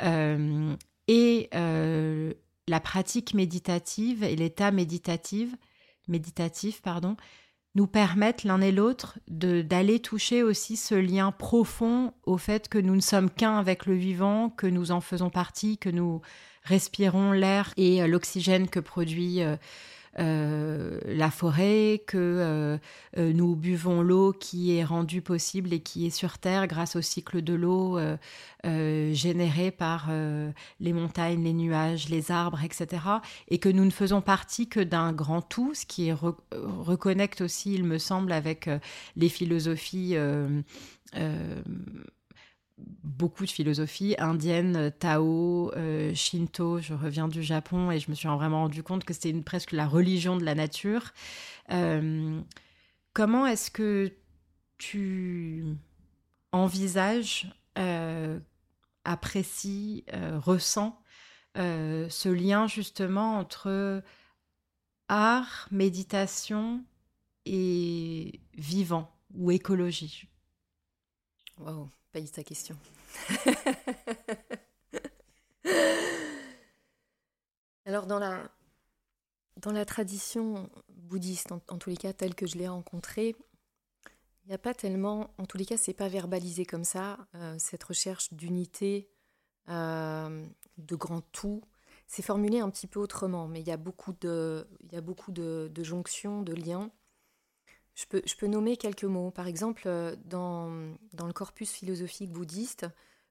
et 0.00 1.48
la 2.68 2.80
pratique 2.80 3.34
méditative 3.34 4.22
et 4.22 4.36
l'état 4.36 4.70
méditatif, 4.70 5.54
méditatif 6.06 6.82
pardon, 6.82 7.16
nous 7.74 7.86
permettent 7.86 8.44
l'un 8.44 8.60
et 8.60 8.72
l'autre 8.72 9.18
d'aller 9.28 10.00
toucher 10.00 10.42
aussi 10.42 10.76
ce 10.76 10.94
lien 10.94 11.32
profond 11.32 12.12
au 12.24 12.36
fait 12.36 12.68
que 12.68 12.78
nous 12.78 12.94
ne 12.94 13.00
sommes 13.00 13.30
qu'un 13.30 13.56
avec 13.56 13.86
le 13.86 13.94
vivant, 13.94 14.50
que 14.50 14.66
nous 14.66 14.90
en 14.90 15.00
faisons 15.00 15.30
partie, 15.30 15.78
que 15.78 15.88
nous 15.88 16.20
respirons 16.64 17.32
l'air 17.32 17.72
et 17.76 18.02
euh, 18.02 18.06
l'oxygène 18.06 18.68
que 18.68 18.80
produit 18.80 19.42
euh, 20.18 20.22
euh, 20.22 21.00
la 21.06 21.30
forêt, 21.30 22.02
que 22.06 22.78
nous 23.16 23.56
buvons 23.56 24.02
l'eau 24.02 24.32
qui 24.32 24.76
est 24.76 24.84
rendue 24.84 25.22
possible 25.22 25.72
et 25.72 25.80
qui 25.80 26.06
est 26.06 26.10
sur 26.10 26.38
Terre 26.38 26.66
grâce 26.66 26.96
au 26.96 27.02
cycle 27.02 27.42
de 27.42 27.54
l'eau 27.54 27.98
généré 28.64 29.70
par 29.70 30.10
les 30.80 30.92
montagnes, 30.92 31.44
les 31.44 31.52
nuages, 31.52 32.08
les 32.08 32.30
arbres, 32.30 32.62
etc. 32.62 33.02
Et 33.48 33.58
que 33.58 33.68
nous 33.68 33.84
ne 33.84 33.90
faisons 33.90 34.20
partie 34.20 34.68
que 34.68 34.80
d'un 34.80 35.12
grand 35.12 35.42
tout, 35.42 35.74
ce 35.74 35.86
qui 35.86 36.12
reconnecte 36.12 37.40
aussi, 37.40 37.74
il 37.74 37.84
me 37.84 37.98
semble, 37.98 38.32
avec 38.32 38.68
les 39.16 39.28
philosophies 39.28 40.16
beaucoup 42.78 43.44
de 43.44 43.50
philosophie 43.50 44.14
indienne, 44.18 44.92
Tao, 44.98 45.72
euh, 45.76 46.14
Shinto. 46.14 46.78
Je 46.78 46.94
reviens 46.94 47.28
du 47.28 47.42
Japon 47.42 47.90
et 47.90 47.98
je 47.98 48.10
me 48.10 48.14
suis 48.14 48.28
vraiment 48.28 48.62
rendu 48.62 48.82
compte 48.82 49.04
que 49.04 49.14
c'était 49.14 49.32
presque 49.40 49.72
la 49.72 49.86
religion 49.86 50.36
de 50.36 50.44
la 50.44 50.54
nature. 50.54 51.12
Euh, 51.70 52.40
comment 53.12 53.46
est-ce 53.46 53.70
que 53.70 54.12
tu 54.78 55.64
envisages, 56.52 57.54
euh, 57.78 58.38
apprécies, 59.04 60.04
ressens 60.12 60.98
ce 61.56 62.28
lien 62.28 62.66
justement 62.66 63.38
entre 63.38 64.02
art, 65.08 65.68
méditation 65.70 66.84
et 67.44 68.40
vivant 68.54 69.14
ou 69.34 69.50
écologie? 69.50 70.28
Wow. 71.58 71.90
Pas 72.12 72.20
eu 72.20 72.28
ta 72.28 72.44
question. 72.44 72.76
Alors 77.84 78.06
dans 78.06 78.18
la, 78.18 78.50
dans 79.56 79.72
la 79.72 79.84
tradition 79.84 80.70
bouddhiste, 80.90 81.52
en, 81.52 81.58
tous 81.58 81.90
les 81.90 81.96
cas 81.96 82.12
telle 82.12 82.34
que 82.34 82.46
je 82.46 82.56
l'ai 82.56 82.68
rencontrée, 82.68 83.34
il 84.44 84.48
n'y 84.48 84.54
a 84.54 84.58
pas 84.58 84.74
tellement, 84.74 85.34
en 85.38 85.46
tous 85.46 85.56
les 85.56 85.64
cas, 85.64 85.76
c'est 85.76 85.94
pas 85.94 86.08
verbalisé 86.08 86.66
comme 86.66 86.84
ça, 86.84 87.18
euh, 87.34 87.56
cette 87.58 87.84
recherche 87.84 88.32
d'unité, 88.32 89.08
euh, 89.68 90.46
de 90.78 90.96
grand 90.96 91.22
tout. 91.32 91.62
C'est 92.06 92.22
formulé 92.22 92.60
un 92.60 92.68
petit 92.70 92.86
peu 92.86 93.00
autrement, 93.00 93.48
mais 93.48 93.60
il 93.60 93.66
y 93.66 93.72
a 93.72 93.76
beaucoup 93.76 94.12
de, 94.20 94.66
il 94.82 94.92
y 94.92 94.96
a 94.96 95.00
beaucoup 95.00 95.32
de 95.32 95.70
jonctions, 95.82 96.42
de 96.42 96.52
liens. 96.52 96.90
Je 97.94 98.06
peux, 98.06 98.46
nommer 98.46 98.76
quelques 98.76 99.04
mots. 99.04 99.30
Par 99.30 99.46
exemple, 99.46 99.82
euh, 99.86 100.16
dans, 100.24 100.70
le 100.70 101.32
corpus 101.32 101.70
philosophique 101.70 102.32
bouddhiste, 102.32 102.86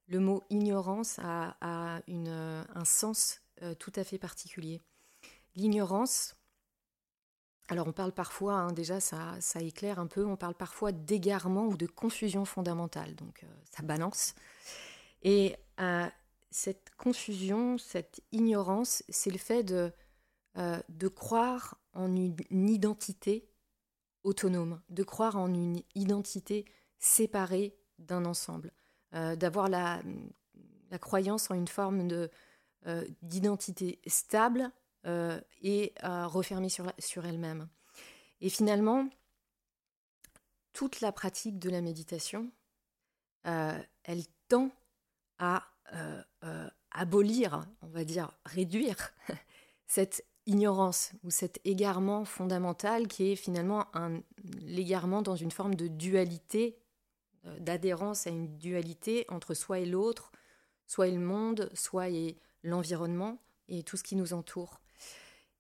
le 0.08 0.20
mot 0.20 0.44
ignorance 0.50 1.18
a, 1.20 1.56
euh, 2.08 2.64
un 2.76 2.86
sens 2.86 3.42
euh, 3.64 3.74
tout 3.74 3.92
à 3.96 4.04
fait 4.04 4.20
particulier. 4.20 4.82
L'ignorance, 5.56 6.36
alors 7.70 7.88
on 7.88 7.92
parle 7.92 8.12
parfois, 8.12 8.54
hein, 8.54 8.72
déjà 8.72 9.00
ça, 9.00 9.40
éclaire 9.60 10.00
un 10.00 10.08
peu, 10.08 10.26
on 10.26 10.38
parle 10.38 10.56
parfois 10.56 10.92
d'égarement 10.92 11.66
ou 11.66 11.76
de 11.76 11.88
confusion 11.88 12.46
fondamentale, 12.46 13.16
donc 13.16 13.44
ça 13.72 13.82
balance. 13.84 14.36
Et 15.24 15.56
cette 16.52 16.92
confusion, 16.98 17.78
cette 17.78 18.22
ignorance, 18.32 19.04
c'est 19.10 19.32
le 19.32 19.38
fait 19.38 19.64
de, 19.64 19.92
de 20.56 21.08
croire 21.08 21.78
en 21.94 22.16
une 22.16 22.70
identité 22.70 23.51
autonome, 24.24 24.82
de 24.90 25.04
croire 25.04 25.36
en 25.36 25.54
une 25.54 25.82
identité 25.96 26.66
séparée 27.00 27.76
d'un 28.00 28.26
ensemble, 28.26 28.72
euh, 29.14 29.36
d'avoir 29.36 29.70
la, 29.70 30.02
croyance 31.00 31.50
en 31.50 31.56
une 31.56 31.68
forme 31.68 32.28
euh, 32.86 33.08
d'identité 33.22 34.02
stable 34.08 34.72
euh, 35.06 35.40
et 35.62 35.94
refermée 36.04 36.70
sur, 36.70 36.92
sur 37.00 37.26
elle-même. 37.26 37.70
Et 38.42 38.50
finalement, 38.50 39.08
toute 40.74 41.02
la 41.02 41.12
pratique 41.12 41.60
de 41.60 41.70
la 41.70 41.82
méditation, 41.82 42.52
elle 43.44 44.24
tend 44.48 44.72
à 45.40 45.64
abolir, 46.92 47.66
on 47.82 47.88
va 47.88 48.04
dire 48.04 48.32
réduire 48.46 49.14
cette 49.88 50.26
ignorance 50.52 51.14
ou 51.24 51.32
cet 51.32 51.60
égarement 51.66 52.26
fondamental 52.26 53.08
qui 53.08 53.32
est 53.32 53.36
finalement 53.36 53.88
l'égarement 54.62 55.22
dans 55.22 55.36
une 55.36 55.52
forme 55.52 55.76
de 55.76 55.88
dualité, 55.88 56.78
euh, 57.46 57.58
d'adhérence 57.60 58.28
à 58.28 58.30
une 58.30 58.58
dualité 58.58 59.26
entre 59.30 59.54
soi 59.54 59.80
et 59.80 59.86
l'autre, 59.86 60.32
soit 60.86 61.08
et 61.08 61.12
le 61.12 61.20
monde, 61.20 61.70
soit 61.74 62.10
et 62.10 62.38
l'environnement 62.64 63.42
et 63.68 63.84
tout 63.84 63.98
ce 63.98 64.04
qui 64.04 64.16
nous 64.16 64.34
entoure. 64.34 64.82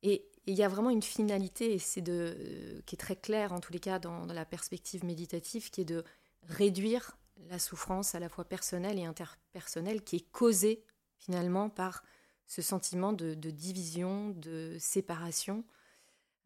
Et 0.03 0.27
il 0.45 0.55
y 0.55 0.63
a 0.63 0.67
vraiment 0.67 0.89
une 0.89 1.03
finalité, 1.03 1.73
et 1.73 1.79
c'est 1.79 2.01
de, 2.01 2.35
euh, 2.37 2.81
qui 2.85 2.95
est 2.95 2.97
très 2.97 3.15
claire 3.15 3.53
en 3.53 3.59
tous 3.59 3.71
les 3.71 3.79
cas 3.79 3.99
dans, 3.99 4.25
la 4.25 4.45
perspective 4.45 5.05
méditative, 5.05 5.69
qui 5.69 5.81
est 5.81 5.85
de 5.85 6.03
réduire 6.47 7.17
la 7.49 7.59
souffrance 7.59 8.15
à 8.15 8.19
la 8.19 8.29
fois 8.29 8.45
personnelle 8.45 8.99
et 8.99 9.05
interpersonnelle 9.05 10.03
qui 10.03 10.17
est 10.17 10.31
causée 10.31 10.83
finalement 11.17 11.69
par 11.69 12.03
ce 12.51 12.61
sentiment 12.61 13.13
de, 13.13 13.33
division, 13.33 14.31
de 14.31 14.75
séparation. 14.77 15.63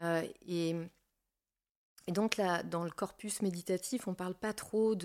Euh, 0.04 0.28
et, 0.48 0.76
donc 2.08 2.38
là, 2.38 2.62
dans 2.62 2.84
le 2.84 2.92
corpus 2.92 3.42
méditatif, 3.42 4.08
on 4.08 4.12
ne 4.12 4.16
parle 4.16 4.36
pas 4.36 4.54
trop 4.54 4.96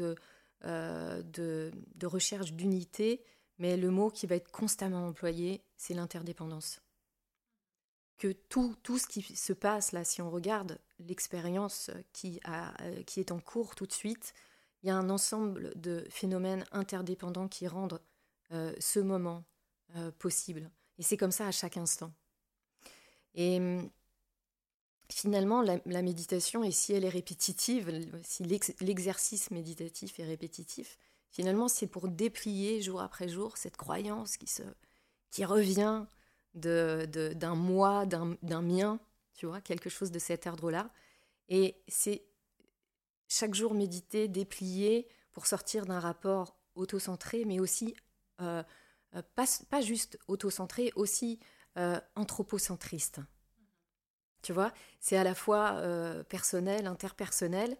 euh, 0.64 1.22
de, 1.22 1.72
de, 1.95 2.07
recherche 2.07 2.53
d'unité, 2.53 3.24
mais 3.59 3.78
le 3.78 3.91
mot 3.91 4.11
qui 4.11 4.26
va 4.26 4.36
être 4.36 4.51
constamment 4.51 5.07
employé, 5.07 5.64
c'est 5.78 5.95
l'interdépendance. 5.95 6.82
Que 8.18 8.32
tout, 8.32 8.76
tout 8.82 8.99
ce 8.99 9.07
qui 9.07 9.22
se 9.22 9.55
passe 9.55 9.93
là, 9.93 10.05
si 10.05 10.20
on 10.20 10.30
regarde 10.30 10.78
l'expérience 10.99 11.91
qui, 12.12 12.38
euh, 12.47 13.03
qui 13.05 13.20
est 13.20 13.32
en 13.32 13.41
cours 13.41 13.74
tout 13.74 13.86
de 13.86 13.93
suite, 13.95 14.34
il 14.82 14.88
y 14.88 14.91
a 14.91 14.97
un 14.97 15.09
ensemble 15.09 15.72
de 15.80 16.05
phénomènes 16.11 16.66
interdépendants 16.72 17.49
qui 17.49 17.66
rendent 17.66 18.01
ce 18.80 18.99
moment 18.99 19.45
possible. 20.18 20.70
Et 21.01 21.03
c'est 21.03 21.16
comme 21.16 21.32
ça 21.32 21.46
à 21.46 21.51
chaque 21.51 21.78
instant. 21.78 22.12
Et 23.34 23.57
hum, 23.57 23.90
finalement, 25.09 25.62
la, 25.62 26.03
méditation, 26.03 26.62
et 26.62 26.70
si 26.70 26.92
elle 26.92 27.07
est 27.07 27.09
répétitive, 27.09 27.90
si 28.22 28.44
l'exercice 28.80 29.51
méditatif 29.51 30.20
est 30.20 30.26
répétitif, 30.26 30.98
finalement, 31.30 31.68
c'est 31.68 31.86
pour 31.86 32.07
déplier 32.07 32.82
jour 32.82 33.01
après 33.01 33.28
jour 33.28 33.57
cette 33.57 33.78
croyance 33.78 34.36
qui, 34.36 34.46
se, 34.46 34.62
qui 35.30 35.46
revient 35.46 36.05
d'un 36.55 37.07
de, 37.07 37.32
d'un 37.32 37.55
moi, 37.55 38.05
d'un 38.05 38.62
mien, 38.62 39.01
tu 39.32 39.46
vois, 39.46 39.62
quelque 39.62 39.88
chose 39.88 40.11
de 40.11 40.18
cet 40.18 40.46
ordre-là. 40.46 40.90
Et 41.48 41.82
c'est 41.88 42.22
chaque 43.26 43.55
jour 43.55 43.72
méditer, 43.72 44.28
déplier 44.28 45.09
pour 45.32 45.46
sortir 45.46 45.86
d'un 45.86 45.98
rapport 45.98 46.59
autocentré, 46.74 47.46
mais 47.46 47.59
aussi 47.59 47.94
euh, 48.42 48.62
euh, 49.16 49.22
pas, 49.34 49.80
juste 49.80 50.18
autocentré, 50.28 50.92
aussi 50.94 51.40
euh, 51.78 52.00
anthropocentriste. 52.14 53.20
Tu 54.42 54.52
vois, 54.52 54.72
c'est 55.00 55.16
à 55.16 55.24
la 55.24 55.34
fois 55.34 55.72
euh, 55.76 56.22
personnel, 56.24 56.86
interpersonnel. 56.86 57.76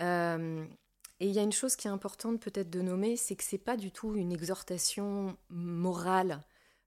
et 0.00 1.26
il 1.26 1.32
y 1.32 1.38
a 1.38 1.42
une 1.42 1.52
chose 1.52 1.76
qui 1.76 1.88
est 1.88 1.90
importante 1.90 2.40
peut-être 2.40 2.70
de 2.70 2.80
nommer, 2.80 3.16
c'est 3.16 3.36
que 3.36 3.44
c'est 3.44 3.58
pas 3.58 3.76
du 3.76 3.90
tout 3.90 4.14
une 4.14 4.32
exhortation 4.32 5.36
morale, 5.50 6.44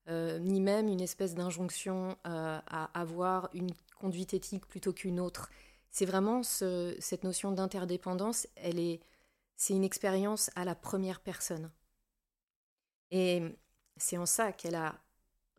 ni 0.07 0.61
même 0.61 0.87
une 0.87 1.01
espèce 1.01 1.35
d'injonction 1.35 2.17
à 2.23 2.99
avoir 2.99 3.49
une 3.53 3.71
conduite 3.99 4.33
éthique 4.33 4.65
plutôt 4.65 4.93
qu'une 4.93 5.19
autre. 5.19 5.49
C'est 5.89 6.05
vraiment 6.05 6.41
cette 6.43 7.23
notion 7.23 7.51
d'interdépendance, 7.51 8.47
elle 8.55 8.79
est, 8.79 9.01
c'est 9.57 9.73
une 9.73 9.83
expérience 9.83 10.49
à 10.55 10.63
la 10.63 10.75
première 10.75 11.19
personne. 11.19 11.69
Et 13.11 13.43
c'est 13.97 14.17
en 14.17 14.25
ça 14.25 14.51
qu'elle 14.51 14.75
a 14.75 14.95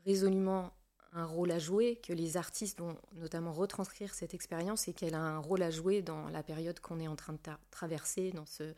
résolument 0.04 0.72
un 1.12 1.26
rôle 1.26 1.50
à 1.50 1.58
jouer, 1.58 1.96
que 1.96 2.12
les 2.12 2.36
artistes 2.36 2.78
vont 2.78 2.96
notamment 3.14 3.52
retranscrire 3.52 4.14
cette 4.14 4.34
expérience 4.34 4.88
et 4.88 4.94
qu'elle 4.94 5.14
a 5.14 5.20
un 5.20 5.38
rôle 5.38 5.62
à 5.62 5.70
jouer 5.70 6.00
dans 6.00 6.28
la 6.28 6.42
période 6.42 6.80
qu'on 6.80 7.00
est 7.00 7.08
en 7.08 7.16
train 7.16 7.34
de 7.34 7.38
traverser, 7.70 8.32
dans 8.32 8.46
ce, 8.46 8.74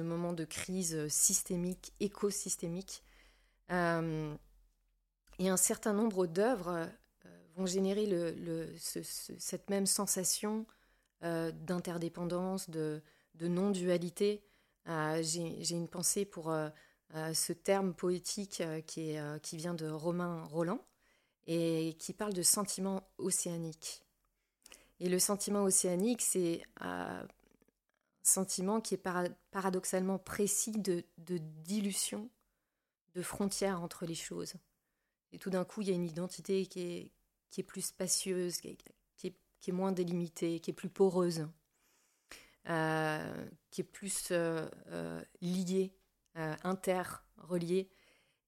moment 0.00 0.32
de 0.32 0.44
crise 0.44 1.08
systémique, 1.08 1.92
écosystémique. 1.98 3.02
Euh, 3.72 4.34
et 5.38 5.48
un 5.48 5.56
certain 5.56 5.92
nombre 5.92 6.26
d'œuvres 6.26 6.88
euh, 7.26 7.28
vont 7.56 7.66
générer 7.66 8.06
cette 8.78 9.68
même 9.70 9.86
sensation 9.86 10.66
euh, 11.24 11.50
d'interdépendance, 11.50 12.70
de, 12.70 13.02
non-dualité. 13.40 14.44
J'ai 14.86 15.74
une 15.74 15.88
pensée 15.88 16.24
pour 16.24 16.52
ce 17.14 17.52
terme 17.52 17.94
poétique 17.94 18.60
euh, 18.60 18.80
qui, 18.80 19.10
est, 19.10 19.20
euh, 19.20 19.38
qui 19.38 19.56
vient 19.56 19.74
de 19.74 19.88
Romain 19.88 20.44
Roland 20.44 20.84
et 21.46 21.96
qui 21.98 22.12
parle 22.12 22.34
de 22.34 22.42
sentiment 22.42 23.08
océanique. 23.16 24.04
Et 25.00 25.08
le 25.08 25.18
sentiment 25.18 25.62
océanique, 25.62 26.20
c'est 26.20 26.62
un 26.80 27.26
sentiment 28.22 28.82
qui 28.82 28.94
est 28.94 29.02
paradoxalement 29.50 30.18
précis 30.18 30.72
de, 30.72 31.04
dilution, 31.16 32.28
de 33.14 33.22
frontières 33.22 33.80
entre 33.80 34.04
les 34.04 34.14
choses. 34.14 34.54
Et 35.32 35.38
tout 35.38 35.48
d'un 35.48 35.64
coup, 35.64 35.80
il 35.80 35.88
y 35.88 35.92
a 35.92 35.94
une 35.94 36.04
identité 36.04 36.66
qui 36.66 36.80
est, 36.80 37.12
qui 37.48 37.60
est 37.62 37.64
plus 37.64 37.80
spacieuse, 37.80 38.60
qui 38.60 38.68
est, 38.68 38.78
qui 39.16 39.70
est, 39.70 39.72
moins 39.72 39.92
délimitée, 39.92 40.60
qui 40.60 40.70
est 40.70 40.74
plus 40.74 40.90
poreuse, 40.90 41.48
qui 42.64 43.80
est 43.80 43.90
plus 43.90 44.30
liée 45.40 45.92
euh, 45.92 45.97
interreliés. 46.62 47.90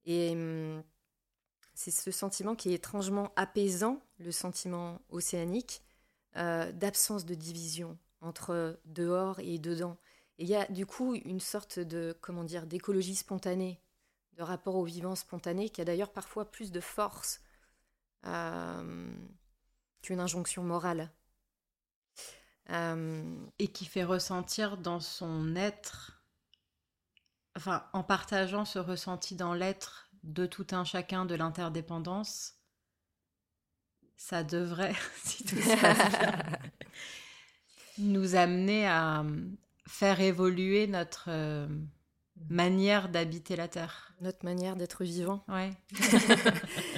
Et 0.05 0.33
hum, 0.33 0.83
c'est 1.75 1.91
ce 1.91 2.11
sentiment 2.11 2.55
qui 2.55 2.71
est 2.71 2.75
étrangement 2.75 3.33
apaisant, 3.37 4.03
le 4.19 4.33
sentiment 4.33 5.01
océanique, 5.09 5.83
euh, 6.37 6.73
d'absence 6.73 7.25
de 7.25 7.35
division 7.35 7.99
entre 8.21 8.79
dehors 8.85 9.41
et 9.41 9.59
dedans. 9.59 9.97
Et 10.39 10.45
il 10.45 10.49
y 10.49 10.57
a 10.57 10.67
du 10.67 10.87
coup 10.87 11.15
une 11.15 11.41
sorte 11.41 11.79
de, 11.79 12.17
comment 12.21 12.45
dire, 12.45 12.67
d'écologie 12.67 13.15
spontanée, 13.15 13.81
de 14.35 14.43
rapport 14.43 14.77
au 14.77 14.85
vivant 14.85 15.15
spontané, 15.15 15.71
qui 15.71 15.81
a 15.81 15.85
d'ailleurs 15.85 16.13
parfois 16.13 16.51
plus 16.51 16.71
de 16.71 16.81
force 16.81 17.41
euh, 18.27 19.11
qu'une 20.03 20.21
injonction 20.21 20.63
morale. 20.63 21.11
et 22.69 23.69
qui 23.69 23.85
fait 23.85 24.05
ressentir 24.05 24.77
dans 24.77 25.01
son 25.01 25.57
être 25.57 26.20
enfin, 27.57 27.85
en 27.93 28.03
partageant 28.03 28.65
ce 28.65 28.79
ressenti 28.79 29.35
dans 29.37 29.55
l'être 29.55 30.11
de 30.23 30.47
tout 30.47 30.67
un 30.73 30.85
chacun 30.85 31.25
de 31.25 31.35
l'interdépendance, 31.35 32.55
ça 34.17 34.45
devrait, 34.45 34.95
si 35.25 35.45
tout 35.45 35.61
ça 35.61 35.95
nous 38.01 38.35
amener 38.35 38.87
à 38.87 39.21
euh, 39.21 39.41
faire 39.87 40.21
évoluer 40.21 40.87
notre 40.87 41.27
euh, 41.29 41.67
manière 42.49 43.09
d'habiter 43.09 43.57
la 43.57 43.69
Terre. 43.69 44.15
Notre 44.21 44.45
manière 44.45 44.77
d'être 44.77 45.05
vivant. 45.05 45.45
Ouais. 45.49 45.71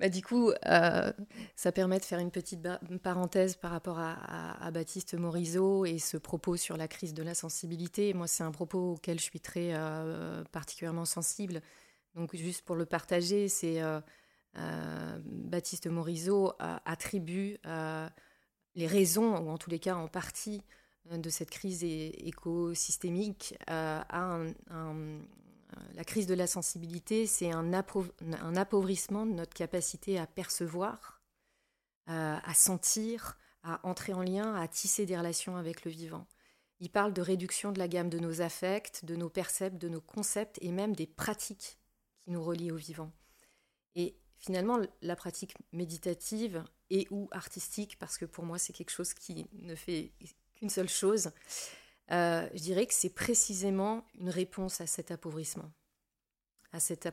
Bah, 0.00 0.08
du 0.08 0.22
coup, 0.22 0.50
euh, 0.64 1.12
ça 1.56 1.72
permet 1.72 1.98
de 1.98 2.04
faire 2.06 2.20
une 2.20 2.30
petite 2.30 2.66
parenthèse 3.02 3.56
par 3.56 3.70
rapport 3.70 3.98
à, 3.98 4.70
Baptiste 4.70 5.12
Morisot 5.12 5.84
et 5.84 5.98
ce 5.98 6.16
propos 6.16 6.56
sur 6.56 6.78
la 6.78 6.88
crise 6.88 7.12
de 7.12 7.22
la 7.22 7.34
sensibilité. 7.34 8.14
Moi, 8.14 8.26
c'est 8.26 8.42
un 8.42 8.50
propos 8.50 8.92
auquel 8.92 9.18
je 9.18 9.24
suis 9.24 9.40
très 9.40 9.74
euh, 9.74 10.42
particulièrement 10.52 11.04
sensible. 11.04 11.60
Donc, 12.14 12.34
juste 12.34 12.62
pour 12.62 12.76
le 12.76 12.86
partager, 12.86 13.48
c'est 13.48 13.82
euh, 13.82 14.00
Baptiste 15.26 15.86
Morisot 15.86 16.54
attribue 16.58 17.58
les 18.74 18.86
raisons, 18.86 19.36
ou 19.36 19.50
en 19.50 19.58
tous 19.58 19.68
les 19.68 19.78
cas 19.78 19.96
en 19.96 20.08
partie, 20.08 20.62
de 21.10 21.28
cette 21.28 21.50
crise 21.50 21.84
écosystémique 21.84 23.54
à 23.66 24.38
un, 24.70 25.20
la 25.94 26.04
crise 26.04 26.26
de 26.26 26.34
la 26.34 26.46
sensibilité, 26.46 27.26
c'est 27.26 27.50
un, 27.50 27.72
appauvrissement 27.72 29.26
de 29.26 29.32
notre 29.32 29.54
capacité 29.54 30.18
à 30.18 30.26
percevoir, 30.26 31.22
euh, 32.08 32.36
à 32.42 32.54
sentir, 32.54 33.36
à 33.62 33.86
entrer 33.86 34.12
en 34.12 34.22
lien, 34.22 34.54
à 34.54 34.66
tisser 34.68 35.06
des 35.06 35.16
relations 35.16 35.56
avec 35.56 35.84
le 35.84 35.90
vivant. 35.90 36.26
Il 36.80 36.90
parle 36.90 37.12
de 37.12 37.20
réduction 37.20 37.72
de 37.72 37.78
la 37.78 37.88
gamme 37.88 38.08
de 38.08 38.18
nos 38.18 38.40
affects, 38.40 39.04
de 39.04 39.14
nos 39.14 39.28
percepts, 39.28 39.76
de 39.76 39.88
nos 39.88 40.00
concepts 40.00 40.58
et 40.62 40.72
même 40.72 40.96
des 40.96 41.06
pratiques 41.06 41.78
qui 42.20 42.30
nous 42.30 42.42
relient 42.42 42.72
au 42.72 42.76
vivant. 42.76 43.12
Et 43.94 44.16
finalement, 44.38 44.78
la 45.02 45.16
pratique 45.16 45.54
méditative 45.72 46.64
et 46.88 47.06
ou 47.10 47.28
artistique, 47.32 47.98
parce 47.98 48.16
que 48.16 48.24
pour 48.24 48.44
moi 48.44 48.58
c'est 48.58 48.72
quelque 48.72 48.90
chose 48.90 49.12
qui 49.12 49.46
ne 49.52 49.74
fait 49.74 50.12
qu'une 50.54 50.70
seule 50.70 50.88
chose, 50.88 51.30
euh, 52.12 52.48
je 52.54 52.60
dirais 52.60 52.86
que 52.86 52.94
c'est 52.94 53.14
précisément 53.14 54.04
une 54.18 54.30
réponse 54.30 54.80
à 54.80 54.86
cet 54.86 55.10
appauvrissement, 55.10 55.70
à 56.72 56.80
cette, 56.80 57.06
à 57.06 57.12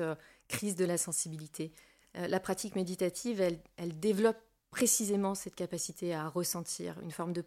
euh, 0.00 0.14
crise 0.48 0.74
de 0.74 0.84
la 0.84 0.98
sensibilité. 0.98 1.72
Euh, 2.16 2.26
la 2.26 2.40
pratique 2.40 2.74
méditative, 2.74 3.40
elle, 3.40 3.60
développe 4.00 4.38
précisément 4.70 5.34
cette 5.34 5.54
capacité 5.54 6.12
à 6.12 6.28
ressentir 6.28 6.98
une 7.00 7.12
forme 7.12 7.32
de, 7.32 7.42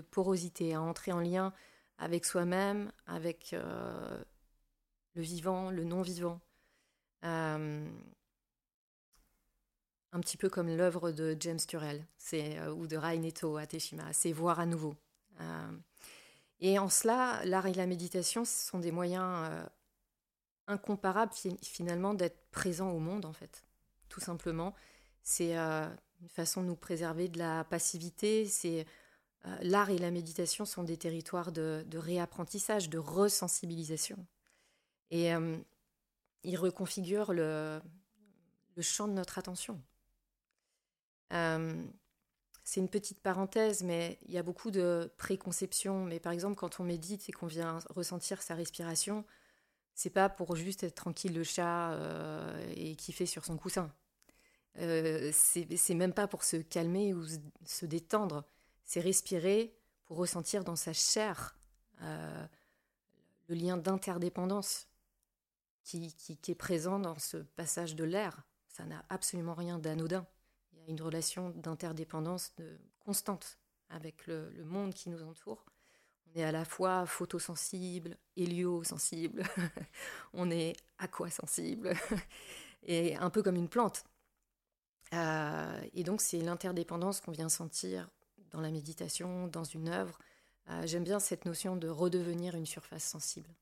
porosité, 0.00 0.74
à 0.74 0.82
entrer 0.82 1.12
en 1.12 1.20
lien 1.20 1.52
avec 1.98 2.24
soi-même, 2.26 2.92
avec 3.06 3.52
le 3.54 5.22
vivant, 5.22 5.70
le 5.70 5.84
non-vivant. 5.84 6.40
Un 7.22 7.86
petit 10.20 10.36
peu 10.36 10.50
comme 10.50 10.68
l'œuvre 10.68 11.10
de 11.10 11.34
James 11.40 11.58
Turrell 11.66 12.06
ou 12.76 12.86
de 12.86 12.98
Raineto 12.98 13.56
Ateshima, 13.56 14.12
c'est 14.12 14.32
voir 14.32 14.60
à 14.60 14.66
nouveau. 14.66 14.94
Et 16.60 16.78
en 16.78 16.88
cela, 16.88 17.40
l'art 17.44 17.66
et 17.66 17.74
la 17.74 17.86
méditation, 17.86 18.44
sont 18.44 18.78
des 18.78 18.92
moyens 18.92 19.50
incomparables 20.66 21.32
finalement 21.62 22.14
d'être 22.14 22.50
présent 22.50 22.90
au 22.90 22.98
monde, 22.98 23.24
en 23.24 23.32
fait, 23.32 23.64
tout 24.08 24.20
simplement. 24.20 24.74
C'est 25.22 25.56
une 25.56 26.28
façon 26.28 26.62
de 26.62 26.66
nous 26.66 26.76
préserver 26.76 27.28
de 27.28 27.38
la 27.38 27.64
passivité, 27.64 28.46
c'est 28.46 28.86
euh, 29.46 29.56
l'art 29.62 29.90
et 29.90 29.98
la 29.98 30.10
méditation 30.10 30.64
sont 30.64 30.82
des 30.82 30.96
territoires 30.96 31.52
de, 31.52 31.84
réapprentissage, 31.94 32.88
de 32.88 32.98
resensibilisation. 32.98 34.26
Et 35.10 35.34
euh, 35.34 35.56
ils 36.42 36.56
reconfigurent 36.56 37.32
le, 37.32 37.80
champ 38.80 39.08
de 39.08 39.12
notre 39.12 39.38
attention. 39.38 39.80
Euh, 41.32 41.82
c'est 42.66 42.80
une 42.80 42.88
petite 42.88 43.20
parenthèse, 43.20 43.82
mais 43.82 44.18
il 44.26 44.34
y 44.34 44.38
a 44.38 44.42
beaucoup 44.42 44.70
de 44.70 45.10
préconceptions. 45.16 46.04
Mais 46.04 46.18
par 46.18 46.32
exemple, 46.32 46.56
quand 46.56 46.80
on 46.80 46.84
médite 46.84 47.28
et 47.28 47.32
qu'on 47.32 47.46
vient 47.46 47.78
ressentir 47.90 48.42
sa 48.42 48.56
respiration, 48.56 49.24
c'est 49.94 50.10
pas 50.10 50.28
pour 50.28 50.56
juste 50.56 50.82
être 50.82 50.96
tranquille 50.96 51.32
le 51.32 51.44
chat 51.44 51.96
et 52.74 52.96
kiffer 52.96 53.24
sur 53.24 53.44
son 53.44 53.56
coussin. 53.56 53.90
c'est 54.74 55.94
même 55.94 56.12
pas 56.12 56.26
pour 56.26 56.42
se 56.42 56.56
calmer 56.56 57.14
ou 57.14 57.24
se 57.64 57.86
détendre 57.86 58.44
c'est 58.86 59.00
respirer 59.00 59.76
pour 60.04 60.16
ressentir 60.16 60.64
dans 60.64 60.76
sa 60.76 60.92
chair 60.94 61.58
euh, 62.00 62.46
le 63.48 63.54
lien 63.56 63.76
d'interdépendance 63.76 64.88
qui, 65.82 66.14
est 66.48 66.54
présent 66.54 66.98
dans 66.98 67.18
ce 67.18 67.36
passage 67.36 67.94
de 67.94 68.04
l'air. 68.04 68.42
Ça 68.68 68.84
n'a 68.84 69.04
absolument 69.08 69.54
rien 69.54 69.78
d'anodin. 69.78 70.26
Une 70.86 71.00
relation 71.00 71.50
d'interdépendance 71.50 72.52
constante 73.00 73.58
avec 73.88 74.26
le, 74.26 74.50
monde 74.64 74.94
qui 74.94 75.10
nous 75.10 75.22
entoure. 75.22 75.64
On 76.26 76.38
est 76.38 76.44
à 76.44 76.52
la 76.52 76.64
fois 76.64 77.06
photosensible, 77.06 78.16
héliosensible, 78.36 79.42
on 80.32 80.50
est 80.50 80.74
aquasensible, 80.98 81.94
et 82.82 83.16
un 83.16 83.30
peu 83.30 83.42
comme 83.42 83.56
une 83.56 83.68
plante. 83.68 84.04
Euh, 85.14 85.80
et 85.94 86.02
donc 86.02 86.20
c'est 86.20 86.40
l'interdépendance 86.40 87.20
qu'on 87.20 87.30
vient 87.30 87.48
sentir 87.48 88.10
dans 88.50 88.60
la 88.60 88.70
méditation, 88.70 89.46
dans 89.46 89.64
une 89.64 89.88
œuvre. 89.88 90.18
Euh, 90.68 90.86
j'aime 90.86 91.04
bien 91.04 91.20
cette 91.20 91.44
notion 91.44 91.76
de 91.76 91.88
redevenir 91.88 92.56
une 92.56 92.66
surface 92.66 93.04
sensible. 93.04 93.54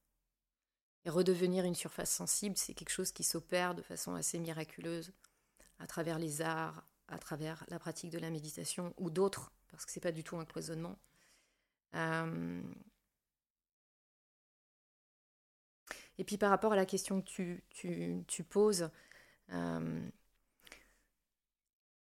Redevenir 1.07 1.67
une 1.67 1.75
surface 1.75 2.11
sensible, 2.11 2.57
c'est 2.57 2.73
quelque 2.73 2.91
chose 2.91 3.13
qui 3.13 3.25
s'opère 3.25 3.75
de 3.75 3.83
façon 3.83 4.15
assez 4.15 4.39
miraculeuse 4.39 5.13
à 5.79 5.87
travers 5.87 6.19
les 6.19 6.41
arts, 6.41 6.83
à 7.09 7.19
travers 7.19 7.65
la 7.69 7.79
pratique 7.79 8.11
de 8.11 8.19
la 8.19 8.31
méditation 8.31 8.95
ou 8.99 9.11
d'autres, 9.11 9.53
parce 9.71 9.85
que 9.85 9.93
c'est 9.93 10.01
pas 10.01 10.13
du 10.13 10.25
tout 10.25 10.37
un 10.37 10.45
cloisonnement. 10.45 10.99
Euh, 11.95 12.63
et 16.19 16.25
puis 16.25 16.39
par 16.39 16.51
rapport 16.51 16.73
à 16.73 16.77
la 16.77 16.87
question 16.87 17.23
que 17.23 17.61
tu, 17.71 18.45
poses, 18.45 18.91
euh, 19.53 20.09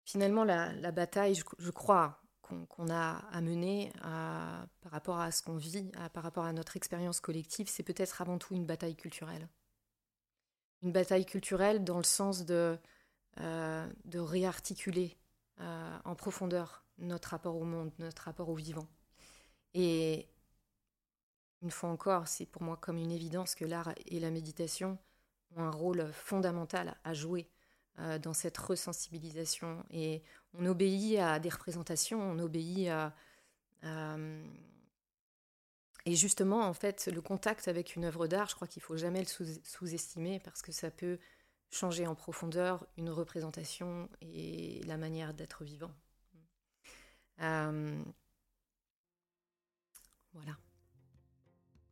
finalement 0.06 0.44
la, 0.44 0.92
bataille, 0.92 1.36
je 1.36 1.72
crois, 1.72 2.22
qu'on 2.42 2.90
a 2.90 3.24
à 3.32 3.42
mener 3.42 3.92
par 4.02 4.92
rapport 4.92 5.20
à 5.20 5.32
ce 5.32 5.42
qu'on 5.42 5.58
vit, 5.58 5.92
par 6.14 6.24
rapport 6.24 6.46
à 6.46 6.54
notre 6.54 6.78
expérience 6.78 7.20
collective, 7.20 7.68
c'est 7.70 7.84
peut-être 7.84 8.22
avant 8.22 8.38
tout 8.38 8.54
une 8.54 8.66
bataille 8.66 8.96
culturelle. 8.96 9.48
Une 10.82 10.92
bataille 10.92 11.26
culturelle 11.26 11.84
dans 11.84 11.98
le 11.98 12.04
sens 12.04 12.46
de, 12.46 12.78
de 13.38 14.20
réarticuler 14.20 15.18
euh, 15.60 15.98
en 16.04 16.16
profondeur 16.16 16.84
notre 16.98 17.30
rapport 17.30 17.56
au 17.56 17.64
monde, 17.64 17.92
notre 18.00 18.24
rapport 18.24 18.50
au 18.50 18.56
vivant. 18.56 18.88
Et 19.76 20.28
une 21.62 21.70
fois 21.70 21.90
encore, 21.90 22.28
c'est 22.28 22.48
pour 22.48 22.64
moi 22.64 22.76
comme 22.76 22.98
une 22.98 23.12
évidence 23.12 23.54
que 23.54 23.64
l'art 23.64 23.94
et 24.08 24.20
la 24.20 24.32
méditation 24.32 24.98
ont 25.56 25.64
un 25.64 25.72
rôle 25.72 26.12
fondamental 26.12 26.98
à 27.04 27.14
jouer 27.14 27.48
euh, 28.00 28.18
dans 28.18 28.34
cette 28.34 28.58
resensibilisation. 28.58 29.86
Et 29.92 30.24
on 30.56 30.66
obéit 30.66 31.20
à 31.20 31.40
des 31.40 31.50
représentations, 31.50 32.20
on 32.20 32.40
obéit 32.40 32.90
à, 32.90 33.14
Et 36.06 36.16
justement, 36.16 36.68
en 36.68 36.74
fait, 36.74 37.08
le 37.14 37.22
contact 37.22 37.68
avec 37.68 37.96
une 37.96 38.06
œuvre 38.06 38.28
d'art, 38.28 38.50
je 38.50 38.56
crois 38.56 38.68
qu'il 38.68 38.82
faut 38.82 38.98
jamais 38.98 39.22
le 39.22 39.60
sous-estimer 39.64 40.40
parce 40.40 40.64
que 40.64 40.72
ça 40.72 40.90
peut 40.90 41.20
changer 41.74 42.08
en 42.08 42.16
profondeur 42.16 42.86
une 42.98 43.10
représentation 43.10 44.10
et 44.22 44.82
la 44.86 44.98
manière 44.98 45.34
d'être 45.34 45.64
vivant. 45.64 45.92
Euh, 47.42 48.02
voilà. 50.34 50.56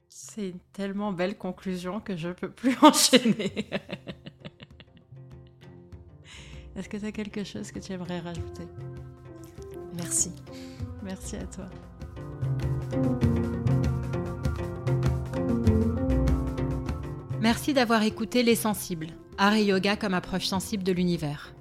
C'est 0.07 0.49
une 0.49 0.59
tellement 0.71 1.11
belle 1.11 1.37
conclusion 1.37 1.99
que 1.99 2.15
je 2.15 2.29
ne 2.29 2.33
peux 2.33 2.51
plus 2.51 2.77
enchaîner. 2.81 3.69
Est-ce 6.75 6.87
que 6.87 6.97
tu 6.97 7.05
as 7.05 7.11
quelque 7.11 7.43
chose 7.43 7.71
que 7.71 7.79
tu 7.79 7.91
aimerais 7.91 8.19
rajouter? 8.19 8.67
Merci. 9.93 10.31
Merci 11.03 11.35
à 11.35 11.45
toi. 11.45 11.69
Merci 17.41 17.73
d'avoir 17.73 18.03
écouté 18.03 18.43
Les 18.43 18.55
Sensibles, 18.55 19.09
art 19.41 19.55
et 19.55 19.63
yoga 19.63 19.95
comme 19.95 20.13
approche 20.13 20.45
sensible 20.45 20.83
de 20.83 20.91
l'univers. 20.91 21.55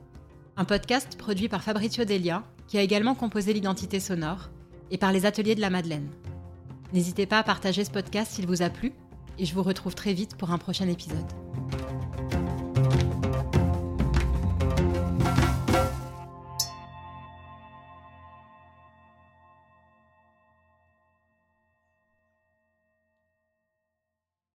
Un 0.58 0.66
podcast 0.66 1.16
produit 1.16 1.48
par 1.48 1.62
Fabrizio 1.62 2.04
Delia, 2.04 2.44
qui 2.68 2.76
a 2.76 2.82
également 2.82 3.14
composé 3.14 3.54
l'identité 3.54 4.00
sonore, 4.00 4.50
et 4.90 4.98
par 4.98 5.12
les 5.12 5.24
ateliers 5.24 5.54
de 5.54 5.62
la 5.62 5.70
Madeleine. 5.70 6.10
N'hésitez 6.92 7.24
pas 7.24 7.38
à 7.38 7.42
partager 7.42 7.82
ce 7.82 7.90
podcast 7.90 8.32
s'il 8.32 8.46
vous 8.46 8.60
a 8.60 8.68
plu, 8.68 8.92
et 9.38 9.46
je 9.46 9.54
vous 9.54 9.62
retrouve 9.62 9.94
très 9.94 10.12
vite 10.12 10.36
pour 10.36 10.50
un 10.50 10.58
prochain 10.58 10.88
épisode. 10.88 11.24